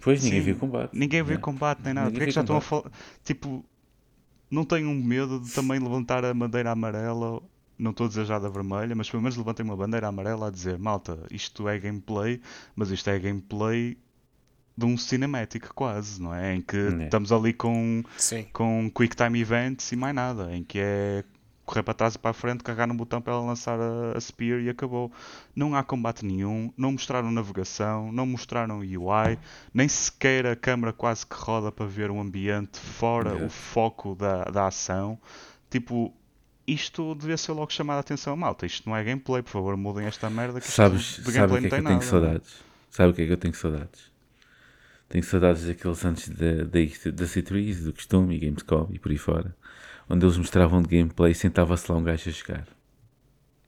[0.03, 0.91] Pois ninguém Sim, viu combate.
[0.99, 1.41] Ninguém viu né?
[1.41, 2.07] combate nem nada.
[2.11, 2.83] Ninguém Porquê é que já estão a combate.
[2.83, 2.95] falar?
[3.25, 3.65] Tipo,
[4.51, 7.41] não tenham medo de também levantar a bandeira amarela.
[7.79, 10.51] Não estou a dizer já da vermelha, mas pelo menos levantem uma bandeira amarela a
[10.51, 12.41] dizer: malta, isto é gameplay,
[12.77, 13.97] mas isto é gameplay
[14.77, 16.55] de um cinematic quase, não é?
[16.55, 17.05] Em que É.
[17.05, 18.47] estamos ali com, Sim.
[18.53, 20.55] com quick time events e mais nada.
[20.55, 21.25] Em que é
[21.65, 24.21] correr para trás e para a frente, carregar no botão para ela lançar a, a
[24.21, 25.13] spear e acabou.
[25.55, 29.39] Não há combate nenhum, não mostraram navegação, não mostraram UI,
[29.73, 33.47] nem sequer a câmera quase que roda para ver o ambiente fora Yeah.
[33.47, 35.19] o foco da, da ação.
[35.71, 36.15] Tipo,
[36.67, 38.37] isto devia ser logo chamado a atenção.
[38.37, 41.57] Malta, isto não é gameplay, por favor, mudem esta merda que Sabes, de sabe o
[41.57, 42.03] gameplay que é que eu não tenho nada.
[42.03, 42.65] saudades?
[42.91, 44.11] Sabe o que é que eu tenho saudades?
[45.09, 46.81] Tenho saudades daqueles antes da, da,
[47.13, 49.55] da C3, do costume e Gamescom e por aí fora,
[50.13, 52.69] onde eles mostravam de gameplay e sentava-se lá um gajo a jogar.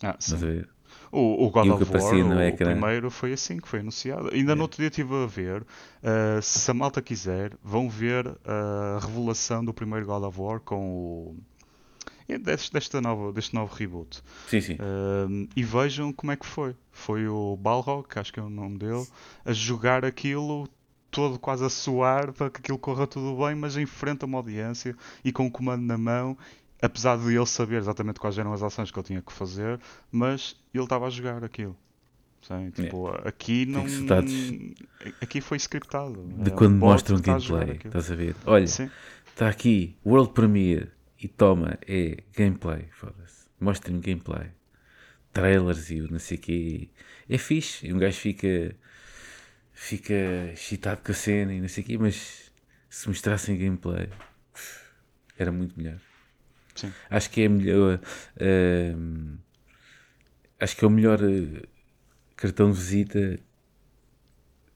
[0.03, 0.37] Ah, sim.
[0.37, 0.69] Ver?
[1.11, 4.29] O, o God of War, o, primeiro foi assim que foi anunciado.
[4.33, 5.63] Ainda no outro dia estive a ver.
[5.63, 10.77] uh, se a malta quiser, vão ver a revelação do primeiro God of War com
[10.77, 11.37] o.
[12.29, 14.21] é Deste, desta nova, deste novo reboot.
[14.49, 14.77] Sim, sim.
[14.81, 16.75] Um, e vejam como é que foi.
[16.91, 19.07] Foi o Balrog, que acho que é o nome dele,
[19.45, 20.69] a jogar aquilo
[21.15, 24.39] todo quase a suar para que aquilo corra tudo bem, mas em frente a uma
[24.39, 26.37] audiência e com o comando na mão,
[26.83, 29.81] apesar de ele saber exatamente quais eram as ações que ele tinha que fazer,
[30.11, 31.77] mas ele estava a jogar aquilo.
[32.43, 33.85] Sim, tipo, aqui não.
[35.23, 36.27] Aqui foi scriptado.
[36.37, 37.77] De É um quando bot mostram a jogar gameplay.
[37.77, 37.89] aquilo.
[37.89, 38.37] Estás a ver?
[38.45, 42.89] Olha, está aqui, World Premiere, e toma, é gameplay.
[42.91, 43.47] Foda-se.
[43.59, 44.49] Mostrem-me gameplay.
[45.33, 46.89] Trailers e o não sei o quê.
[47.29, 47.87] É fixe.
[47.87, 48.77] E um gajo fica.
[49.75, 50.15] Fica
[50.55, 52.53] excitado com a cena e não sei o quê, mas
[52.89, 54.09] se mostrassem gameplay
[55.39, 55.99] era muito melhor.
[56.75, 56.93] Sim.
[57.11, 58.01] Acho que é a melhor.
[58.37, 58.95] eh,
[60.61, 61.63] acho que é o melhor eh,
[62.37, 63.39] cartão de visita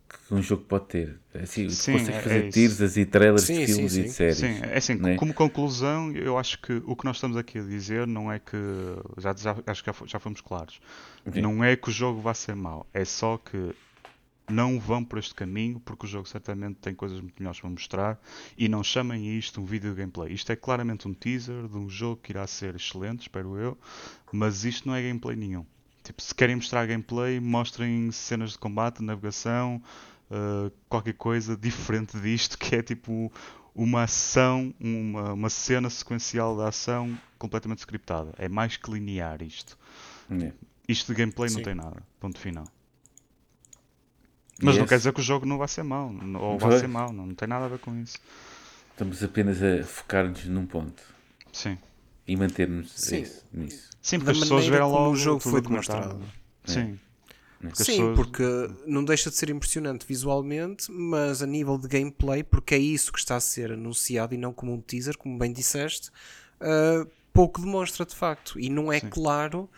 [0.09, 1.19] que um jogo pode ter.
[1.35, 2.49] Assim, Sim, tu consegues é- fazer é
[3.01, 4.13] e trailers Sim, de sim, filmes e de sim.
[4.13, 4.39] séries.
[4.39, 5.17] Sim, é assim, né?
[5.17, 8.57] como conclusão, eu acho que o que nós estamos aqui a dizer não é que.
[9.19, 10.81] Já, já- acho que já, fo- já fomos claros.
[11.33, 11.41] Sim.
[11.41, 13.75] Não é que o jogo vá ser mau, é só que
[14.49, 18.21] não vão por este caminho, porque o jogo certamente tem coisas muito melhores para mostrar
[18.57, 20.33] e não chamem isto um vídeo gameplay.
[20.33, 23.79] Isto é claramente um teaser de um jogo que irá ser excelente, espero eu,
[24.33, 25.65] mas isto não é gameplay nenhum.
[26.03, 29.83] Tipo, se querem mostrar gameplay, mostrem cenas de combate, navegação,
[30.31, 33.31] uh, qualquer coisa diferente disto, que é tipo
[33.75, 38.33] uma ação, uma, uma cena sequencial da ação completamente scriptada.
[38.39, 39.79] É mais que linear isto.
[40.31, 40.53] É.
[40.89, 41.63] Isto de gameplay não Sim.
[41.63, 42.03] tem nada.
[42.19, 42.67] Ponto final.
[44.61, 44.89] Mas não Yes.
[44.89, 46.13] quer dizer que o jogo não vai ser mau.
[46.41, 47.13] Ou vai ser mau.
[47.13, 48.19] Não, não tem nada a ver com isso.
[48.93, 51.01] Estamos apenas a focar-nos num ponto
[51.53, 51.79] Sim.
[52.27, 53.21] e manter-nos Sim.
[53.23, 53.89] esse- nisso.
[54.03, 56.21] Sim, Da porque as pessoas maneira verem como logo o jogo foi demonstrado.
[56.65, 56.99] Sim.
[57.61, 61.89] Porque as Sim, pessoas- porque não deixa de ser impressionante visualmente, mas a nível de
[61.89, 65.37] gameplay, porque é isso que está a ser anunciado e não como um teaser, como
[65.39, 66.11] bem disseste,
[66.61, 68.59] ah, pouco demonstra de facto.
[68.59, 69.09] E não é Sim.
[69.11, 69.69] claro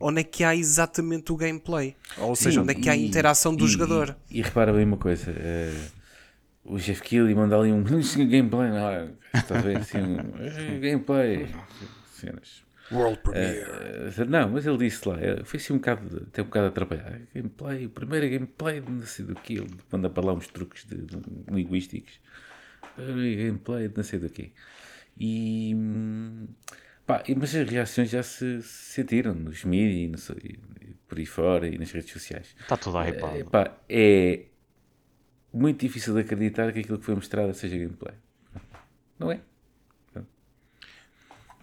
[0.00, 1.94] onde é que há exatamente o gameplay.
[2.16, 4.16] Ou Sim, seja, onde é que há a interação do e- jogador.
[4.30, 5.74] E, e repara bem uma coisa: eh,
[6.64, 11.48] o Jeff Keighley manda ali um gameplay, não, está a ver assim, um eh, gameplay,
[12.14, 12.64] cenas.
[12.90, 13.60] World Premiere.
[13.68, 17.20] Eh, não, mas ele disse lá, eh, foi assim um bocado, até um bocado atrapalhado.
[17.34, 20.84] Gameplay, o primeiro gameplay de não sei do que, ele manda para lá uns truques
[20.84, 21.16] de, de
[21.48, 22.18] linguísticos.
[22.98, 24.50] Eh, Gameplay de não sei do quê.
[25.18, 26.46] E hum,
[27.10, 31.66] pá, mas as reações já se, se sentiram nos mídias e e por aí fora
[31.66, 32.54] e nas redes sociais.
[32.60, 33.36] Está tudo a hypado.
[33.36, 34.44] É, pá, é
[35.52, 38.14] muito difícil de acreditar que aquilo que foi mostrado seja gameplay.
[39.18, 39.40] Não é?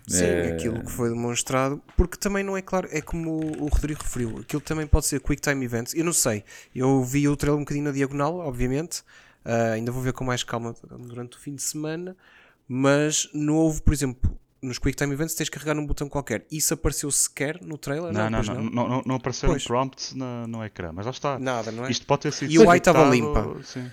[0.08, 0.54] Sim, É.
[0.54, 4.62] aquilo que foi demonstrado, porque também não é claro, é como o Rodrigo referiu, aquilo
[4.62, 5.94] também pode ser Quick Time Events.
[5.94, 9.04] Eu não sei, eu vi o trailer um bocadinho na diagonal, obviamente,
[9.44, 12.16] ah, ainda vou ver com mais calma durante o fim de semana,
[12.70, 16.46] mas não houve, por exemplo, nos Quick Time Events tens de carregar num botão qualquer.
[16.52, 18.12] Isso apareceu sequer no trailer?
[18.14, 19.66] Não, não, pois não, não, não, não apareceram Pois.
[19.66, 21.38] prompts na- no ecrã, mas lá está.
[21.40, 21.92] Nada, não é?
[21.92, 23.58] Isto pode ter sido E o UI estava limpa.
[23.64, 23.90] sim.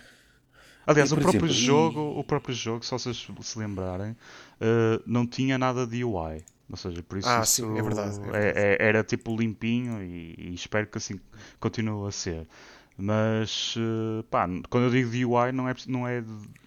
[0.86, 4.14] Aliás, E, o próprio exemplo, e- jogo, o próprio jogo, se vocês se lembrarem,
[4.60, 6.44] eh, não tinha nada de UI.
[6.70, 10.02] Ou seja, por isso Ah, isso sim, é verdade, é é- é- era tipo limpinho
[10.02, 11.20] e, e espero que assim
[11.60, 12.46] continue a ser.
[12.96, 16.22] Mas eh, pá, quando eu digo UI não é, não é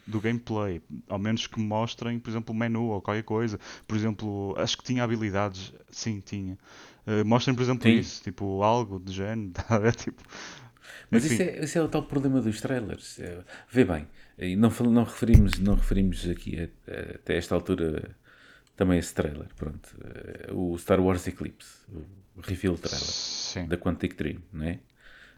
[0.06, 3.60] do gameplay, ao menos que mostrem, por exemplo, o menu ou qualquer coisa.
[3.88, 6.58] Por exemplo, acho que tinha habilidades, sim, tinha.
[7.06, 7.98] Eh, mostrem, por exemplo, Sim.
[8.00, 9.96] isso, tipo algo de género, ver?
[9.96, 10.22] tipo,
[11.10, 13.20] Mas isso é, isso é o tal problema dos trailers.
[13.20, 16.70] É, vê bem, e não, não, referimos, não referimos aqui
[17.16, 18.16] até esta altura
[18.76, 19.48] também esse trailer.
[19.56, 21.86] Pronto, Eh, o Star Wars Eclipse,
[22.36, 23.68] o reveal trailer Sim.
[23.68, 24.80] da Quantic Dream, não é?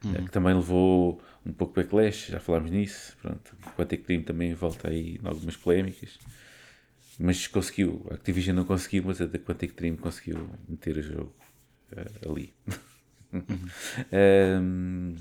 [0.04, 0.14] Uhum.
[0.16, 3.18] Eh, Que também levou um pouco backlash, já falámos nisso.
[3.22, 6.18] Pronto, o Quantic Dream também volta aí em algumas polémicas.
[7.20, 11.36] Mas conseguiu, a Activision não conseguiu, mas a da Quantic Dream conseguiu meter o jogo
[11.92, 12.54] eh, ali.
[14.12, 15.16] Ahm,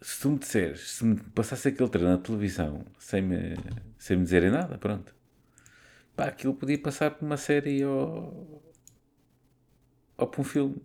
[0.00, 3.56] se tu me disseres, se me passasse aquele treino na televisão sem me,
[3.98, 5.14] sem me dizerem nada, pronto.
[6.16, 8.62] Pá, aquilo podia passar por uma série ou,
[10.16, 10.76] ou por um filme.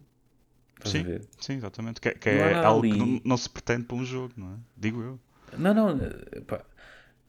[0.84, 1.22] Sim, ver?
[1.40, 2.02] sim, exatamente.
[2.02, 2.98] Que, que Não há é algo que ali.
[2.98, 4.58] não, não se pretende para um jogo, não é?
[4.78, 5.20] Digo eu.
[5.58, 5.98] Não, não,
[6.48, 6.66] pá,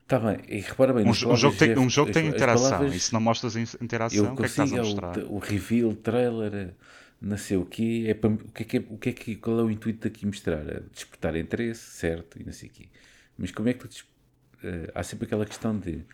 [0.02, 0.38] está bem.
[0.48, 2.78] E repara bem, Um, um jogo tem, um jogo tem as- as interação.
[2.78, 4.82] palavras- E se não mostras in- interação, Eu o que é que estás a é
[4.82, 5.18] mostrar?
[5.18, 6.74] o, o reveal, o trailer,
[7.20, 9.36] não sei o quê, é para, o que é que é, o que é que,
[9.36, 10.66] qual é o intuito daqui mostrar?
[10.68, 12.88] É despertar interesse, certo, e não sei o quê.
[13.38, 14.04] Mas como é que tu,
[14.62, 16.04] eh, há sempre aquela questão de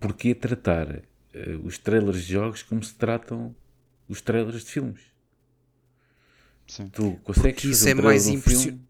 [0.00, 1.02] porquê tratar
[1.34, 3.54] eh, os trailers de jogos como se tratam
[4.08, 5.00] os trailers de filmes?
[6.70, 6.88] Sim.
[6.88, 8.80] Tu consegues Porque isso é um mais de um impression- filme?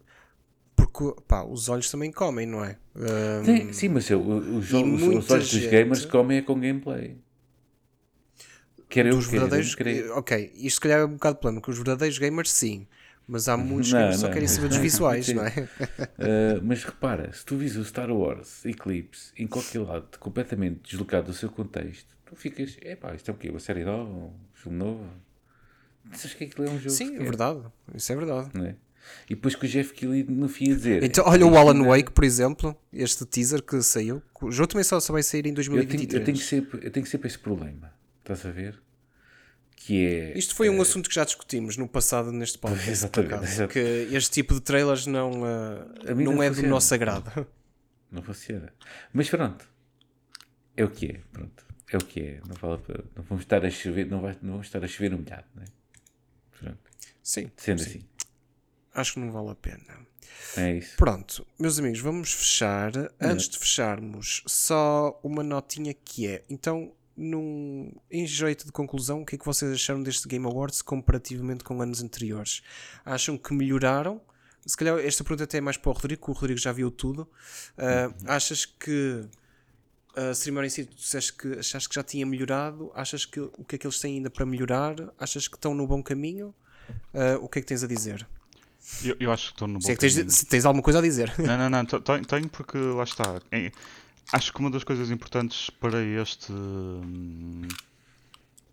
[0.75, 2.77] Porque, pá, os olhos também comem, não é?
[2.95, 6.59] Ah, Sim, sim, mas eu, os, os muita olhos dos gente- gamers comem é com
[6.59, 7.17] gameplay.
[8.89, 10.11] Quer eu, dos quer a gente verdadeiros.
[10.17, 12.85] Ok, isto se calhar é um bocado plano, porque os verdadeiros gamers sim,
[13.27, 15.49] mas há muitos Não, que só querem saber dos visuais, não é?
[15.49, 21.27] Uh, mas repara, se tu vis o Star Wars Eclipse em qualquer lado, completamente deslocado
[21.27, 23.49] do seu contexto, tu ficas, epá, isto é o quê?
[23.49, 24.11] Uma série nova?
[24.11, 25.05] Um filme novo?
[26.05, 27.61] Dizes que aquilo é um jogo Sim, é verdade,
[27.95, 28.49] isso é verdade.
[28.53, 28.75] não é?
[29.29, 31.03] E depois que o Jeff Keighley no fim ia dizer.
[31.03, 34.21] Então, olha o Alan Wake, por exemplo, este teaser que saiu.
[34.41, 36.19] O jogo também só, só vai sair em Eu tenho, 2023.
[36.19, 38.79] eu, tenho que ser, eu tenho que sempre esse problema, estás a ver?
[39.75, 40.37] Que é.
[40.37, 43.79] Isto foi um assunto que já discutimos no passado neste podcast, Exatamente, que
[44.15, 45.31] este tipo de trailers não,
[46.15, 47.47] mim não, não é do nosso agrado.
[48.11, 48.71] Não funciona.
[49.13, 49.65] Mas pronto.
[50.77, 51.19] É o que é.
[51.31, 51.65] Pronto.
[51.91, 52.39] É o que é.
[52.47, 52.81] Não, vale,
[53.15, 55.63] não vamos estar a chover, não, vai, não vamos estar a chover no molhado, não
[55.63, 55.65] é?
[56.61, 56.79] Pronto.
[57.23, 58.05] Sim, Sendo sim, assim.
[58.93, 60.07] acho que não vale a pena.
[60.57, 60.95] É isso.
[60.97, 62.91] Pronto, meus amigos, vamos fechar.
[63.19, 66.43] Antes de fecharmos, só uma notinha que é.
[66.49, 70.81] Então, num, em jeito de conclusão, o que é que vocês acharam deste Game Awards
[70.81, 72.61] comparativamente com anos anteriores?
[73.05, 74.21] Acham que melhoraram?
[74.65, 76.91] Se calhar esta pergunta até é mais para o Rodrigo, que o Rodrigo já viu
[76.91, 77.27] tudo.
[77.77, 79.25] Ah, Achas que
[80.15, 82.91] a cerimónia em si, tu disseste que achaste que já tinha melhorado?
[82.93, 84.95] Achas que o que é que eles têm ainda para melhorar?
[85.17, 86.53] Achas que estão no bom caminho?
[87.13, 88.27] Ah, o que é que tens a dizer?
[89.03, 90.31] Eu, eu acho que estou no bom Se é que tens, caminho.
[90.31, 91.33] se tens alguma coisa a dizer.
[91.39, 93.41] Não, não, não, tenho, tenho porque lá está.
[93.51, 93.71] É,
[94.33, 96.51] acho que uma das coisas importantes para este.
[96.51, 97.67] hum,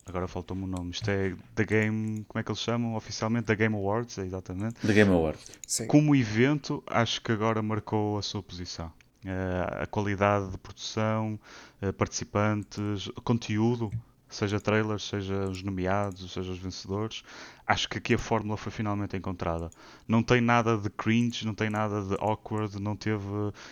[0.06, 0.90] Agora faltou-me o nome.
[0.90, 2.24] Isto é The Game.
[2.27, 3.44] Como é que eles chamam oficialmente?
[3.47, 4.81] The Game Awards, é exatamente.
[4.81, 5.44] The Game Awards.
[5.66, 5.86] Sim.
[5.86, 8.90] Como evento, acho que agora marcou a sua posição.
[9.28, 11.38] Eh, a qualidade de produção,
[11.82, 13.90] eh, participantes, conteúdo,
[14.26, 17.22] seja trailers, seja os nomeados, seja os vencedores,
[17.66, 19.68] acho que aqui a fórmula foi finalmente encontrada.
[20.06, 23.22] Não tem nada de cringe, não tem nada de awkward, não teve.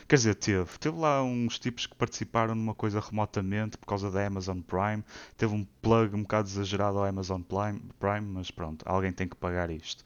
[0.06, 0.78] Quer dizer, teve.
[0.78, 5.02] Teve lá uns tipos que participaram numa coisa remotamente por causa da Amazon Prime.
[5.38, 9.70] Teve um plug um bocado exagerado ao Amazon Prime, mas pronto, alguém tem que pagar
[9.70, 10.04] isto.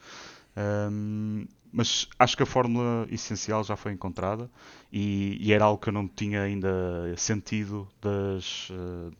[0.56, 4.50] Um, mas acho que a fórmula essencial já foi encontrada
[4.92, 6.68] e, e era algo que eu não tinha ainda
[7.16, 9.10] sentido das, eh,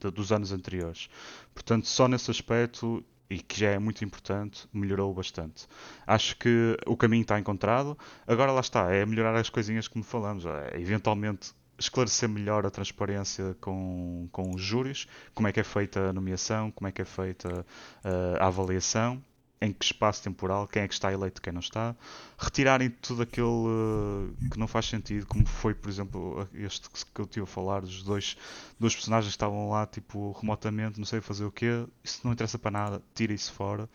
[0.00, 1.08] de- dos anos anteriores.
[1.54, 5.66] Portanto, só nesse aspecto, e que já é muito importante, melhorou bastante.
[6.06, 7.96] Acho que o caminho está encontrado.
[8.26, 10.44] Agora lá está, é melhorar as coisinhas que me falamos.
[10.46, 16.10] É, eventualmente esclarecer melhor a transparência com, com os júris, como é que é feita
[16.10, 17.64] a nomeação, como é que é feita
[18.04, 19.22] eh, a avaliação
[19.60, 21.94] em que espaço temporal, quem é que está eleito, quem não está,
[22.38, 27.26] retirarem tudo aquele uh, que não faz sentido, como foi, por exemplo, este que eu
[27.26, 28.38] tive a falar, dos dois,
[28.78, 32.58] dois personagens que estavam lá, tipo, remotamente, não sei fazer o quê, isso não interessa
[32.58, 33.88] para nada, tira isso fora.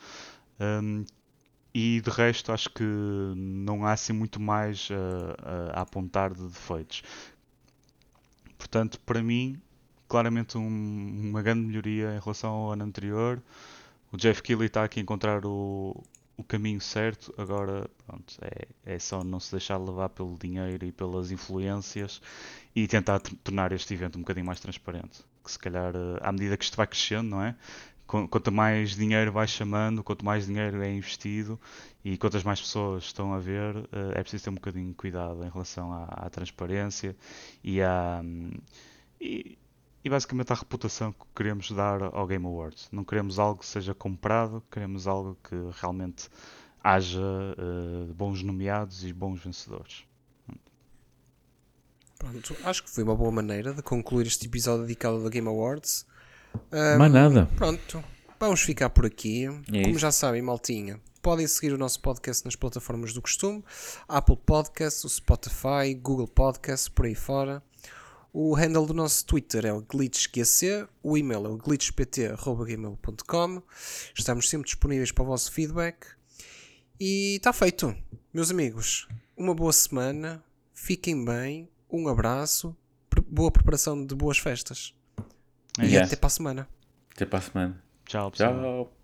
[0.60, 1.04] Um,
[1.74, 2.84] e de resto, acho que
[3.36, 7.04] não há assim muito mais uh, a apontar de defeitos.
[8.58, 9.60] Portanto, para mim,
[10.08, 13.42] claramente um, uma grande melhoria em relação ao ano anterior
[14.12, 16.04] o Jeff Keighley está aqui a encontrar o,
[16.38, 17.34] o caminho certo.
[17.38, 22.22] Agora, pronto, é, é só não se deixar levar pelo dinheiro e pelas influências
[22.76, 25.24] e tentar tornar este evento um bocadinho mais transparente.
[25.44, 27.56] Que se calhar, eh, à medida que isto vai crescendo, não é?
[28.08, 31.60] Quanto mais dinheiro vai chamando, quanto mais dinheiro é investido
[32.04, 35.44] e quantas mais pessoas estão a ver, eh, é preciso ter um bocadinho de cuidado
[35.44, 37.16] em relação à, à transparência
[37.64, 38.22] e à.
[39.20, 39.58] E,
[40.06, 42.88] e basicamente a reputação que queremos dar ao Game Awards.
[42.92, 46.30] Não queremos algo que seja comprado, queremos algo que realmente
[46.84, 50.04] haja uh, bons nomeados e bons vencedores.
[52.20, 56.06] Pronto, acho que foi uma boa maneira de concluir este episódio dedicado ao Game Awards.
[56.72, 57.50] Um, Mais nada.
[57.56, 58.04] Pronto,
[58.40, 59.48] vamos ficar por aqui.
[59.74, 63.64] É Como já sabem, maltinha, podem seguir o nosso podcast nas plataformas do costume:
[64.08, 67.64] Apple Podcasts, o Spotify, Google Podcasts, por aí fora.
[68.38, 73.64] O handle do nosso Twitter é o glitchqc, o e-mail é o glitchpt.gmail.com.
[74.14, 76.06] Estamos sempre disponíveis para o vosso feedback.
[77.00, 77.96] E está feito,
[78.34, 79.08] meus amigos.
[79.38, 80.44] Uma boa semana,
[80.74, 82.76] fiquem bem, um abraço,
[83.26, 84.94] boa preparação de boas festas.
[85.82, 86.68] E até para a semana.
[87.16, 87.82] Até para a semana.
[88.06, 88.54] Tchau, pessoal.
[88.54, 88.94] Tchau.